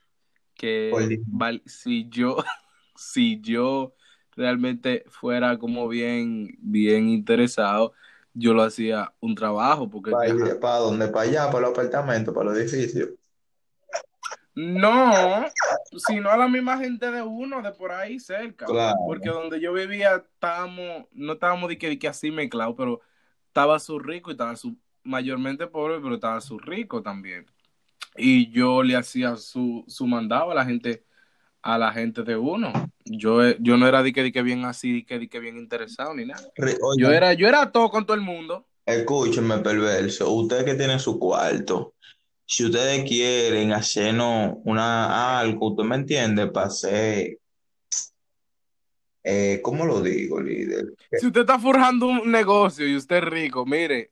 que 0.55 1.21
val- 1.27 1.61
si 1.65 2.09
yo, 2.09 2.37
si 2.95 3.39
yo 3.41 3.93
realmente 4.35 5.05
fuera 5.07 5.57
como 5.59 5.87
bien, 5.87 6.57
bien 6.59 7.07
interesado, 7.09 7.93
yo 8.33 8.53
lo 8.53 8.63
hacía 8.63 9.13
un 9.19 9.35
trabajo, 9.35 9.89
porque 9.89 10.11
¿Para, 10.11 10.59
para 10.59 10.77
dónde? 10.77 11.07
¿Para 11.07 11.29
allá? 11.29 11.51
¿Para 11.51 11.61
los 11.61 11.71
apartamentos? 11.71 12.33
¿Para 12.33 12.51
los 12.51 12.57
edificios? 12.57 13.09
no, 14.59 15.45
sino 15.97 16.29
a 16.29 16.37
la 16.37 16.47
misma 16.47 16.77
gente 16.77 17.09
de 17.11 17.21
uno, 17.21 17.61
de 17.61 17.71
por 17.71 17.91
ahí 17.91 18.19
cerca. 18.19 18.65
Claro. 18.65 18.97
Porque 19.05 19.29
donde 19.29 19.59
yo 19.61 19.71
vivía 19.71 20.17
estábamos, 20.17 21.05
no 21.13 21.33
estábamos 21.33 21.69
de 21.69 21.77
que, 21.77 21.87
de 21.89 21.99
que 21.99 22.07
así 22.07 22.29
mezclados, 22.29 22.75
pero 22.77 22.99
estaba 23.47 23.79
su 23.79 23.99
rico 23.99 24.29
y 24.29 24.33
estaba 24.33 24.55
su 24.55 24.77
mayormente 25.03 25.67
pobre, 25.67 25.99
pero 26.01 26.15
estaba 26.15 26.41
su 26.41 26.59
rico 26.59 27.01
también. 27.01 27.45
Y 28.17 28.51
yo 28.51 28.83
le 28.83 28.97
hacía 28.97 29.37
su, 29.37 29.85
su 29.87 30.07
mandado 30.07 30.51
a 30.51 30.55
la 30.55 30.65
gente, 30.65 31.05
a 31.61 31.77
la 31.77 31.91
gente 31.91 32.23
de 32.23 32.35
uno. 32.37 32.71
Yo, 33.05 33.45
eh, 33.45 33.57
yo 33.59 33.77
no 33.77 33.87
era 33.87 34.03
de 34.03 34.13
que, 34.13 34.23
de 34.23 34.31
que 34.31 34.41
bien 34.41 34.65
así, 34.65 34.93
de 34.93 35.05
que, 35.05 35.19
de 35.19 35.29
que 35.29 35.39
bien 35.39 35.57
interesado 35.57 36.13
ni 36.13 36.25
nada. 36.25 36.41
Yo 36.97 37.11
era, 37.11 37.33
yo 37.33 37.47
era 37.47 37.71
todo 37.71 37.89
con 37.89 38.05
todo 38.05 38.15
el 38.15 38.21
mundo. 38.21 38.65
escúchenme, 38.85 39.59
perverso. 39.59 40.31
Ustedes 40.31 40.63
que 40.63 40.75
tienen 40.75 40.99
su 40.99 41.19
cuarto, 41.19 41.95
si 42.45 42.65
ustedes 42.65 43.07
quieren 43.07 43.73
hacernos 43.73 44.57
una, 44.63 45.39
algo, 45.39 45.69
¿usted 45.69 45.83
me 45.83 45.95
entiende? 45.95 46.47
Para 46.47 46.67
hacer, 46.67 47.37
eh, 49.23 49.59
¿cómo 49.61 49.85
lo 49.85 50.01
digo, 50.01 50.41
líder? 50.41 50.95
Si 51.11 51.27
usted 51.27 51.41
está 51.41 51.59
forjando 51.59 52.07
un 52.07 52.31
negocio 52.31 52.87
y 52.87 52.95
usted 52.95 53.17
es 53.17 53.23
rico, 53.25 53.65
mire, 53.65 54.09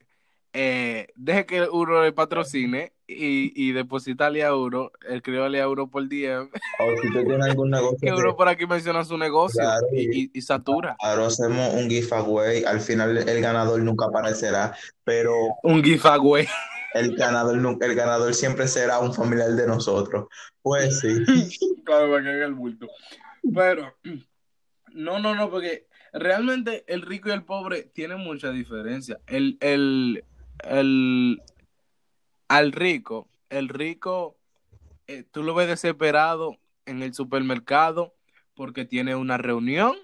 eh, 0.52 1.08
deje 1.16 1.46
que 1.46 1.62
uno 1.62 2.02
le 2.02 2.12
patrocine 2.12 2.92
y, 3.08 3.52
y 3.56 3.72
depositarle 3.72 4.44
a 4.44 4.54
uno, 4.54 4.90
escríbale 5.08 5.60
a 5.62 5.68
uno 5.68 5.88
por 5.90 6.06
DM, 6.06 6.50
O 6.78 7.00
si 7.00 7.08
usted 7.08 7.26
tiene 7.26 7.44
algún 7.44 7.70
negocio 7.70 7.98
que 8.00 8.12
uno 8.12 8.36
por 8.36 8.48
aquí 8.48 8.66
menciona 8.66 9.02
su 9.02 9.16
negocio 9.16 9.60
Claro, 9.62 9.86
y, 9.92 10.24
y- 10.24 10.30
y 10.34 10.42
satura. 10.42 10.94
Ahora 11.00 11.26
hacemos 11.26 11.72
un 11.74 11.88
giveaway. 11.88 12.64
Al 12.64 12.80
final 12.80 13.16
el 13.16 13.40
ganador 13.40 13.80
nunca 13.80 14.06
aparecerá, 14.06 14.76
pero 15.04 15.32
Un 15.62 15.82
giveaway. 15.82 16.46
el 16.94 17.16
ganador, 17.16 17.56
el 17.80 17.94
ganador 17.94 18.34
siempre 18.34 18.68
será 18.68 18.98
un 18.98 19.14
familiar 19.14 19.50
de 19.52 19.66
nosotros. 19.66 20.26
Pues 20.62 21.00
sí. 21.00 21.08
Claro, 21.84 22.10
para 22.10 22.22
que 22.22 22.28
haga 22.28 22.44
el 22.44 22.52
bulto. 22.54 22.86
Pero, 23.54 23.94
no, 24.92 25.18
no, 25.18 25.34
no, 25.34 25.50
porque 25.50 25.86
realmente 26.12 26.84
el 26.86 27.00
rico 27.00 27.30
y 27.30 27.32
el 27.32 27.44
pobre 27.44 27.84
tienen 27.94 28.18
mucha 28.18 28.50
diferencia. 28.50 29.18
El, 29.26 29.56
el, 29.62 30.22
el, 30.64 31.40
al 32.48 32.72
rico, 32.72 33.28
el 33.50 33.68
rico, 33.68 34.36
eh, 35.06 35.24
tú 35.30 35.42
lo 35.42 35.54
ves 35.54 35.68
desesperado 35.68 36.56
en 36.86 37.02
el 37.02 37.14
supermercado 37.14 38.14
porque 38.54 38.84
tiene 38.84 39.14
una 39.14 39.38
reunión 39.38 39.96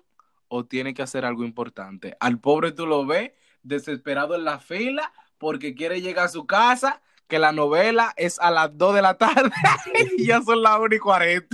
o 0.49 0.65
tiene 0.65 0.95
que 0.95 1.03
hacer 1.03 1.25
algo 1.25 1.45
importante. 1.45 2.17
Al 2.21 2.39
pobre 2.39 2.73
tú 2.73 2.87
lo 2.87 3.05
ves 3.07 3.33
desesperado 3.63 4.35
en 4.35 4.45
la 4.45 4.61
fila 4.61 5.13
porque 5.39 5.75
quiere 5.75 6.01
llegar 6.01 6.27
a 6.27 6.29
su 6.29 6.47
casa, 6.47 7.03
que 7.27 7.39
la 7.39 7.53
novela 7.53 8.13
es 8.17 8.39
a 8.39 8.51
las 8.51 8.77
2 8.77 8.95
de 8.95 9.03
la 9.03 9.17
tarde 9.17 9.51
y 10.19 10.27
ya 10.27 10.43
son 10.43 10.63
las 10.63 10.79
1 10.79 10.95
y 10.95 10.99
40. 10.99 11.47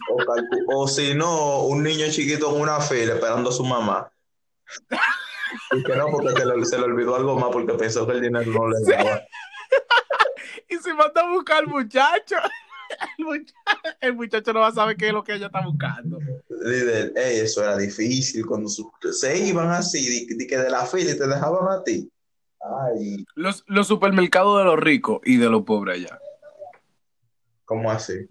O, 0.74 0.88
si 0.88 1.14
no, 1.14 1.60
un 1.62 1.82
niño 1.82 2.06
chiquito 2.10 2.54
en 2.54 2.60
una 2.60 2.80
fila 2.80 3.14
esperando 3.14 3.50
a 3.50 3.52
su 3.52 3.64
mamá. 3.64 4.10
Y 5.72 5.82
que 5.82 5.96
no, 5.96 6.06
porque 6.12 6.30
se 6.30 6.46
le, 6.46 6.64
se 6.64 6.78
le 6.78 6.84
olvidó 6.84 7.16
algo 7.16 7.36
más 7.36 7.50
porque 7.50 7.74
pensó 7.74 8.06
que 8.06 8.12
el 8.12 8.20
dinero 8.20 8.52
no 8.52 8.68
le 8.68 8.76
daba. 8.86 9.20
Y 10.68 10.76
se 10.76 10.92
manda 10.94 11.20
a 11.22 11.30
buscar 11.32 11.58
al 11.58 11.66
muchacho. 11.66 12.36
El 13.18 13.24
muchacho, 13.24 13.54
el 14.00 14.14
muchacho 14.16 14.52
no 14.52 14.58
va 14.60 14.66
a 14.66 14.72
saber 14.72 14.96
qué 14.96 15.06
es 15.06 15.12
lo 15.12 15.22
que 15.22 15.34
ella 15.34 15.46
está 15.46 15.64
buscando. 15.64 16.18
Líder, 16.48 17.12
eso 17.16 17.62
era 17.62 17.76
difícil 17.76 18.44
cuando 18.44 18.68
su- 18.68 18.90
se 19.12 19.38
iban 19.46 19.70
así, 19.70 20.26
de, 20.26 20.34
de 20.34 20.44
que 20.48 20.58
de 20.58 20.68
la 20.68 20.84
fila 20.84 21.12
y 21.12 21.16
te 21.16 21.24
dejaban 21.28 21.68
a 21.70 21.84
ti. 21.84 22.10
Ay, 22.60 23.24
Los, 23.36 23.62
los 23.68 23.86
supermercados 23.86 24.58
de 24.58 24.64
los 24.64 24.76
ricos 24.76 25.20
y 25.24 25.36
de 25.36 25.48
los 25.48 25.62
pobres 25.62 25.98
allá. 25.98 26.18
¿cómo 27.64 27.92
así? 27.92 28.26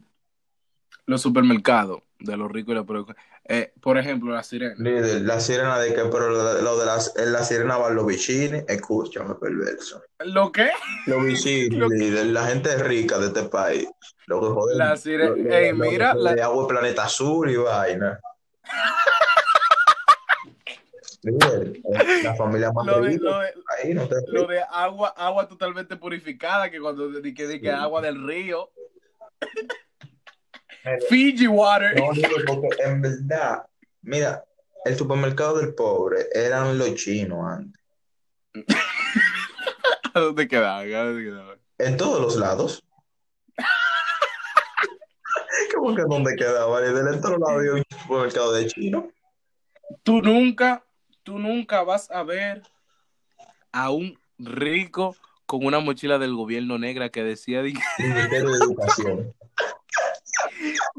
Los 1.06 1.22
supermercados 1.22 2.02
de 2.20 2.36
los 2.36 2.52
ricos 2.52 2.74
y 2.74 2.76
los 2.76 2.86
pobres. 2.86 3.16
Eh, 3.52 3.74
por 3.82 3.98
ejemplo, 3.98 4.32
la 4.32 4.44
sirena. 4.44 4.76
La 4.78 5.40
sirena 5.40 5.80
de 5.80 5.96
que, 5.96 6.04
pero 6.06 6.30
lo 6.30 6.54
de, 6.54 6.62
lo 6.62 6.86
las, 6.86 7.12
la 7.18 7.44
sirena 7.44 7.78
van 7.78 7.96
los 7.96 8.06
vicini, 8.06 8.62
escúchame, 8.68 9.34
perverso. 9.42 10.04
¿Lo 10.20 10.52
qué? 10.52 10.70
Los 11.08 11.26
vicini, 11.26 11.70
Lo- 11.76 11.88
la 11.90 12.46
gente 12.46 12.78
rica 12.78 13.18
de 13.18 13.26
este 13.28 13.46
país. 13.50 13.90
Lo 14.28 14.40
que 14.40 14.48
joden, 14.50 14.78
La 14.78 14.96
sirena. 14.96 15.32
lo- 15.32 15.36
lo- 15.38 15.56
Ey, 15.56 15.72
lo 15.74 15.84
que 15.84 15.90
mira, 15.90 16.12
joden 16.12 16.24
la- 16.26 16.36
de 16.36 16.42
agua 16.44 16.62
de 16.62 16.68
planeta 16.70 17.04
azul 17.06 17.50
y 17.50 17.56
vaina. 17.56 18.20
La 22.24 22.34
familia 22.36 22.72
más 22.72 22.86
Lo 22.86 23.02
de, 23.02 23.10
rica, 23.10 23.24
lo 23.24 23.40
de, 23.40 23.54
ahí 23.84 23.94
no 23.94 24.08
te 24.08 24.16
lo 24.28 24.48
de 24.48 24.62
agua, 24.72 25.10
agua 25.18 25.50
totalmente 25.50 25.98
purificada, 25.98 26.72
que 26.72 26.80
cuando 26.80 27.12
que, 27.12 27.20
di 27.48 27.60
que 27.60 27.72
agua 27.72 28.02
del 28.02 28.26
río. 28.26 28.70
Fiji 31.10 31.48
water. 31.48 31.96
No, 31.96 32.14
digo, 32.14 32.30
porque 32.48 32.84
en 32.84 33.02
verdad, 33.02 33.66
mira, 34.02 34.44
el 34.86 34.96
supermercado 34.96 35.58
del 35.58 35.74
pobre 35.74 36.28
eran 36.34 36.78
los 36.78 36.96
chinos 36.96 37.46
antes. 37.46 37.82
¿A 40.14 40.20
dónde 40.20 40.48
quedaba? 40.48 40.80
¿A 40.80 41.04
dónde 41.04 41.24
quedaba? 41.24 41.58
En 41.78 41.98
todos 41.98 42.22
los 42.22 42.36
lados. 42.38 42.84
¿Cómo 45.76 45.96
que 45.96 46.04
dónde 46.04 46.36
quedaba? 46.36 46.86
El 46.86 47.08
otro 47.08 47.38
lado 47.38 47.60
había 47.60 47.74
un 47.74 47.84
supermercado 48.02 48.54
de 48.54 48.68
chino. 48.68 49.12
Tú 50.04 50.22
nunca, 50.22 50.86
tú 51.24 51.40
nunca 51.40 51.84
vas 51.84 52.10
a 52.12 52.24
ver 52.24 52.64
a 53.72 53.92
un 53.92 54.20
rico 54.38 55.16
con 55.46 55.66
una 55.66 55.80
mochila 55.80 56.20
del 56.20 56.36
gobierno 56.36 56.78
negra 56.78 57.10
que 57.10 57.24
decía 57.24 57.62
Ministerio 57.62 58.52
de 58.52 58.58
Educación. 58.58 59.34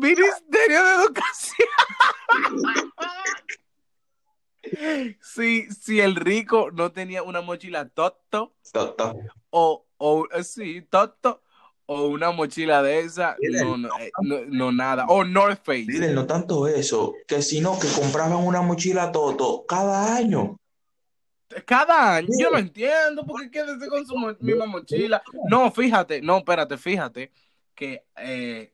Ministerio 0.01 0.85
de 0.85 0.95
Educación. 1.05 1.69
Si, 5.21 5.71
si 5.71 6.01
el 6.01 6.17
rico 6.17 6.71
no 6.71 6.93
tenía 6.93 7.23
una 7.23 7.41
mochila 7.41 7.89
Toto 7.89 8.55
ta- 8.73 9.15
o, 9.51 9.87
o 9.97 10.29
eh, 10.33 10.45
sí, 10.45 10.83
Toto 10.83 11.43
o 11.87 12.07
una 12.07 12.31
mochila 12.31 12.83
de 12.83 13.01
esa, 13.01 13.37
no, 13.41 13.77
no, 13.77 13.89
eh, 13.99 14.13
no, 14.23 14.39
no 14.47 14.71
nada. 14.73 15.07
O 15.09 15.25
North 15.25 15.61
Face. 15.65 15.87
Líder, 15.89 16.15
no 16.15 16.27
tanto 16.27 16.69
eso, 16.69 17.15
que 17.27 17.43
sino 17.43 17.79
que 17.81 17.89
compraban 17.89 18.45
una 18.45 18.63
mochila 18.63 19.11
Toto 19.11 19.65
cada 19.67 20.15
año. 20.15 20.57
Cada 21.67 22.15
año, 22.17 22.29
yo 22.39 22.51
no 22.51 22.59
entiendo 22.59 23.27
por 23.27 23.41
qué 23.43 23.51
quédese 23.51 23.89
con 23.89 24.07
su 24.07 24.15
misma 24.39 24.67
mochila. 24.67 25.21
No, 25.49 25.69
fíjate, 25.73 26.23
no, 26.23 26.39
espérate, 26.39 26.77
fíjate 26.77 27.33
que 27.75 28.05
eh, 28.19 28.73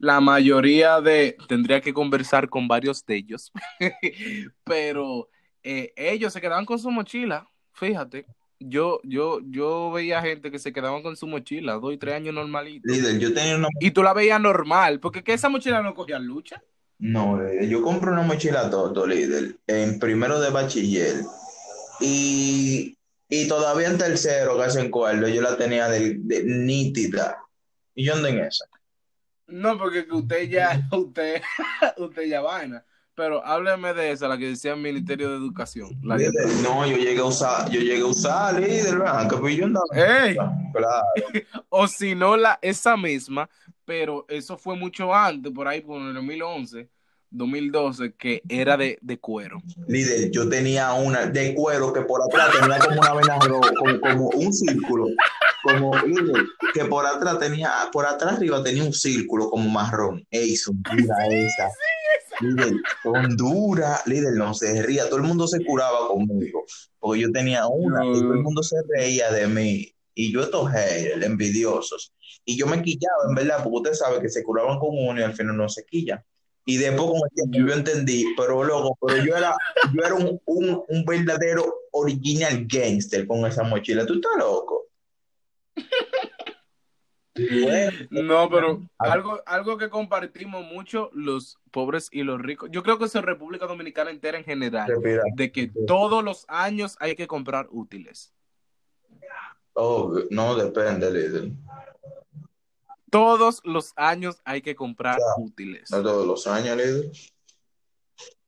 la 0.00 0.20
mayoría 0.20 1.00
de, 1.00 1.36
tendría 1.46 1.80
que 1.80 1.92
conversar 1.92 2.48
con 2.48 2.66
varios 2.66 3.04
de 3.04 3.16
ellos, 3.16 3.52
pero 4.64 5.28
eh, 5.62 5.92
ellos 5.94 6.32
se 6.32 6.40
quedaban 6.40 6.64
con 6.64 6.78
su 6.78 6.90
mochila, 6.90 7.46
fíjate. 7.74 8.26
Yo, 8.58 9.00
yo, 9.04 9.40
yo 9.44 9.90
veía 9.90 10.22
gente 10.22 10.50
que 10.50 10.58
se 10.58 10.72
quedaban 10.72 11.02
con 11.02 11.16
su 11.16 11.26
mochila, 11.26 11.74
dos 11.74 11.94
y 11.94 11.98
tres 11.98 12.14
años 12.14 12.34
normalito. 12.34 12.90
Líder, 12.92 13.18
yo 13.18 13.32
tenía 13.32 13.56
una... 13.56 13.68
Y 13.78 13.90
tú 13.90 14.02
la 14.02 14.14
veías 14.14 14.40
normal, 14.40 15.00
porque 15.00 15.22
que 15.22 15.34
esa 15.34 15.48
mochila 15.48 15.82
no 15.82 15.94
cogía 15.94 16.18
lucha. 16.18 16.62
No, 16.98 17.38
líder, 17.38 17.68
yo 17.68 17.82
compré 17.82 18.10
una 18.10 18.22
mochila 18.22 18.68
Toto, 18.70 19.06
líder, 19.06 19.56
en 19.66 19.98
primero 19.98 20.40
de 20.40 20.50
bachiller. 20.50 21.16
Y 22.00 22.96
Y 23.28 23.48
todavía 23.48 23.88
en 23.88 23.98
tercero, 23.98 24.58
casi 24.58 24.80
en 24.80 24.90
cuarto, 24.90 25.28
yo 25.28 25.42
la 25.42 25.56
tenía 25.56 25.88
de, 25.88 26.16
de 26.18 26.44
nítida. 26.44 27.38
Y 27.94 28.04
yo 28.06 28.14
ando 28.14 28.28
en 28.28 28.40
esa. 28.40 28.64
No, 29.50 29.78
porque 29.78 30.06
que 30.06 30.12
usted 30.14 30.48
ya, 30.48 30.88
usted, 30.92 31.42
usted 31.96 32.22
ya 32.26 32.40
vaina. 32.40 32.84
Pero 33.14 33.44
hábleme 33.44 33.92
de 33.92 34.12
esa, 34.12 34.28
la 34.28 34.38
que 34.38 34.46
decía 34.48 34.72
el 34.72 34.80
Ministerio 34.80 35.28
de 35.30 35.36
Educación. 35.36 35.90
La 36.02 36.16
que- 36.16 36.28
Líder, 36.30 36.46
no, 36.62 36.86
yo 36.86 36.96
llegué 36.96 37.18
a 37.20 37.24
usar, 37.24 37.68
yo 37.70 37.80
llegué 37.80 38.00
a 38.00 38.06
usar 38.06 38.54
líder, 38.58 38.98
¿verdad? 38.98 39.28
Que 39.28 39.36
pues 39.36 39.56
yo 39.56 39.64
andaba. 39.66 39.84
¡Ey! 39.94 40.36
Claro. 40.72 41.04
O 41.68 41.86
si 41.86 42.14
no, 42.14 42.36
la, 42.36 42.58
esa 42.62 42.96
misma, 42.96 43.48
pero 43.84 44.24
eso 44.28 44.56
fue 44.56 44.76
mucho 44.76 45.14
antes, 45.14 45.52
por 45.52 45.68
ahí, 45.68 45.80
por 45.82 46.00
el 46.00 46.14
2011, 46.14 46.88
2012, 47.30 48.14
que 48.14 48.42
era 48.48 48.76
de, 48.76 48.98
de 49.00 49.18
cuero. 49.18 49.62
Líder, 49.86 50.30
yo 50.30 50.48
tenía 50.48 50.92
una 50.94 51.26
de 51.26 51.54
cuero 51.54 51.92
que 51.92 52.02
por 52.02 52.22
atrás 52.22 52.50
tenía 52.58 52.78
como 52.78 53.00
una 53.00 53.14
vena 53.14 53.38
roja, 53.38 53.72
como, 53.74 54.00
como 54.00 54.28
un 54.30 54.52
círculo. 54.52 55.06
Como, 55.62 55.94
líder, 55.98 56.44
que 56.72 56.84
por 56.86 57.04
atrás 57.06 57.38
tenía, 57.38 57.72
por 57.92 58.06
atrás 58.06 58.34
arriba 58.34 58.62
tenía 58.62 58.82
un 58.82 58.92
círculo 58.92 59.50
como 59.50 59.68
marrón. 59.68 60.26
Ey, 60.30 60.56
son 60.56 60.82
dura 60.82 61.26
esa. 61.26 61.68
Líder, 62.40 62.72
son 63.02 63.36
dura. 63.36 64.00
Líder, 64.06 64.34
no 64.34 64.54
se 64.54 64.82
ría. 64.82 65.08
Todo 65.08 65.18
el 65.18 65.24
mundo 65.24 65.46
se 65.46 65.64
curaba 65.64 66.08
conmigo. 66.08 66.64
Porque 66.98 67.20
yo 67.20 67.32
tenía 67.32 67.66
una 67.66 68.04
y 68.06 68.12
todo 68.12 68.32
el 68.32 68.42
mundo 68.42 68.62
se 68.62 68.76
reía 68.88 69.30
de 69.30 69.46
mí. 69.46 69.94
Y 70.14 70.32
yo 70.32 70.42
estos 70.42 70.70
haters, 70.70 71.24
envidiosos. 71.24 72.12
Y 72.44 72.56
yo 72.56 72.66
me 72.66 72.82
quillaba, 72.82 73.28
en 73.28 73.34
verdad, 73.34 73.62
porque 73.62 73.76
usted 73.76 73.92
sabe 73.92 74.20
que 74.20 74.28
se 74.28 74.42
curaban 74.42 74.78
con 74.78 74.90
uno 74.92 75.20
y 75.20 75.22
al 75.22 75.34
final 75.34 75.56
no 75.56 75.68
se 75.68 75.84
quillan. 75.84 76.24
Y 76.64 76.76
después 76.76 77.08
con 77.08 77.16
el 77.16 77.34
tiempo 77.34 77.68
yo 77.68 77.74
entendí, 77.74 78.34
pero 78.36 78.62
loco, 78.62 78.96
pero 79.00 79.24
yo 79.24 79.36
era, 79.36 79.54
yo 79.92 80.04
era 80.04 80.14
un, 80.14 80.40
un, 80.44 80.84
un 80.86 81.04
verdadero 81.04 81.64
original 81.92 82.66
gangster 82.66 83.26
con 83.26 83.44
esa 83.46 83.62
mochila. 83.62 84.06
¿Tú 84.06 84.14
estás 84.14 84.36
loco? 84.38 84.86
No, 88.10 88.50
pero 88.50 88.82
algo, 88.98 89.40
algo 89.46 89.78
que 89.78 89.88
compartimos 89.88 90.64
mucho 90.64 91.10
los 91.14 91.58
pobres 91.70 92.08
y 92.12 92.22
los 92.22 92.40
ricos. 92.40 92.68
Yo 92.70 92.82
creo 92.82 92.98
que 92.98 93.06
es 93.06 93.14
en 93.14 93.22
República 93.22 93.66
Dominicana 93.66 94.10
entera 94.10 94.38
en 94.38 94.44
general, 94.44 94.90
de 95.34 95.52
que 95.52 95.72
todos 95.86 96.22
los 96.22 96.44
años 96.48 96.96
hay 97.00 97.14
que 97.16 97.26
comprar 97.26 97.68
útiles. 97.70 98.34
Oh, 99.72 100.12
no 100.30 100.54
depende, 100.56 101.10
líder. 101.10 101.52
Todos 103.10 103.60
los 103.64 103.92
años 103.96 104.40
hay 104.44 104.62
que 104.62 104.74
comprar 104.74 105.18
Ya. 105.18 105.42
útiles. 105.42 105.90
No 105.90 106.02
todos 106.02 106.26
los 106.26 106.46
años, 106.46 106.76
líder. 106.76 107.10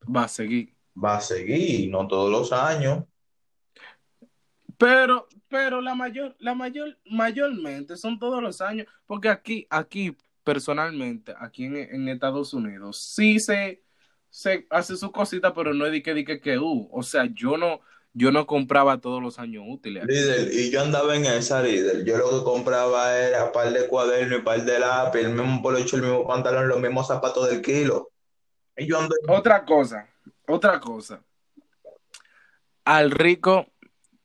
Va 0.04 0.24
a 0.24 0.28
seguir. 0.28 0.74
Va 1.02 1.16
a 1.16 1.20
seguir, 1.20 1.90
no 1.90 2.06
todos 2.06 2.30
los 2.30 2.52
años. 2.52 3.04
Pero, 4.78 5.28
pero 5.48 5.80
la 5.80 5.94
mayor, 5.94 6.34
la 6.38 6.54
mayor, 6.54 6.98
mayormente 7.04 7.96
son 7.96 8.18
todos 8.18 8.42
los 8.42 8.60
años, 8.60 8.86
porque 9.06 9.28
aquí, 9.28 9.66
aquí, 9.70 10.16
personalmente, 10.42 11.34
aquí 11.38 11.64
en, 11.66 11.76
en 11.76 12.08
Estados 12.08 12.52
Unidos, 12.52 12.98
sí 13.00 13.38
se, 13.38 13.84
se 14.28 14.66
hace 14.70 14.96
su 14.96 15.12
cosita, 15.12 15.54
pero 15.54 15.72
no 15.72 15.86
es 15.86 15.92
de 15.92 16.02
que, 16.02 16.14
de 16.14 16.24
que, 16.24 16.40
que, 16.40 16.58
uh, 16.58 16.88
o 16.90 17.02
sea, 17.02 17.28
yo 17.32 17.56
no, 17.56 17.80
yo 18.14 18.30
no 18.30 18.46
compraba 18.46 19.00
todos 19.00 19.22
los 19.22 19.38
años 19.38 19.64
útiles. 19.66 20.04
Líder, 20.06 20.52
y 20.52 20.70
yo 20.70 20.82
andaba 20.82 21.16
en 21.16 21.24
esa 21.24 21.62
líder. 21.62 22.04
Yo 22.04 22.18
lo 22.18 22.30
que 22.30 22.44
compraba 22.44 23.16
era 23.16 23.52
par 23.52 23.72
de 23.72 23.86
cuadernos 23.86 24.40
y 24.40 24.42
par 24.42 24.64
de 24.64 24.78
lápiz, 24.78 25.20
el 25.20 25.34
mismo 25.34 25.62
polocho, 25.62 25.96
el 25.96 26.02
mismo 26.02 26.26
pantalón, 26.26 26.68
los 26.68 26.80
mismos 26.80 27.06
zapatos 27.06 27.48
del 27.48 27.62
kilo. 27.62 28.10
Y 28.76 28.86
yo 28.86 28.98
ando 28.98 29.14
Otra 29.28 29.64
cosa, 29.64 30.08
otra 30.46 30.78
cosa. 30.80 31.22
Al 32.84 33.10
rico, 33.10 33.66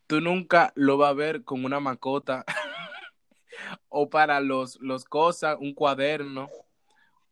tú 0.07 0.19
nunca 0.19 0.73
lo 0.75 0.97
vas 0.97 1.11
a 1.11 1.13
ver 1.13 1.43
con 1.43 1.63
una 1.63 1.79
macota 1.79 2.43
o 3.89 4.09
para 4.09 4.41
los, 4.41 4.77
los 4.81 5.05
cosas, 5.05 5.57
un 5.59 5.73
cuaderno 5.73 6.49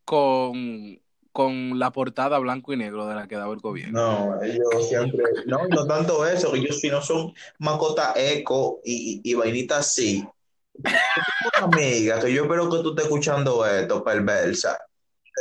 con, 0.06 1.02
con 1.36 1.78
la 1.78 1.92
portada 1.92 2.40
blanco 2.40 2.72
y 2.72 2.78
negro 2.78 3.08
de 3.08 3.14
la 3.14 3.28
que 3.28 3.36
daba 3.36 3.54
el 3.54 3.60
gobierno. 3.60 4.00
No, 4.32 4.42
ellos 4.42 4.88
siempre, 4.88 5.22
no, 5.46 5.68
no 5.68 5.86
tanto 5.86 6.26
eso, 6.26 6.50
que 6.54 6.60
ellos 6.60 6.80
si 6.80 6.88
no 6.88 7.02
son 7.02 7.34
mascota 7.60 8.14
eco 8.16 8.80
y, 8.86 9.20
y, 9.22 9.32
y 9.32 9.34
vainita 9.34 9.80
así. 9.80 10.26
Amiga 11.62 12.22
que 12.22 12.32
yo 12.32 12.44
espero 12.44 12.70
que 12.70 12.78
tú 12.78 12.92
estés 12.92 13.04
escuchando 13.04 13.66
esto, 13.66 14.02
perversa. 14.02 14.78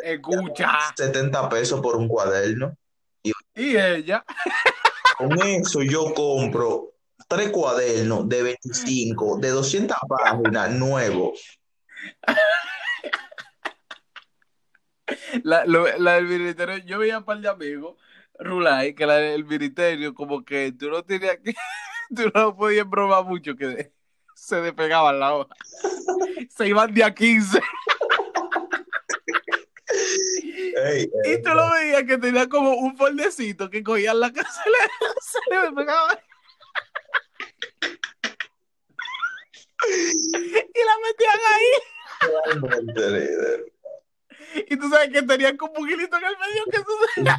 Escucha. 0.02 0.92
70 0.96 1.48
pesos 1.48 1.80
por 1.80 1.94
un 1.94 2.08
cuaderno. 2.08 2.76
Y 3.22 3.76
ella, 3.76 4.24
Con 5.16 5.40
eso 5.42 5.80
yo 5.82 6.12
compro 6.12 6.94
tres 7.28 7.50
cuadernos 7.50 8.28
de 8.28 8.42
25, 8.42 9.38
de 9.38 9.50
200 9.50 9.96
páginas 10.08 10.72
nuevos. 10.72 11.60
La, 15.42 15.64
lo- 15.66 15.86
la 15.98 16.14
del 16.14 16.26
ministerio, 16.26 16.78
yo 16.78 16.98
veía 16.98 17.18
un 17.18 17.24
par 17.24 17.38
de 17.40 17.48
amigos, 17.48 17.96
Rulay, 18.38 18.94
que 18.94 19.06
la 19.06 19.16
del 19.16 19.44
ministerio, 19.44 20.14
como 20.14 20.44
que 20.44 20.72
tú 20.72 20.90
no 20.90 21.02
tenías 21.04 21.38
que, 21.44 21.54
tú 22.14 22.30
no 22.34 22.56
podías 22.56 22.86
probar 22.86 23.24
mucho 23.24 23.56
que 23.56 23.92
se 24.34 24.56
despegaban 24.60 25.20
la 25.20 25.34
hoja. 25.34 25.54
Se 26.50 26.68
iban 26.68 26.92
de 26.94 27.04
a 27.04 27.14
15 27.14 27.60
Ey, 30.76 31.10
y 31.24 31.42
tú 31.42 31.50
lo 31.50 31.70
veías 31.72 32.04
que 32.04 32.18
tenía 32.18 32.48
como 32.48 32.74
un 32.74 32.96
foldecito 32.96 33.70
que 33.70 33.82
cogían 33.82 34.18
la 34.20 34.32
casa 34.32 34.62
le, 34.66 35.08
se 35.20 35.38
le 35.68 35.72
pegaba. 35.72 36.18
Y 39.86 40.80
la 40.84 40.96
metían 41.02 41.40
ahí. 41.52 41.70
Y 44.70 44.76
tú 44.76 44.88
sabes 44.88 45.08
que 45.10 45.22
tenían 45.22 45.56
como 45.56 45.74
un 45.80 45.88
hilito 45.90 46.16
en 46.16 46.24
el 46.24 46.36
medio 46.38 46.64
que 46.70 46.76
eso 46.76 46.86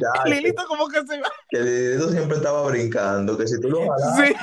Ya, 0.00 0.12
el 0.26 0.34
hilito 0.34 0.64
como 0.66 0.88
que 0.88 1.00
se 1.06 1.16
iba. 1.16 1.30
que 1.50 1.58
el 1.58 1.64
dedo 1.64 2.10
siempre 2.10 2.36
estaba 2.36 2.66
brincando, 2.68 3.36
que 3.38 3.46
si 3.46 3.60
tú 3.60 3.70
lo 3.70 3.80
jalabas, 3.88 4.16
Sí. 4.28 4.34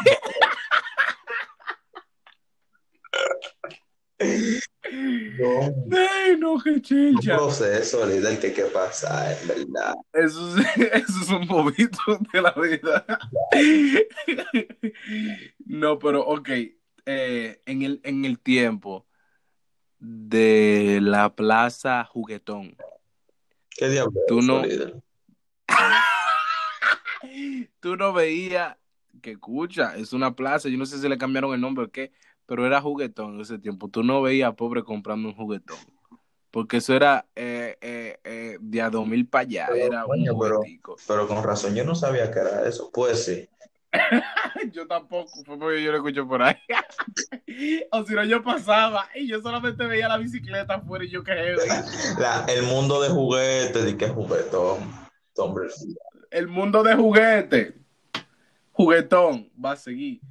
no, 4.20 5.74
Ay, 5.92 6.38
no, 6.38 6.58
qué 6.64 6.70
un 6.72 6.82
chincha. 6.82 7.36
proceso, 7.38 8.06
líder, 8.06 8.40
que 8.40 8.48
hay 8.48 8.54
que 8.54 8.64
pasar, 8.66 9.38
en 9.42 9.48
verdad. 9.48 9.96
Eso, 10.14 10.58
es- 10.58 10.78
eso 10.78 11.22
es 11.22 11.30
un 11.30 11.48
bobito 11.48 11.98
de 12.32 12.42
la 12.42 12.52
vida. 12.52 13.06
No, 15.66 16.00
pero 16.00 16.26
ok. 16.26 16.50
eh, 17.06 17.62
en, 17.66 17.82
el, 17.82 18.00
en 18.04 18.26
el 18.26 18.40
tiempo 18.40 19.06
de 20.04 21.00
la 21.02 21.34
Plaza 21.34 22.04
Juguetón, 22.04 22.76
¿Qué 23.70 23.90
diablo 23.90 24.20
Tú 24.28 24.42
no- 24.42 24.62
tú 27.80 27.96
no 27.96 28.12
veías 28.12 28.76
que 29.22 29.32
escucha, 29.32 29.96
es 29.96 30.12
una 30.12 30.36
plaza, 30.36 30.68
yo 30.68 30.78
no 30.78 30.86
sé 30.86 31.00
si 31.00 31.08
le 31.08 31.18
cambiaron 31.18 31.54
el 31.54 31.62
nombre 31.62 31.86
o 31.86 31.90
qué, 31.90 32.12
pero 32.46 32.68
era 32.68 32.82
juguetón 32.82 33.36
en 33.36 33.42
ese 33.42 33.60
tiempo. 33.60 33.88
Tú 33.88 34.04
no 34.04 34.22
veías 34.22 34.54
pobre 34.56 34.84
comprando 34.84 35.30
un 35.30 35.36
juguetón. 35.36 35.78
Porque 36.52 36.78
eso 36.78 36.94
era 36.94 37.26
eh, 37.36 37.78
eh, 37.82 38.20
eh, 38.26 38.58
de 38.60 38.82
a 38.82 38.90
dos 38.90 39.08
mil 39.08 39.26
para 39.26 39.44
allá, 39.44 39.68
Pero, 39.72 39.86
era 39.86 40.06
un 40.06 40.12
coño, 40.12 40.38
pero-. 40.38 40.62
Pero 41.08 41.28
con 41.28 41.44
razón, 41.44 41.76
yo 41.76 41.86
no 41.86 41.96
sabía 41.96 42.30
que 42.30 42.40
era 42.40 42.68
eso. 42.68 42.92
Pues 42.94 43.24
sí. 43.24 43.48
Yo 44.72 44.88
tampoco, 44.88 45.32
fue 45.46 45.58
porque 45.58 45.84
yo 45.84 45.92
lo 45.92 45.98
escuché 45.98 46.24
por 46.24 46.42
ahí. 46.42 46.56
o 47.92 48.06
si 48.06 48.14
no, 48.14 48.24
yo 48.24 48.42
pasaba 48.44 49.10
y 49.14 49.28
yo 49.28 49.42
solamente 49.42 49.86
veía 49.86 50.08
la 50.08 50.18
bicicleta 50.18 50.76
afuera 50.76 51.06
y 51.06 51.10
yo 51.10 51.24
qué 51.24 51.56
La, 52.18 52.46
el 52.48 52.64
mundo 52.64 53.02
de 53.02 53.10
juguetes, 53.10 53.84
¿de 53.84 53.98
qué 53.98 54.08
juguetón? 54.08 54.92
Hombre, 55.38 55.68
El 56.32 56.48
mundo 56.48 56.84
de 56.84 56.96
juguete. 56.96 57.76
Juguetón, 58.72 59.52
va 59.64 59.74
a 59.74 59.76
seguir. 59.76 60.22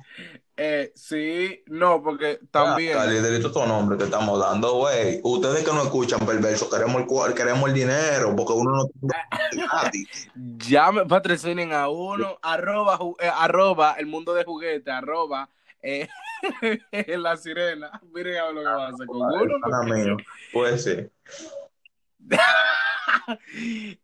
Eh, 0.56 0.92
sí, 0.94 1.62
no, 1.66 2.02
porque 2.02 2.38
también. 2.50 2.98
Ah, 2.98 3.06
liderito 3.06 3.50
tu 3.50 3.64
nombre 3.66 3.96
que 3.96 4.04
estamos 4.04 4.38
dando, 4.38 4.74
güey. 4.74 5.20
Ustedes 5.22 5.64
que 5.64 5.72
no 5.72 5.82
escuchan, 5.82 6.20
perverso, 6.26 6.68
queremos 6.68 7.02
el, 7.02 7.34
queremos 7.34 7.68
el 7.68 7.74
dinero, 7.74 8.36
porque 8.36 8.52
uno 8.52 8.76
no 8.76 8.86
tiene 8.86 9.66
gratis. 9.66 10.30
Llame, 10.34 11.06
patrocinen 11.06 11.72
a 11.72 11.88
uno, 11.88 12.38
arroba, 12.42 12.98
eh, 13.18 13.30
arroba 13.34 13.94
el 13.98 14.06
mundo 14.06 14.34
de 14.34 14.44
juguete, 14.44 14.90
arroba 14.90 15.48
eh, 15.80 16.08
la 17.16 17.36
sirena. 17.36 18.00
Miren 18.12 18.36
a 18.36 18.44
ver 18.44 18.54
lo 18.54 18.60
que 18.60 18.66
va 18.66 18.86
a 18.86 18.88
hacer 18.90 19.06
con 19.06 19.20
uno. 19.22 19.84
Mío. 19.84 20.16
Pues 20.52 20.84
sí. 20.84 21.08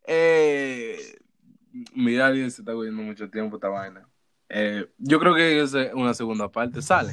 eh, 0.07 0.99
mira, 1.93 2.27
alguien 2.27 2.51
se 2.51 2.63
está 2.63 2.73
cogiendo 2.73 3.03
mucho 3.03 3.29
tiempo 3.29 3.57
esta 3.57 3.69
vaina. 3.69 4.09
Eh, 4.49 4.87
yo 4.99 5.19
creo 5.21 5.35
que 5.35 5.61
es 5.61 5.75
una 5.95 6.15
segunda 6.15 6.51
parte, 6.51 6.81
sale. 6.83 7.13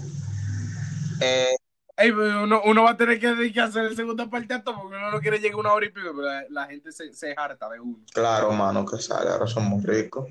Eh, 1.21 1.55
Ey, 1.97 2.11
uno, 2.11 2.61
uno 2.65 2.83
va 2.83 2.91
a 2.91 2.97
tener 2.97 3.17
que, 3.19 3.53
que 3.53 3.61
hacer 3.61 3.86
la 3.86 3.95
segunda 3.95 4.29
parte 4.29 4.53
a 4.53 4.61
todo 4.61 4.81
porque 4.81 4.97
uno 4.97 5.11
no 5.11 5.19
quiere 5.21 5.39
llegar 5.39 5.55
a 5.55 5.59
una 5.59 5.73
hora 5.73 5.86
y 5.86 5.89
pico, 5.89 6.09
pero 6.13 6.23
la, 6.23 6.43
la 6.49 6.65
gente 6.67 6.91
se, 6.91 7.13
se 7.13 7.33
harta 7.38 7.69
de 7.69 7.79
uno. 7.79 7.99
claro, 8.13 8.51
mano, 8.51 8.86
que 8.86 8.97
sale. 8.97 9.29
Ahora 9.29 9.47
somos 9.47 9.81
ricos. 9.83 10.29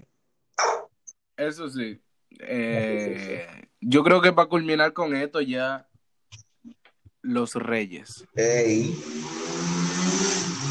Eso 1.37 1.71
sí. 1.71 1.99
Eh, 2.41 3.47
Yo 3.81 4.05
creo 4.05 4.21
que 4.21 4.33
para 4.33 4.49
culminar 4.49 4.93
con 4.93 5.17
esto 5.17 5.41
ya 5.41 5.89
los 7.23 7.55
reyes. 7.55 8.27
Ey. 8.35 8.95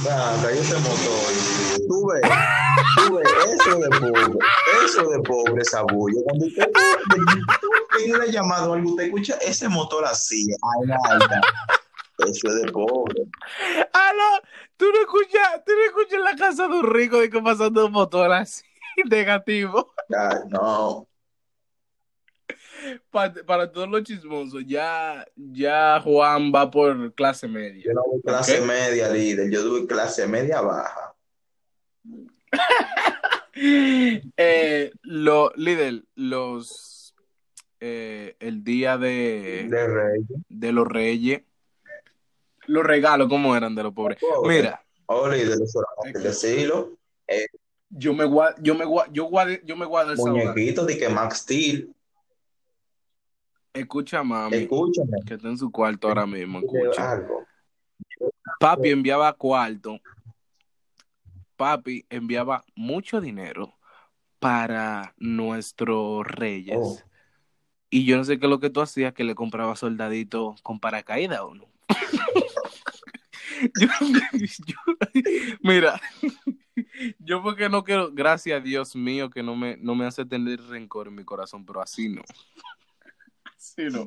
Ah, 0.10 0.38
cayó 0.42 0.60
ese 0.60 0.76
motor. 0.80 1.88
Tú 1.88 2.08
ves, 2.08 2.22
tú 2.98 3.16
ves, 3.16 3.28
eso 3.54 3.80
de 3.80 3.90
pobre, 3.90 4.38
eso 4.86 5.10
de 5.10 5.20
pobre, 5.20 5.66
sabullo. 5.66 6.18
Cuando 6.26 6.46
usted 6.46 6.72
tiene 7.98 8.16
una 8.16 8.26
llamada 8.26 8.70
o 8.70 8.74
algo, 8.74 8.90
usted 8.92 9.06
escucha 9.06 9.36
ese 9.42 9.70
motor 9.70 10.06
así, 10.06 10.46
ay, 10.50 10.96
alta. 11.10 11.42
Eso 12.20 12.48
es 12.48 12.62
de 12.64 12.72
pobre. 12.72 13.24
Ah, 13.94 14.12
no, 14.16 14.50
tú 14.78 14.86
no 14.94 15.02
escuchas, 15.02 15.64
tú 15.66 15.72
no 15.74 15.86
escuchas 15.86 16.14
en 16.14 16.24
la 16.24 16.36
casa 16.36 16.68
de 16.68 16.74
un 16.74 16.94
rico 16.94 17.20
de 17.20 17.30
que 17.30 17.42
pasando 17.42 17.86
un 17.86 17.92
motor 17.92 18.32
así, 18.34 18.64
negativo. 19.10 19.94
Ya, 20.10 20.42
no. 20.50 21.08
Pa- 23.10 23.34
para 23.46 23.72
todos 23.72 23.90
los 23.90 24.04
chismosos, 24.04 24.64
ya, 24.66 25.26
ya 25.36 26.00
Juan 26.04 26.52
va 26.54 26.70
por 26.70 27.14
clase 27.14 27.48
media. 27.48 27.84
Yo 27.86 27.94
no 27.94 28.04
voy 28.06 28.22
clase 28.22 28.62
media, 28.62 29.10
líder. 29.10 29.50
Yo 29.52 29.64
doy 29.64 29.88
clase 29.88 30.28
media 30.28 30.62
baja. 30.62 31.14
Eh, 33.56 34.92
lo, 35.04 35.52
líder, 35.56 36.04
los 36.16 37.14
eh, 37.80 38.36
el 38.40 38.64
día 38.64 38.98
de, 38.98 39.68
De 39.70 39.88
rey. 39.88 40.22
de 40.50 40.72
los 40.72 40.88
reyes, 40.88 41.44
los 42.66 42.84
regalos, 42.84 43.30
¿cómo 43.30 43.56
eran 43.56 43.76
de 43.76 43.84
los 43.84 43.94
pobres? 43.94 44.18
Pobre. 44.20 44.56
Mira, 44.58 44.84
Oh, 45.06 45.28
líder, 45.28 45.60
decirlo. 46.16 46.98
yo 47.90 48.14
me 48.14 48.26
guardo, 48.26 48.56
yo 48.64 48.74
me 48.74 48.86
guardo, 48.86 49.14
yo 49.14 49.26
guardo, 49.26 49.54
yo 49.64 49.76
me 49.76 49.86
guardo. 49.86 50.16
Muñequitos 50.16 50.88
de 50.88 50.98
que 50.98 51.10
Max 51.10 51.40
Steel. 51.40 51.94
Escucha, 53.74 54.24
mami, 54.24 54.58
Escúchame. 54.58 55.18
que 55.26 55.34
está 55.34 55.48
en 55.48 55.58
su 55.58 55.72
cuarto 55.72 56.08
ahora 56.08 56.26
mismo, 56.28 56.60
escucha. 56.60 57.12
Algo. 57.14 57.46
Papi 58.60 58.90
enviaba 58.92 59.34
cuarto. 59.34 60.00
Papi 61.56 62.06
enviaba 62.10 62.64
mucho 62.76 63.20
dinero 63.20 63.74
para 64.40 65.14
nuestros 65.18 66.26
reyes. 66.28 66.78
Oh. 66.80 67.00
Y 67.90 68.06
yo 68.06 68.18
no 68.18 68.24
sé 68.24 68.40
qué 68.40 68.46
es 68.46 68.50
lo 68.50 68.60
que 68.60 68.70
tú 68.70 68.82
hacías, 68.82 69.14
que 69.14 69.24
le 69.24 69.36
compraba 69.36 69.76
soldaditos 69.76 70.62
con 70.62 70.80
paracaídas 70.80 71.42
o 71.42 71.54
no. 71.56 71.66
Yo- 73.80 73.88
yo- 74.66 74.96
mira, 75.62 76.02
yo 77.20 77.42
porque 77.42 77.70
no 77.70 77.84
quiero, 77.86 78.12
gracias 78.12 78.60
a 78.60 78.64
Dios 78.64 78.94
mío, 78.96 79.30
que 79.30 79.42
no 79.42 79.56
me, 79.56 79.78
no 79.78 79.96
me 79.96 80.06
hace 80.06 80.26
tener 80.26 80.60
rencor 80.64 81.08
en 81.08 81.16
mi 81.16 81.24
corazón, 81.24 81.66
pero 81.66 81.82
así 81.82 82.10
no. 82.10 82.24
Así 83.64 83.84
no. 83.90 84.06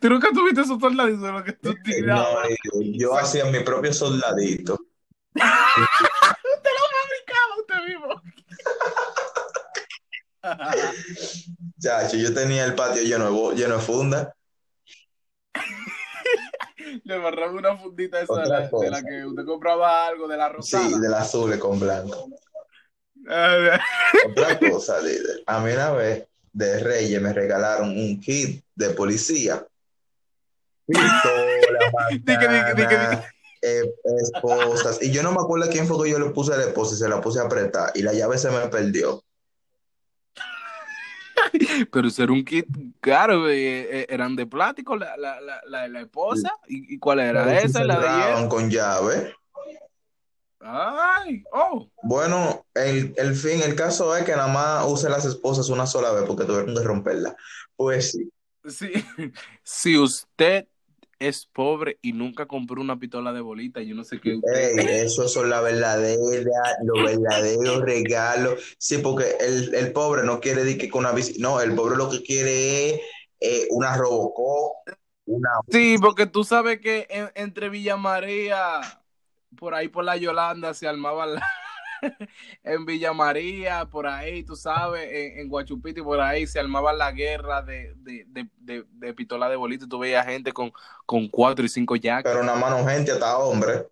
Tú 0.00 0.08
nunca 0.10 0.28
tuviste 0.32 0.60
esos 0.60 0.78
soldaditos 0.78 1.22
de 1.22 1.32
lo 1.32 1.42
que 1.42 1.52
tú 1.54 1.70
No, 1.70 1.82
tirabas. 1.82 2.48
líder, 2.48 2.92
yo 2.98 3.16
hacía 3.18 3.44
mi 3.46 3.60
propio 3.60 3.92
soldadito. 3.92 4.74
Usted 4.74 5.42
lo 5.42 6.84
fabricaba 6.94 7.56
usted 7.60 7.80
mismo. 7.88 8.22
Chacho, 11.80 12.16
yo 12.18 12.32
tenía 12.34 12.66
el 12.66 12.74
patio 12.74 13.02
lleno 13.02 13.50
de, 13.50 13.56
lleno 13.56 13.76
de 13.76 13.80
funda. 13.80 14.36
Le 17.04 17.14
agarraba 17.14 17.52
una 17.52 17.76
fundita 17.76 18.20
esa 18.20 18.42
de 18.42 18.48
la, 18.48 18.68
de 18.68 18.90
la 18.90 19.02
que 19.02 19.24
usted 19.24 19.44
compraba 19.44 20.06
algo 20.06 20.28
de 20.28 20.36
la 20.36 20.50
rosada. 20.50 20.86
Sí, 20.88 21.00
del 21.00 21.14
azul 21.14 21.58
con 21.58 21.80
blanco. 21.80 22.28
Ah, 23.28 23.80
Otra 24.28 24.58
cosa, 24.58 25.00
líder. 25.00 25.42
A 25.46 25.60
mí 25.60 25.72
una 25.72 25.90
vez 25.92 26.28
de 26.52 26.78
Reyes 26.78 27.20
me 27.20 27.32
regalaron 27.32 27.88
un 27.88 28.20
kit 28.20 28.63
de 28.74 28.90
policía. 28.90 29.66
Pistola, 30.86 31.20
eh, 33.62 33.94
esposas. 34.20 35.02
Y 35.02 35.10
yo 35.10 35.22
no 35.22 35.32
me 35.32 35.40
acuerdo 35.40 35.66
a 35.66 35.70
quién 35.70 35.86
fue 35.86 36.04
que 36.04 36.10
yo 36.10 36.18
le 36.18 36.30
puse 36.30 36.52
a 36.52 36.56
la 36.56 36.64
esposa 36.64 36.94
y 36.94 36.98
se 36.98 37.08
la 37.08 37.20
puse 37.20 37.40
a 37.40 37.44
apretar. 37.44 37.92
Y 37.94 38.02
la 38.02 38.12
llave 38.12 38.38
se 38.38 38.50
me 38.50 38.66
perdió. 38.68 39.22
Pero 41.92 42.08
eso 42.08 42.22
era 42.22 42.32
un 42.32 42.44
kit 42.44 42.66
caro, 43.00 43.48
eh, 43.48 44.00
eh, 44.00 44.06
eran 44.08 44.36
de 44.36 44.46
plástico 44.46 44.96
la, 44.96 45.16
la, 45.16 45.40
la, 45.40 45.60
la 45.66 45.82
de 45.82 45.88
la 45.88 46.00
esposa. 46.00 46.50
¿Y, 46.68 46.94
y 46.94 46.98
cuál 46.98 47.20
era? 47.20 47.44
Pero 47.44 47.58
¿Esa? 47.58 47.84
¿La 47.84 47.98
de 47.98 48.06
hierro? 48.06 48.48
con 48.48 48.70
llave. 48.70 49.34
Ay, 50.66 51.44
oh. 51.52 51.90
Bueno, 52.02 52.64
el, 52.74 53.12
el 53.18 53.34
fin, 53.34 53.60
el 53.62 53.74
caso 53.74 54.16
es 54.16 54.24
que 54.24 54.32
nada 54.32 54.48
más 54.48 54.86
use 54.86 55.10
las 55.10 55.26
esposas 55.26 55.68
una 55.68 55.86
sola 55.86 56.10
vez 56.12 56.24
porque 56.26 56.44
tuvieron 56.44 56.74
que 56.74 56.82
romperla. 56.82 57.36
Pues 57.76 58.12
sí. 58.12 58.30
Sí. 58.66 58.92
Si 59.62 59.98
usted 59.98 60.66
es 61.18 61.46
pobre 61.46 61.98
y 62.02 62.12
nunca 62.12 62.46
compró 62.46 62.80
una 62.80 62.98
pistola 62.98 63.32
de 63.32 63.40
bolita, 63.40 63.80
yo 63.80 63.94
no 63.94 64.04
sé 64.04 64.20
qué 64.20 64.36
usted. 64.36 64.78
Ey, 64.78 65.08
son 65.08 65.48
la 65.48 65.60
verdadera, 65.60 66.76
los 66.82 67.04
verdaderos 67.04 67.80
regalos. 67.82 68.74
Sí, 68.78 68.98
porque 68.98 69.36
el, 69.40 69.74
el 69.74 69.92
pobre 69.92 70.22
no 70.24 70.40
quiere 70.40 70.64
decir 70.64 70.78
que 70.78 70.90
con 70.90 71.00
una 71.00 71.12
bici, 71.12 71.40
no, 71.40 71.60
el 71.60 71.74
pobre 71.74 71.96
lo 71.96 72.10
que 72.10 72.22
quiere 72.22 72.90
es 72.90 73.00
eh, 73.40 73.66
una 73.70 73.96
Robocop, 73.96 74.88
una 75.26 75.50
Sí, 75.70 75.96
porque 76.00 76.26
tú 76.26 76.44
sabes 76.44 76.80
que 76.80 77.06
en- 77.08 77.30
entre 77.34 77.68
Villa 77.68 77.96
María, 77.96 78.80
por 79.56 79.74
ahí 79.74 79.88
por 79.88 80.04
la 80.04 80.16
Yolanda, 80.16 80.74
se 80.74 80.86
armaban 80.88 81.34
la... 81.34 81.42
en 82.62 82.86
Villa 82.86 83.12
María, 83.12 83.86
por 83.86 84.06
ahí, 84.06 84.42
tú 84.44 84.56
sabes, 84.56 85.08
en, 85.10 85.40
en 85.40 85.48
Guachupita 85.48 86.00
y 86.00 86.02
por 86.02 86.20
ahí 86.20 86.46
se 86.46 86.60
armaban 86.60 86.98
la 86.98 87.12
guerra 87.12 87.62
de, 87.62 87.94
de, 87.96 88.24
de, 88.28 88.48
de, 88.58 88.84
de 88.90 89.14
pistola 89.14 89.48
de 89.48 89.56
bolita. 89.56 89.84
y 89.84 89.88
Tú 89.88 89.98
veías 89.98 90.26
gente 90.26 90.52
con, 90.52 90.72
con 91.06 91.28
cuatro 91.28 91.64
y 91.64 91.68
cinco 91.68 91.96
jacks. 91.96 92.24
pero 92.24 92.42
nada 92.44 92.58
más 92.58 92.70
no 92.70 92.86
gente, 92.88 93.12
hasta 93.12 93.38
hombre. 93.38 93.86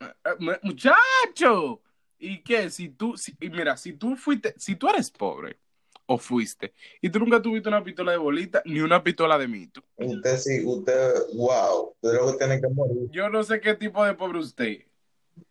Eh, 0.00 0.06
mu- 0.38 0.52
Muchacho, 0.62 1.82
¿y 2.18 2.42
qué? 2.42 2.70
Si 2.70 2.88
tú, 2.90 3.16
si, 3.16 3.34
mira, 3.40 3.76
si 3.76 3.92
tú 3.94 4.16
fuiste, 4.16 4.54
si 4.58 4.76
tú 4.76 4.88
eres 4.88 5.10
pobre 5.10 5.58
o 6.06 6.18
fuiste 6.18 6.74
y 7.00 7.08
tú 7.08 7.18
nunca 7.18 7.40
tuviste 7.40 7.68
una 7.68 7.82
pistola 7.82 8.12
de 8.12 8.18
bolita 8.18 8.62
ni 8.66 8.80
una 8.80 9.02
pistola 9.02 9.38
de 9.38 9.48
mito, 9.48 9.82
Usted 9.96 10.36
sí, 10.38 10.62
usted, 10.66 11.14
wow, 11.34 11.94
usted 12.02 12.38
tiene 12.38 12.60
que 12.60 12.68
morir. 12.68 13.08
yo 13.10 13.28
no 13.30 13.42
sé 13.42 13.60
qué 13.60 13.74
tipo 13.74 14.04
de 14.04 14.14
pobre 14.14 14.38
usted. 14.38 14.84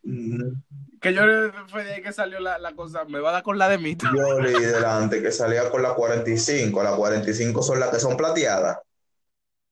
Mm, 0.02 0.52
Que 1.04 1.12
yo 1.12 1.20
fue 1.68 1.84
de 1.84 1.94
ahí 1.94 2.02
que 2.02 2.14
salió 2.14 2.40
la, 2.40 2.58
la 2.58 2.74
cosa, 2.74 3.04
me 3.04 3.20
va 3.20 3.28
a 3.28 3.32
dar 3.34 3.42
con 3.42 3.58
la 3.58 3.68
de 3.68 3.76
mito. 3.76 4.06
Yo 4.16 4.40
leí 4.40 4.54
delante 4.54 5.20
que 5.20 5.30
salía 5.30 5.70
con 5.70 5.82
la 5.82 5.92
45, 5.94 6.82
las 6.82 6.94
45 6.94 7.62
son 7.62 7.78
las 7.78 7.90
que 7.90 8.00
son 8.00 8.16
plateadas. 8.16 8.78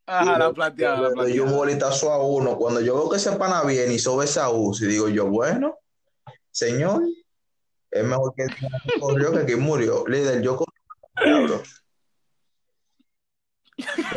Ajá, 0.04 0.38
la 0.38 0.52
plateada, 0.52 1.00
la 1.00 1.10
Cuando 1.14 1.28
yo 1.28 1.44
un 1.44 1.48
plateada. 1.48 1.56
bolitazo 1.56 2.12
a 2.12 2.22
uno, 2.22 2.58
cuando 2.58 2.82
yo 2.82 2.94
veo 2.96 3.08
que 3.08 3.16
ese 3.16 3.32
pana 3.32 3.62
viene 3.64 3.94
y 3.94 3.98
sobe 3.98 4.26
esa 4.26 4.50
UCI, 4.50 4.86
digo 4.86 5.08
yo, 5.08 5.26
bueno, 5.26 5.78
señor, 6.50 7.02
es 7.90 8.04
mejor 8.04 8.34
que 8.36 8.46
corrió 9.00 9.32
que 9.32 9.46
que 9.46 9.56
murió. 9.56 10.04
Líder, 10.06 10.42
yo 10.42 10.56
corrí 10.58 10.72
diablo. 11.24 11.62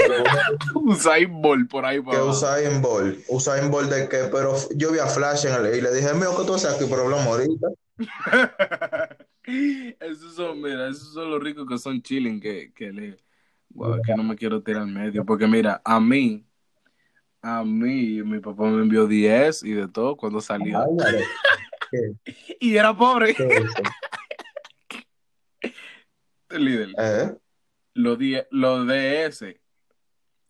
Usain 0.76 1.42
Bolt 1.42 1.70
por 1.70 1.86
ahí 1.86 1.98
Que 1.98 2.04
para 2.04 2.18
abajo. 2.18 2.32
Usain 2.32 2.82
Bolt, 2.82 3.20
Usain 3.30 3.72
Bolt 3.72 3.90
de 3.90 4.10
qué, 4.10 4.30
pero 4.32 4.56
yo 4.76 4.92
vi 4.92 5.00
a 5.00 5.08
Flash 5.08 5.46
en 5.46 5.54
el 5.54 5.76
y 5.76 5.82
le 5.82 5.94
dije, 5.94 6.14
mío, 6.14 6.36
que 6.38 6.46
tú 6.46 6.56
haces 6.56 6.74
aquí? 6.74 6.86
Pero 6.90 7.04
hablamos 7.04 7.28
ahorita. 7.28 7.68
esos 10.00 10.36
son, 10.36 10.62
mira, 10.62 10.90
esos 10.90 11.14
son 11.14 11.32
los 11.32 11.42
ricos 11.42 11.68
que 11.68 11.78
son 11.78 12.02
chilling, 12.02 12.40
que, 12.40 12.72
que 12.74 12.92
le, 12.92 13.10
es 13.10 14.02
que 14.06 14.16
no 14.16 14.24
me 14.24 14.36
quiero 14.36 14.62
tirar 14.62 14.84
al 14.84 14.88
medio, 14.88 15.26
porque 15.26 15.48
mira, 15.48 15.82
a 15.84 16.00
mí, 16.00 16.46
a 17.42 17.64
mí, 17.64 18.24
mi 18.24 18.40
papá 18.40 18.64
me 18.64 18.82
envió 18.82 19.08
10 19.08 19.64
y 19.64 19.72
de 19.74 19.88
todo 19.88 20.16
cuando 20.16 20.42
salió. 20.42 20.80
Y 22.60 22.76
era 22.76 22.98
pobre. 22.98 23.36
Líder, 26.50 26.90
¿Eh? 26.98 27.34
los 27.94 28.18
10, 28.18 28.48
los 28.52 28.88
DS, 28.88 29.56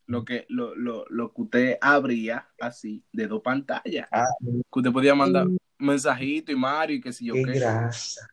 lo 0.08 0.24
que, 0.26 0.46
lo, 0.50 0.76
lo, 0.76 1.06
lo 1.10 1.34
que 1.34 1.42
usted 1.42 1.78
abría 1.82 2.48
así, 2.60 3.04
de 3.12 3.28
dos 3.28 3.42
pantallas, 3.42 4.08
Ah, 4.12 4.26
que 4.42 4.80
usted 4.80 4.92
podía 4.92 5.16
mandar 5.16 5.48
mensajito 5.78 6.52
y 6.52 6.56
Mario 6.56 6.98
y 6.98 7.02
qué 7.02 7.12
sé 7.12 7.26
yo 7.26 7.34
qué 7.34 7.44
qué. 7.46 7.60
grasa. 7.60 8.28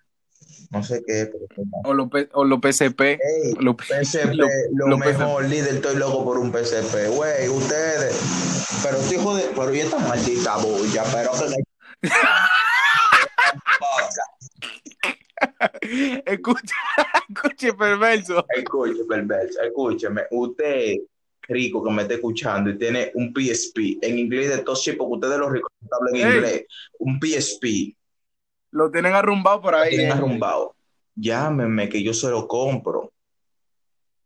No 0.70 0.82
sé 0.82 1.02
qué, 1.06 1.26
pero. 1.32 1.46
O 1.84 1.94
los 1.94 2.08
o 2.32 2.44
los 2.44 2.58
PCP. 2.60 3.18
Los 3.60 3.76
PCP, 3.76 4.34
lo- 4.34 4.46
lo, 4.72 4.88
lo 4.88 4.98
mejor, 4.98 5.44
líder, 5.44 5.74
estoy 5.76 5.96
loco 5.96 6.24
por 6.24 6.38
un 6.38 6.50
PCP. 6.52 7.08
Güey, 7.14 7.48
ustedes. 7.48 8.18
Pero 8.82 8.96
estoy 8.98 9.18
jodido, 9.18 9.48
pero 9.56 9.74
y 9.74 9.80
esta 9.80 9.98
maldita 9.98 10.56
bulla, 10.58 11.04
pero 11.12 11.30
que 11.32 12.08
Escucha, 16.26 16.74
escuche, 17.28 17.72
perverso. 17.74 18.44
Escúcheme, 18.56 19.04
perverso, 19.04 19.60
escúcheme. 19.62 20.22
Usted, 20.30 20.96
rico 21.48 21.82
que 21.82 21.90
me 21.90 22.02
está 22.02 22.14
escuchando 22.14 22.70
y 22.70 22.78
tiene 22.78 23.10
un 23.14 23.32
PSP 23.34 23.98
en 24.02 24.18
inglés 24.18 24.50
de 24.56 24.62
todos 24.62 24.82
sí, 24.82 24.92
porque 24.92 25.14
ustedes 25.14 25.38
los 25.38 25.50
ricos 25.52 25.70
no 25.80 25.88
hablan 25.96 26.14
Ey. 26.16 26.36
inglés. 26.36 26.66
Un 26.98 27.18
PSP, 27.20 27.96
Lo 28.70 28.90
tienen 28.90 29.14
arrumbado 29.14 29.60
por 29.60 29.74
ahí. 29.74 29.90
tienen 29.90 30.08
eh. 30.08 30.12
arrumbado. 30.12 30.74
Llámenme 31.14 31.88
que 31.88 32.02
yo 32.02 32.14
se 32.14 32.30
lo 32.30 32.46
compro. 32.48 33.10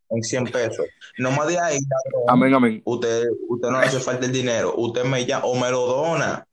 en 0.09 0.23
100 0.23 0.45
pesos. 0.53 0.87
No 1.19 1.33
más 1.33 1.49
de 1.49 1.59
ahí, 1.59 1.79
Amén, 2.29 2.55
amén. 2.55 2.81
usted, 2.85 3.25
usted 3.49 3.69
no 3.71 3.81
le 3.81 3.87
hace 3.87 3.99
falta 3.99 4.25
el 4.27 4.31
dinero, 4.33 4.73
usted 4.77 5.03
me 5.03 5.27
llama 5.27 5.47
o 5.47 5.55
me 5.59 5.69
lo 5.69 5.85
dona. 5.85 6.46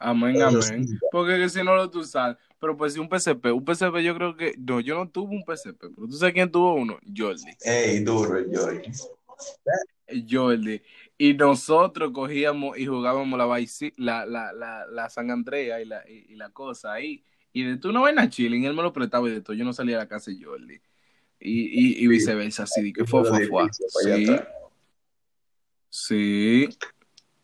Amén, 0.00 0.40
amén. 0.40 0.98
Porque 1.12 1.36
que 1.36 1.48
si 1.50 1.62
no 1.62 1.74
lo 1.76 1.90
tú 1.90 2.02
sabes. 2.04 2.38
Pero 2.58 2.76
pues 2.76 2.94
si 2.94 2.98
un 2.98 3.08
PCP, 3.08 3.52
un 3.52 3.64
PCP 3.64 4.02
yo 4.02 4.14
creo 4.14 4.36
que. 4.36 4.54
No, 4.58 4.80
yo 4.80 4.96
no 4.96 5.08
tuve 5.08 5.36
un 5.36 5.44
PCP, 5.44 5.78
pero 5.94 6.08
tú 6.08 6.12
sabes 6.12 6.34
quién 6.34 6.50
tuvo 6.50 6.74
uno. 6.74 6.98
Jordi. 7.14 7.52
Ey, 7.62 8.00
duro 8.00 8.36
el 8.38 8.46
Jordi. 8.54 8.90
Jordi. 10.28 10.82
Y 11.18 11.34
nosotros 11.34 12.12
cogíamos 12.12 12.78
y 12.78 12.86
jugábamos 12.86 13.38
la, 13.38 13.46
Vice- 13.46 13.92
la, 13.98 14.24
la, 14.24 14.52
la, 14.52 14.86
la 14.86 15.10
San 15.10 15.30
Andrea 15.30 15.80
y 15.80 15.84
la, 15.84 16.02
y, 16.08 16.32
y 16.32 16.36
la 16.36 16.48
cosa 16.50 16.94
ahí. 16.94 17.22
Y 17.52 17.64
de 17.64 17.76
tú 17.76 17.92
no 17.92 18.02
vaina 18.02 18.28
chilling, 18.28 18.64
él 18.64 18.74
me 18.74 18.82
lo 18.82 18.92
prestaba 18.92 19.28
y 19.28 19.32
de 19.32 19.40
todo. 19.42 19.54
Yo 19.54 19.64
no 19.64 19.72
salía 19.72 19.96
a 19.96 20.00
la 20.00 20.08
casa 20.08 20.30
de 20.30 20.42
Jordi. 20.42 20.80
Y, 21.38 22.00
y, 22.00 22.04
y 22.04 22.06
viceversa, 22.06 22.62
así 22.64 22.82
de 22.82 22.92
que 22.92 23.04
fue, 23.04 23.24
fue, 23.24 23.46
fue. 23.48 23.68
Sí, 23.72 24.36
sí, 25.88 26.68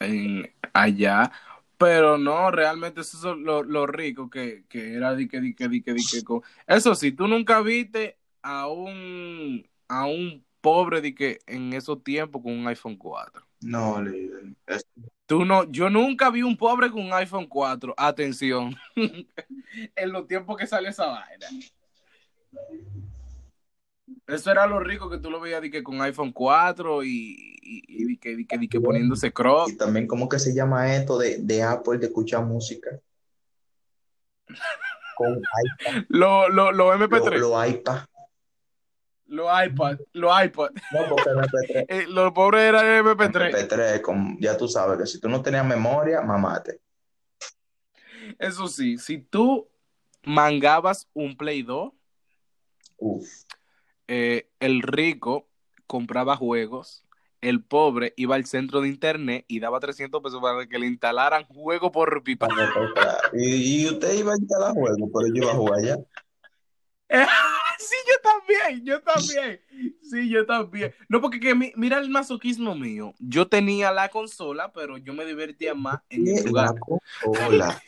en, 0.01 0.51
allá. 0.73 1.33
Pero 1.79 2.17
no, 2.17 2.51
realmente 2.51 3.03
eso 3.03 3.33
es 3.33 3.39
lo, 3.39 3.63
lo 3.63 3.87
rico 3.87 4.31
que, 4.31 4.65
que 4.69 4.95
era 4.95 5.15
di 5.15 5.29
que, 5.29 5.41
di 5.41 5.55
que, 5.55 5.69
di 5.69 5.83
que, 5.83 5.93
di 5.93 6.03
que 6.11 6.25
con- 6.25 6.43
Eso 6.67 6.95
sí, 6.95 7.13
tú 7.13 7.27
nunca 7.29 7.61
viste 7.61 8.17
a 8.43 8.69
un, 8.69 9.69
a 9.89 10.07
un 10.07 10.45
pobre 10.61 11.15
que 11.15 11.39
en 11.47 11.73
esos 11.75 12.03
tiempos 12.03 12.43
con 12.43 12.53
un 12.59 12.67
iPhone 12.67 12.97
4. 12.97 13.47
No, 13.61 14.01
líder. 14.03 14.45
Es- 14.67 14.87
Tú 15.27 15.45
no, 15.45 15.65
yo 15.73 15.91
nunca 15.91 16.31
vi 16.31 16.43
un 16.43 16.57
pobre 16.57 16.89
con 16.91 17.05
un 17.05 17.13
iPhone 17.13 17.47
4. 17.47 17.95
Atención. 17.97 18.75
en 18.97 20.13
los 20.13 20.27
tiempos 20.29 20.57
que 20.57 20.67
sale 20.69 20.89
esa 20.89 21.07
vaina. 21.07 21.47
Eso 24.27 24.51
era 24.53 24.67
lo 24.67 24.79
rico 24.81 25.11
que 25.11 25.19
tú 25.19 25.31
lo 25.31 25.41
veías 25.41 25.61
di 25.63 25.71
que 25.71 25.83
con 25.83 26.01
iPhone 26.01 26.33
4 26.33 27.03
y, 27.03 27.59
y, 27.63 28.13
y 28.13 28.17
que, 28.19 28.47
que, 28.47 28.69
que 28.69 28.81
poniéndose 28.81 29.33
croc. 29.33 29.69
Y 29.69 29.77
también, 29.77 30.07
¿cómo 30.07 30.29
que 30.29 30.39
se 30.39 30.55
llama 30.55 30.95
esto 30.95 31.19
de, 31.19 31.39
de 31.39 31.63
Apple 31.63 31.99
de 31.99 32.07
escuchar 32.07 32.45
música? 32.45 33.01
Con 35.17 35.39
iPad, 35.39 36.05
Los 36.09 36.49
lo, 36.55 36.73
lo 36.73 36.73
los 36.73 37.01
MP3, 37.01 37.39
lo 37.41 37.67
iPad. 37.67 37.99
los 39.27 39.49
iPad, 39.67 39.99
los 40.13 40.45
iPad. 40.45 40.71
No, 40.93 41.09
porque 41.09 41.31
MP3. 41.31 41.87
Eh, 41.89 42.07
los 42.09 42.33
pobres 42.33 42.61
eran 42.63 42.85
MP3. 43.05 43.51
MP3, 43.53 44.01
con- 44.03 44.39
ya 44.41 44.57
tú 44.57 44.69
sabes 44.69 44.99
que 44.99 45.07
si 45.07 45.21
tú 45.21 45.29
no 45.29 45.43
tenías 45.43 45.65
memoria, 45.67 46.21
mamate. 46.21 46.81
Eso 48.39 48.69
sí, 48.69 48.99
si 48.99 49.19
tú 49.19 49.69
mangabas 50.25 51.09
un 51.15 51.37
Play 51.37 51.63
2, 51.63 51.93
Uf. 52.99 53.29
Eh, 54.09 54.49
el 54.61 54.83
rico 54.83 55.49
compraba 55.87 56.37
juegos, 56.37 57.05
el 57.41 57.63
pobre 57.63 58.13
iba 58.17 58.35
al 58.35 58.47
centro 58.47 58.81
de 58.81 58.89
internet 58.89 59.45
y 59.49 59.61
daba 59.61 59.81
300 59.81 60.23
pesos 60.23 60.41
para 60.41 60.67
que 60.67 60.79
le 60.79 60.87
instalaran 60.87 61.45
juego 61.45 61.93
por 61.93 62.23
pipa. 62.23 62.49
Y, 63.35 63.83
y 63.83 63.87
usted 63.89 64.19
iba 64.19 64.33
a 64.33 64.37
instalar 64.37 64.73
juegos, 64.73 65.11
pero 65.13 65.27
yo 65.29 65.43
iba 65.43 65.53
a 65.53 65.57
jugar 65.57 65.83
ya. 65.83 65.97
sí, 67.79 67.95
yo 68.09 68.15
también, 68.23 68.85
yo 68.85 69.01
también. 69.03 69.61
Sí, 70.03 70.29
yo 70.29 70.45
también. 70.45 70.93
No, 71.09 71.21
porque 71.21 71.39
que 71.39 71.55
mi- 71.55 71.73
mira 71.77 71.99
el 71.99 72.11
masoquismo 72.11 72.75
mío. 72.75 73.15
Yo 73.19 73.49
tenía 73.49 73.93
la 73.93 74.09
consola, 74.09 74.73
pero 74.73 74.97
yo 74.99 75.15
me 75.15 75.25
divertía 75.25 75.75
más 75.75 76.01
en 76.11 76.27
el 76.27 76.45
lugar. 76.45 76.75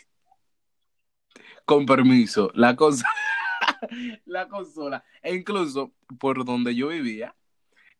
Con 1.64 1.84
permiso, 1.84 2.50
la 2.54 2.76
consola. 2.76 3.08
la 4.26 4.48
consola. 4.48 5.04
E 5.22 5.34
incluso 5.34 5.92
por 6.18 6.44
donde 6.44 6.74
yo 6.74 6.88
vivía, 6.88 7.34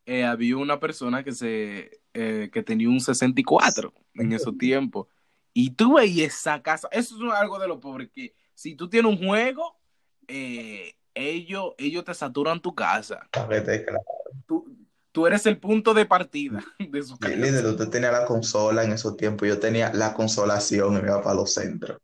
eh, 0.05 0.25
había 0.25 0.57
una 0.57 0.79
persona 0.79 1.23
que 1.23 1.33
se 1.33 2.01
eh, 2.13 2.49
que 2.51 2.63
tenía 2.63 2.89
un 2.89 2.99
64 2.99 3.93
en 4.15 4.33
esos 4.33 4.57
tiempos. 4.57 5.07
Y 5.53 5.71
tú 5.71 5.95
veías 5.95 6.33
esa 6.33 6.61
casa. 6.61 6.87
Eso 6.91 7.15
es 7.15 7.33
algo 7.33 7.59
de 7.59 7.67
lo 7.67 7.79
pobre 7.79 8.09
que 8.09 8.33
si 8.53 8.75
tú 8.75 8.89
tienes 8.89 9.11
un 9.11 9.25
juego, 9.25 9.79
eh, 10.27 10.95
ellos, 11.13 11.73
ellos 11.77 12.03
te 12.03 12.13
saturan 12.13 12.61
tu 12.61 12.73
casa. 12.75 13.27
Claro. 13.31 13.49
Tú, 14.45 14.65
tú 15.11 15.27
eres 15.27 15.45
el 15.45 15.57
punto 15.59 15.93
de 15.93 16.05
partida 16.05 16.63
de 16.79 17.03
su 17.03 17.17
casa. 17.17 17.35
líder, 17.35 17.65
usted 17.65 17.89
tenía 17.89 18.11
la 18.11 18.25
consola 18.25 18.83
en 18.83 18.91
esos 18.91 19.17
tiempos, 19.17 19.47
yo 19.47 19.59
tenía 19.59 19.93
la 19.93 20.13
consolación 20.13 20.97
y 20.97 21.01
me 21.01 21.07
iba 21.07 21.21
para 21.21 21.35
los 21.35 21.53
centros. 21.53 21.99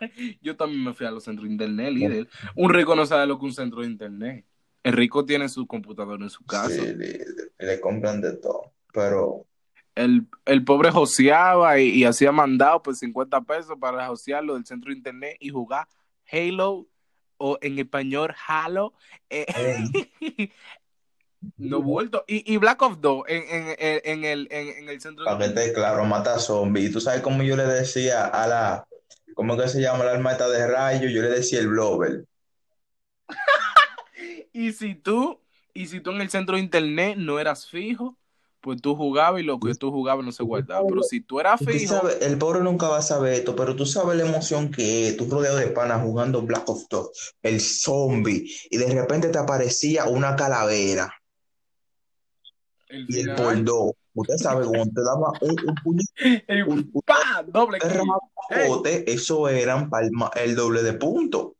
Yo 0.42 0.56
también 0.56 0.84
me 0.84 0.94
fui 0.94 1.06
a 1.06 1.10
los 1.10 1.24
centros 1.24 1.46
de 1.46 1.52
internet, 1.52 1.92
líder. 1.92 2.28
Un 2.54 2.72
rico 2.72 2.94
no 2.94 3.06
sabe 3.06 3.26
lo 3.26 3.38
que 3.38 3.44
un 3.46 3.52
centro 3.54 3.80
de 3.80 3.86
internet. 3.88 4.44
El 4.82 4.92
rico 4.92 5.24
tiene 5.24 5.48
su 5.48 5.66
computadora 5.66 6.22
en 6.22 6.30
su 6.30 6.44
casa. 6.44 6.68
Sí, 6.70 6.94
líder, 6.94 7.26
le 7.58 7.80
compran 7.80 8.20
de 8.20 8.36
todo. 8.36 8.72
Pero 8.92 9.46
El, 9.94 10.26
el 10.44 10.64
pobre 10.64 10.90
joseaba 10.90 11.78
y, 11.78 11.88
y 11.90 12.04
hacía 12.04 12.32
mandado 12.32 12.82
por 12.82 12.94
50 12.94 13.40
pesos 13.42 13.76
para 13.80 14.06
josearlo 14.06 14.54
del 14.54 14.66
centro 14.66 14.90
de 14.90 14.96
internet 14.98 15.36
y 15.40 15.48
jugar 15.50 15.88
Halo 16.30 16.86
o 17.38 17.58
en 17.60 17.78
español 17.78 18.34
Halo. 18.46 18.94
eh, 19.30 19.46
no 21.58 21.82
vuelto. 21.82 22.24
Y, 22.26 22.52
y 22.52 22.56
Black 22.56 22.80
Ops 22.82 23.00
2 23.00 23.24
en, 23.28 23.42
en, 23.48 23.76
en, 23.78 24.00
en 24.04 24.24
el, 24.24 24.48
en, 24.50 24.68
en 24.68 24.88
el 24.88 25.00
centro 25.00 25.24
de 25.24 25.30
para 25.30 25.48
que 25.48 25.54
te 25.54 25.72
claro, 25.72 26.04
mata 26.04 26.38
zombies. 26.38 26.90
Y 26.90 26.92
tú 26.92 27.00
sabes 27.00 27.20
cómo 27.22 27.42
yo 27.42 27.56
le 27.56 27.64
decía 27.66 28.26
a 28.26 28.46
la, 28.46 28.88
¿cómo 29.36 29.56
que 29.56 29.68
se 29.68 29.82
llama 29.82 30.02
la 30.02 30.12
arma 30.12 30.32
esta 30.32 30.48
de 30.48 30.66
rayo? 30.66 31.08
Yo 31.08 31.22
le 31.22 31.28
decía 31.28 31.60
el 31.60 31.68
blower. 31.68 32.24
Y 34.52 34.72
si 34.72 34.94
tú, 34.94 35.38
y 35.74 35.86
si 35.86 36.00
tú 36.00 36.12
en 36.12 36.22
el 36.22 36.30
centro 36.30 36.56
de 36.56 36.62
internet 36.62 37.18
no 37.18 37.38
eras 37.38 37.66
fijo, 37.66 38.16
pues 38.62 38.80
tú 38.80 38.96
jugabas 38.96 39.42
y 39.42 39.44
lo 39.44 39.60
que 39.60 39.74
tú 39.74 39.92
jugabas 39.92 40.24
no 40.24 40.32
se 40.32 40.42
guardaba. 40.42 40.82
Pero 40.88 41.02
si 41.02 41.20
tú 41.20 41.38
eras 41.40 41.60
Tú 41.60 41.66
fijo, 41.66 41.94
sabes, 41.94 42.22
el 42.22 42.38
pobre 42.38 42.60
nunca 42.60 42.88
va 42.88 42.96
a 42.96 43.02
saber 43.02 43.34
esto, 43.34 43.54
pero 43.54 43.76
tú 43.76 43.84
sabes 43.84 44.16
la 44.16 44.26
emoción 44.26 44.70
que 44.70 45.08
es, 45.08 45.16
tú 45.18 45.28
rodeado 45.28 45.58
de 45.58 45.66
panas 45.66 46.02
jugando 46.02 46.40
Black 46.40 46.66
Ops 46.70 46.88
2, 46.88 47.34
el 47.42 47.60
zombie, 47.60 48.50
y 48.70 48.78
de 48.78 48.94
repente 48.94 49.28
te 49.28 49.36
aparecía 49.36 50.06
una 50.06 50.34
calavera 50.36 51.14
el 52.88 53.04
y 53.08 53.20
el 53.20 53.36
final, 53.36 53.64
dos. 53.64 53.92
Usted 54.16 54.36
sabe, 54.38 54.66
cuando 54.66 54.92
te 54.94 55.02
daba 55.02 55.30
un, 55.42 55.50
un 55.68 55.74
puño- 55.84 56.08
el 56.48 56.64
un- 56.64 56.90
un 56.92 57.02
¡pa! 57.02 57.42
doble 57.46 57.78
eso 59.06 59.48
eran 59.48 59.90
palma- 59.90 60.30
el 60.34 60.56
doble 60.56 60.82
de 60.82 60.94
punto. 60.94 61.54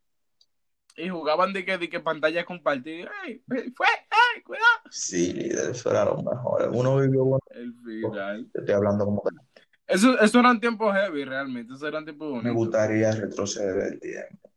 Y 0.97 1.11
jugaban 1.11 1.53
de 1.53 1.65
que, 1.67 1.77
de 1.77 1.91
que 1.91 2.01
pantalla 2.01 2.47
compartida. 2.47 3.11
¡Ey! 3.27 3.43
¡Fue! 3.47 3.87
¡Ay! 4.11 4.43
¡Cuidado! 4.43 4.65
Sí, 4.91 5.35
líder, 5.35 5.71
eso 5.73 5.91
era 5.91 6.07
lo 6.07 6.17
mejor. 6.23 6.71
Uno 6.73 6.97
vivió 6.97 7.25
bueno, 7.25 7.45
El 7.51 7.75
final. 7.85 8.49
te 8.51 8.61
estoy 8.61 8.75
hablando 8.75 9.05
como 9.05 9.23
que 9.23 9.31
Eso, 9.87 10.19
eso 10.19 10.41
eran 10.41 10.59
tiempos 10.59 10.95
heavy, 10.95 11.25
realmente. 11.27 11.75
Eso 11.75 11.87
eran 11.87 12.05
tiempos 12.05 12.29
me 12.29 12.35
bonitos. 12.37 12.55
gustaría 12.57 13.13
retroceder 13.13 13.93
el 13.93 14.01
tiempo. 14.01 14.51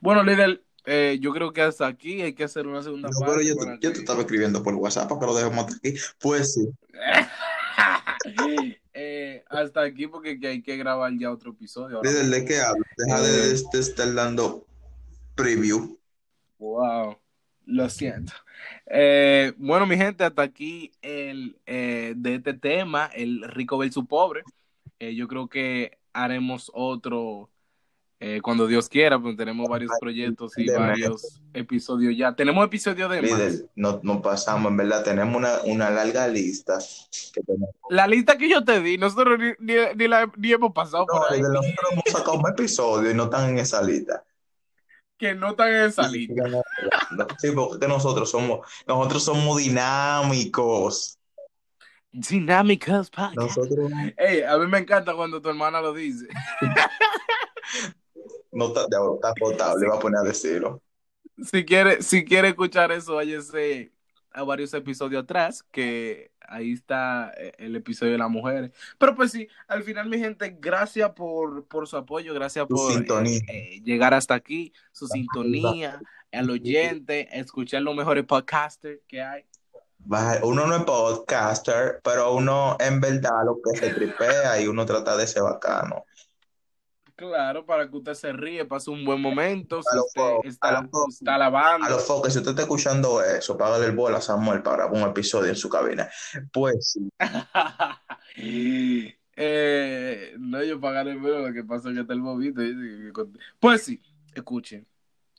Bueno, 0.00 0.22
líder, 0.22 0.62
eh, 0.86 1.18
yo 1.20 1.32
creo 1.32 1.52
que 1.52 1.62
hasta 1.62 1.86
aquí 1.86 2.22
hay 2.22 2.32
que 2.32 2.44
hacer 2.44 2.66
una 2.66 2.82
segunda 2.82 3.08
No, 3.10 3.18
parte. 3.20 3.34
pero 3.36 3.46
yo, 3.48 3.54
te, 3.56 3.66
yo 3.72 3.78
que- 3.80 3.90
te 3.90 3.98
estaba 4.00 4.20
escribiendo 4.20 4.62
por 4.62 4.74
WhatsApp 4.74 5.08
para 5.08 5.20
que 5.20 5.26
lo 5.26 5.34
dejemos 5.36 5.64
hasta 5.66 5.76
aquí. 5.76 5.94
Pues 6.20 6.54
sí. 6.54 6.68
Eh, 8.92 9.44
hasta 9.48 9.82
aquí 9.82 10.06
porque 10.08 10.38
que 10.38 10.48
hay 10.48 10.62
que 10.62 10.76
grabar 10.76 11.12
ya 11.18 11.30
otro 11.30 11.52
episodio. 11.52 11.96
Ahora 11.98 12.10
Líder, 12.10 12.26
¿de 12.26 12.44
qué 12.44 12.60
hablas? 12.60 12.88
Deja 12.96 13.20
de, 13.22 13.28
Eh. 13.28 13.54
de- 13.54 13.62
de 13.72 13.78
estar 13.78 14.12
dando 14.14 14.66
preview. 15.34 15.96
Wow, 16.58 17.16
lo 17.66 17.88
siento. 17.88 18.32
Eh, 18.86 19.52
bueno, 19.56 19.86
mi 19.86 19.96
gente, 19.96 20.24
hasta 20.24 20.42
aquí 20.42 20.92
el 21.00 21.56
de 21.64 22.34
este 22.34 22.52
tema, 22.54 23.06
el 23.14 23.42
rico 23.48 23.78
versus 23.78 24.04
pobre. 24.06 24.42
Yo 24.98 25.28
creo 25.28 25.48
que 25.48 25.96
haremos 26.12 26.70
otro 26.74 27.48
eh, 28.22 28.40
cuando 28.42 28.66
Dios 28.66 28.88
quiera, 28.88 29.18
pues 29.18 29.34
tenemos 29.36 29.66
varios 29.68 29.90
proyectos 29.98 30.52
y 30.58 30.66
de 30.66 30.76
varios 30.78 31.40
episodios 31.54 32.14
ya. 32.16 32.34
Tenemos 32.34 32.64
episodios 32.66 33.10
de 33.10 33.22
más. 33.22 33.30
Líder, 33.30 33.52
no, 33.76 33.98
no 34.02 34.20
pasamos, 34.20 34.70
en 34.70 34.76
verdad, 34.76 35.02
tenemos 35.02 35.34
una, 35.36 35.60
una 35.64 35.88
larga 35.90 36.28
lista. 36.28 36.78
Que. 37.32 37.40
La 37.88 38.06
lista 38.06 38.36
que 38.36 38.48
yo 38.50 38.62
te 38.62 38.80
di, 38.82 38.98
nosotros 38.98 39.38
ni, 39.38 39.52
ni- 39.58 39.94
ni 39.96 40.06
la, 40.06 40.30
ni 40.36 40.52
hemos 40.52 40.72
pasado 40.72 41.06
No, 41.10 41.18
por 41.18 41.32
ahí, 41.32 41.40
nosotros 41.40 41.74
hemos 41.92 42.04
sacado 42.08 42.34
un 42.38 42.48
episodio 42.50 43.10
y 43.10 43.14
no 43.14 43.24
están 43.24 43.48
en 43.50 43.58
esa 43.58 43.82
lista. 43.82 44.22
que 45.16 45.34
no 45.34 45.50
están 45.50 45.68
en 45.68 45.80
esa 45.86 46.06
lista. 46.08 46.44
Sí, 47.38 47.50
porque 47.54 47.88
nosotros 47.88 48.30
somos, 48.30 48.60
nosotros 48.86 49.24
somos 49.24 49.56
dinámicos. 49.58 51.16
Dinámicas 52.12 53.08
Podcast. 53.08 53.36
Nosotros 53.36 53.90
Ey, 54.18 54.42
a 54.42 54.58
mí 54.58 54.66
me 54.66 54.78
encanta 54.78 55.14
cuando 55.14 55.40
tu 55.40 55.48
hermana 55.48 55.80
lo 55.80 55.92
dice. 55.94 56.26
no 58.52 58.68
está, 58.68 58.86
ya, 58.90 58.98
está 59.14 59.34
potable, 59.34 59.88
va 59.88 59.96
a 59.96 60.00
poner 60.00 60.20
a 60.20 60.22
decirlo. 60.22 60.82
Si 61.42 61.64
quiere, 61.64 62.02
si 62.02 62.24
quiere 62.24 62.48
escuchar 62.48 62.92
eso, 62.92 63.14
váyase 63.14 63.92
a 64.32 64.42
varios 64.42 64.72
episodios 64.74 65.24
atrás, 65.24 65.64
que 65.70 66.30
ahí 66.50 66.72
está 66.72 67.32
eh, 67.36 67.52
el 67.58 67.76
episodio 67.76 68.12
de 68.12 68.18
las 68.18 68.30
mujeres. 68.30 68.72
Pero 68.98 69.14
pues 69.14 69.32
sí, 69.32 69.48
al 69.68 69.82
final, 69.82 70.08
mi 70.08 70.18
gente, 70.18 70.56
gracias 70.60 71.10
por, 71.10 71.66
por 71.66 71.86
su 71.86 71.96
apoyo, 71.96 72.34
gracias 72.34 72.66
Tu 72.68 72.74
por 72.74 72.92
eh, 72.92 73.40
eh, 73.48 73.80
llegar 73.82 74.14
hasta 74.14 74.34
aquí, 74.34 74.72
su 74.92 75.06
sintonía, 75.06 76.00
al 76.32 76.50
oyente, 76.50 77.28
escuchar 77.38 77.82
los 77.82 77.94
mejores 77.94 78.24
podcasters 78.24 79.00
que 79.06 79.22
hay. 79.22 79.44
Uno 80.42 80.66
no 80.66 80.76
es 80.76 80.82
podcaster, 80.84 82.00
pero 82.02 82.32
uno 82.34 82.76
en 82.80 83.00
verdad 83.00 83.44
lo 83.44 83.60
que 83.62 83.78
se 83.78 83.92
tripea 83.92 84.60
y 84.60 84.66
uno 84.66 84.86
trata 84.86 85.16
de 85.16 85.26
ser 85.26 85.42
bacano. 85.42 86.04
Claro, 87.20 87.66
para 87.66 87.86
que 87.86 87.94
usted 87.98 88.14
se 88.14 88.32
ríe, 88.32 88.64
pase 88.64 88.90
un 88.90 89.04
buen 89.04 89.20
momento, 89.20 89.82
si 89.82 89.98
usted 89.98 90.22
focos, 90.22 90.46
a 90.46 90.48
está, 90.48 90.82
focos. 90.84 91.14
está 91.16 91.36
lavando. 91.36 91.86
A 91.86 91.90
los 91.90 92.06
foques, 92.06 92.32
si 92.32 92.38
usted 92.38 92.52
está 92.52 92.62
escuchando 92.62 93.22
eso, 93.22 93.58
págale 93.58 93.84
el 93.84 93.92
bola 93.92 94.16
a 94.16 94.20
Samuel 94.22 94.62
para 94.62 94.86
un 94.86 95.02
episodio 95.02 95.50
en 95.50 95.56
su 95.56 95.68
cabina. 95.68 96.08
Pues 96.50 96.94
sí, 96.94 97.10
Eh, 99.42 100.34
no, 100.38 100.62
yo 100.62 100.78
pagaré 100.80 101.12
el 101.12 101.18
lo 101.18 101.50
que 101.52 101.64
pasa 101.64 101.88
es 101.88 101.94
que 101.94 102.00
está 102.02 102.12
el 102.14 102.20
bobito. 102.20 102.60
Pues 103.58 103.82
sí, 103.82 104.00
escuchen. 104.34 104.86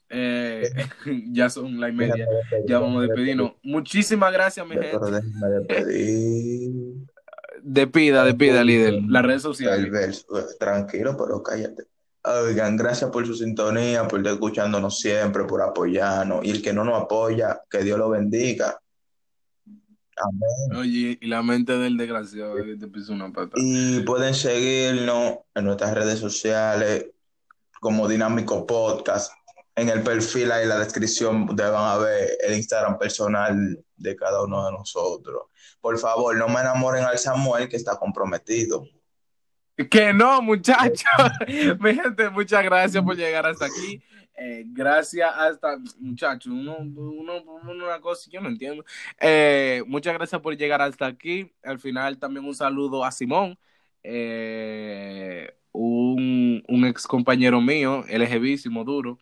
Eh, 0.10 0.70
ya 1.32 1.50
son 1.50 1.80
la 1.80 1.90
y 1.90 1.94
media. 1.94 2.28
Ya 2.68 2.80
vamos 2.80 3.00
a 3.00 3.02
despedirnos. 3.08 3.54
Muchísimas 3.64 4.32
gracias, 4.32 4.68
mi 4.68 4.76
gente. 4.76 4.98
Despida, 7.64 8.24
despida, 8.24 8.64
líder. 8.64 9.02
Las 9.08 9.24
redes 9.24 9.42
sociales. 9.42 10.26
eh, 10.36 10.42
tranquilo, 10.60 11.16
pero 11.18 11.42
cállate. 11.42 11.84
Oigan, 12.24 12.78
gracias 12.78 13.10
por 13.10 13.26
su 13.26 13.34
sintonía, 13.34 14.08
por 14.08 14.20
estar 14.20 14.34
escuchándonos 14.34 15.00
siempre, 15.00 15.44
por 15.46 15.62
apoyarnos. 15.62 16.46
Y 16.46 16.52
el 16.52 16.62
que 16.62 16.72
no 16.72 16.84
nos 16.84 17.02
apoya, 17.02 17.62
que 17.70 17.80
Dios 17.80 17.98
lo 17.98 18.10
bendiga. 18.10 18.80
Amén. 20.18 20.78
Oye, 20.80 21.18
y 21.20 21.28
la 21.28 21.42
mente 21.42 21.78
del 21.78 21.98
desgraciado 21.98 22.56
te 22.80 22.88
pisó 22.88 23.14
una 23.14 23.32
pata. 23.32 23.54
Y 23.56 24.02
pueden 24.02 24.36
seguirnos 24.36 25.40
en 25.56 25.66
nuestras 25.66 25.96
redes 25.96 26.20
sociales 26.20 27.08
como 27.80 28.08
Dinámico 28.08 28.68
Podcast. 28.68 29.34
En 29.76 29.90
el 29.90 30.04
perfil 30.04 30.52
ahí 30.52 30.64
en 30.64 30.70
la 30.70 30.80
descripción 30.80 31.50
ustedes 31.50 31.72
van 31.72 32.02
ver 32.02 32.30
el 32.42 32.56
Instagram 32.56 32.98
personal 32.98 33.84
de 33.96 34.16
cada 34.16 34.44
uno 34.44 34.66
de 34.66 34.72
nosotros. 34.72 35.44
Por 35.80 35.98
favor, 35.98 36.36
no 36.36 36.48
me 36.48 36.60
enamoren 36.60 37.04
al 37.04 37.18
Samuel 37.18 37.70
que 37.70 37.78
está 37.78 37.98
comprometido. 37.98 38.86
Que 39.90 40.14
no, 40.14 40.42
muchachos. 40.42 41.06
Mi 41.80 41.96
gente, 41.96 42.30
muchas 42.30 42.64
gracias 42.64 43.04
por 43.04 43.16
llegar 43.16 43.46
hasta 43.46 43.66
aquí. 43.66 44.04
Eh, 44.44 44.64
gracias 44.68 45.32
hasta, 45.36 45.78
muchachos, 46.00 46.52
uno, 46.52 46.78
uno, 46.80 47.44
una 47.64 48.00
cosa, 48.00 48.30
yo 48.32 48.42
no 48.42 48.50
entiendo. 48.50 48.84
Eh, 49.20 49.84
muchas 49.86 50.14
gracias 50.14 50.42
por 50.42 50.58
llegar 50.58 50.82
hasta 50.82 51.06
aquí. 51.06 51.52
Al 51.64 51.80
final 51.80 52.18
también 52.18 52.46
un 52.46 52.56
saludo 52.56 53.06
a 53.06 53.12
Simón, 53.12 53.58
eh, 54.04 55.54
un, 55.72 56.64
un 56.68 56.86
ex 56.86 57.06
compañero 57.06 57.62
mío, 57.62 58.04
LGBísimo, 58.10 58.84
duro. 58.84 59.20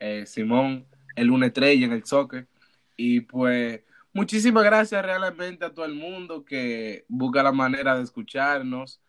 Eh, 0.00 0.24
Simón, 0.26 0.86
el 1.14 1.26
lunes 1.28 1.52
3 1.52 1.82
en 1.82 1.92
el 1.92 2.04
soccer. 2.04 2.48
Y 2.96 3.20
pues, 3.20 3.82
muchísimas 4.12 4.64
gracias 4.64 5.04
realmente 5.04 5.64
a 5.64 5.74
todo 5.74 5.84
el 5.84 5.94
mundo 5.94 6.44
que 6.44 7.04
busca 7.08 7.42
la 7.42 7.52
manera 7.52 7.96
de 7.96 8.02
escucharnos. 8.02 9.00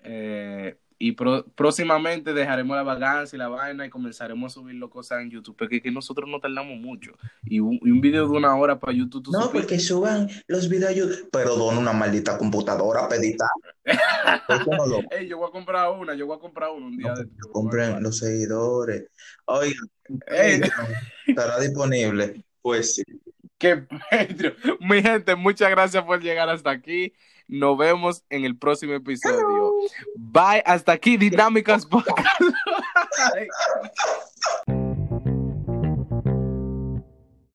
Eh, 0.00 0.78
y 1.08 1.12
pro- 1.12 1.44
próximamente 1.54 2.32
dejaremos 2.32 2.76
la 2.76 2.82
vagancia 2.82 3.36
y 3.36 3.38
la 3.38 3.48
vaina 3.48 3.84
y 3.86 3.90
comenzaremos 3.90 4.52
a 4.52 4.54
subir 4.54 4.76
las 4.76 4.88
cosas 4.90 5.20
en 5.22 5.30
YouTube, 5.30 5.56
porque 5.56 5.82
que 5.82 5.90
nosotros 5.90 6.28
no 6.28 6.40
tardamos 6.40 6.78
mucho. 6.78 7.12
Y 7.44 7.60
un, 7.60 7.78
y 7.82 7.90
un 7.90 8.00
video 8.00 8.26
de 8.28 8.36
una 8.36 8.56
hora 8.56 8.78
para 8.80 8.92
YouTube, 8.92 9.24
tú 9.24 9.30
No, 9.32 9.42
supiste. 9.42 9.58
porque 9.60 9.78
suban 9.80 10.28
los 10.46 10.68
videos. 10.68 10.90
a 10.90 10.94
YouTube. 10.94 11.28
Pero 11.32 11.56
dona 11.56 11.78
una 11.78 11.92
maldita 11.92 12.38
computadora 12.38 13.08
pedita. 13.08 13.46
¿Por 14.46 14.64
qué 14.64 14.70
no 14.70 14.86
lo 14.86 14.98
Ey, 15.10 15.28
yo 15.28 15.38
voy 15.38 15.48
a 15.48 15.52
comprar 15.52 15.90
una, 15.90 16.14
yo 16.14 16.26
voy 16.26 16.36
a 16.36 16.40
comprar 16.40 16.70
una 16.70 16.86
un 16.86 16.96
día 16.96 17.08
no, 17.12 17.16
de 17.16 17.28
compren 17.52 18.02
los 18.02 18.18
seguidores? 18.18 19.04
Oigan, 19.46 19.90
Ey, 20.26 20.60
estará 21.26 21.60
disponible. 21.60 22.44
Pues 22.62 22.94
sí. 22.94 23.02
qué 23.58 23.76
Pedro. 24.10 24.54
Mi 24.80 25.02
gente, 25.02 25.34
muchas 25.34 25.68
gracias 25.70 26.02
por 26.04 26.20
llegar 26.22 26.48
hasta 26.48 26.70
aquí. 26.70 27.12
Nos 27.46 27.76
vemos 27.76 28.24
en 28.30 28.44
el 28.46 28.56
próximo 28.56 28.94
episodio. 28.94 29.46
Bye, 30.16 30.62
hasta 30.64 30.92
aquí, 30.92 31.16
Dinámicas 31.16 31.86
Podcast. 31.86 32.18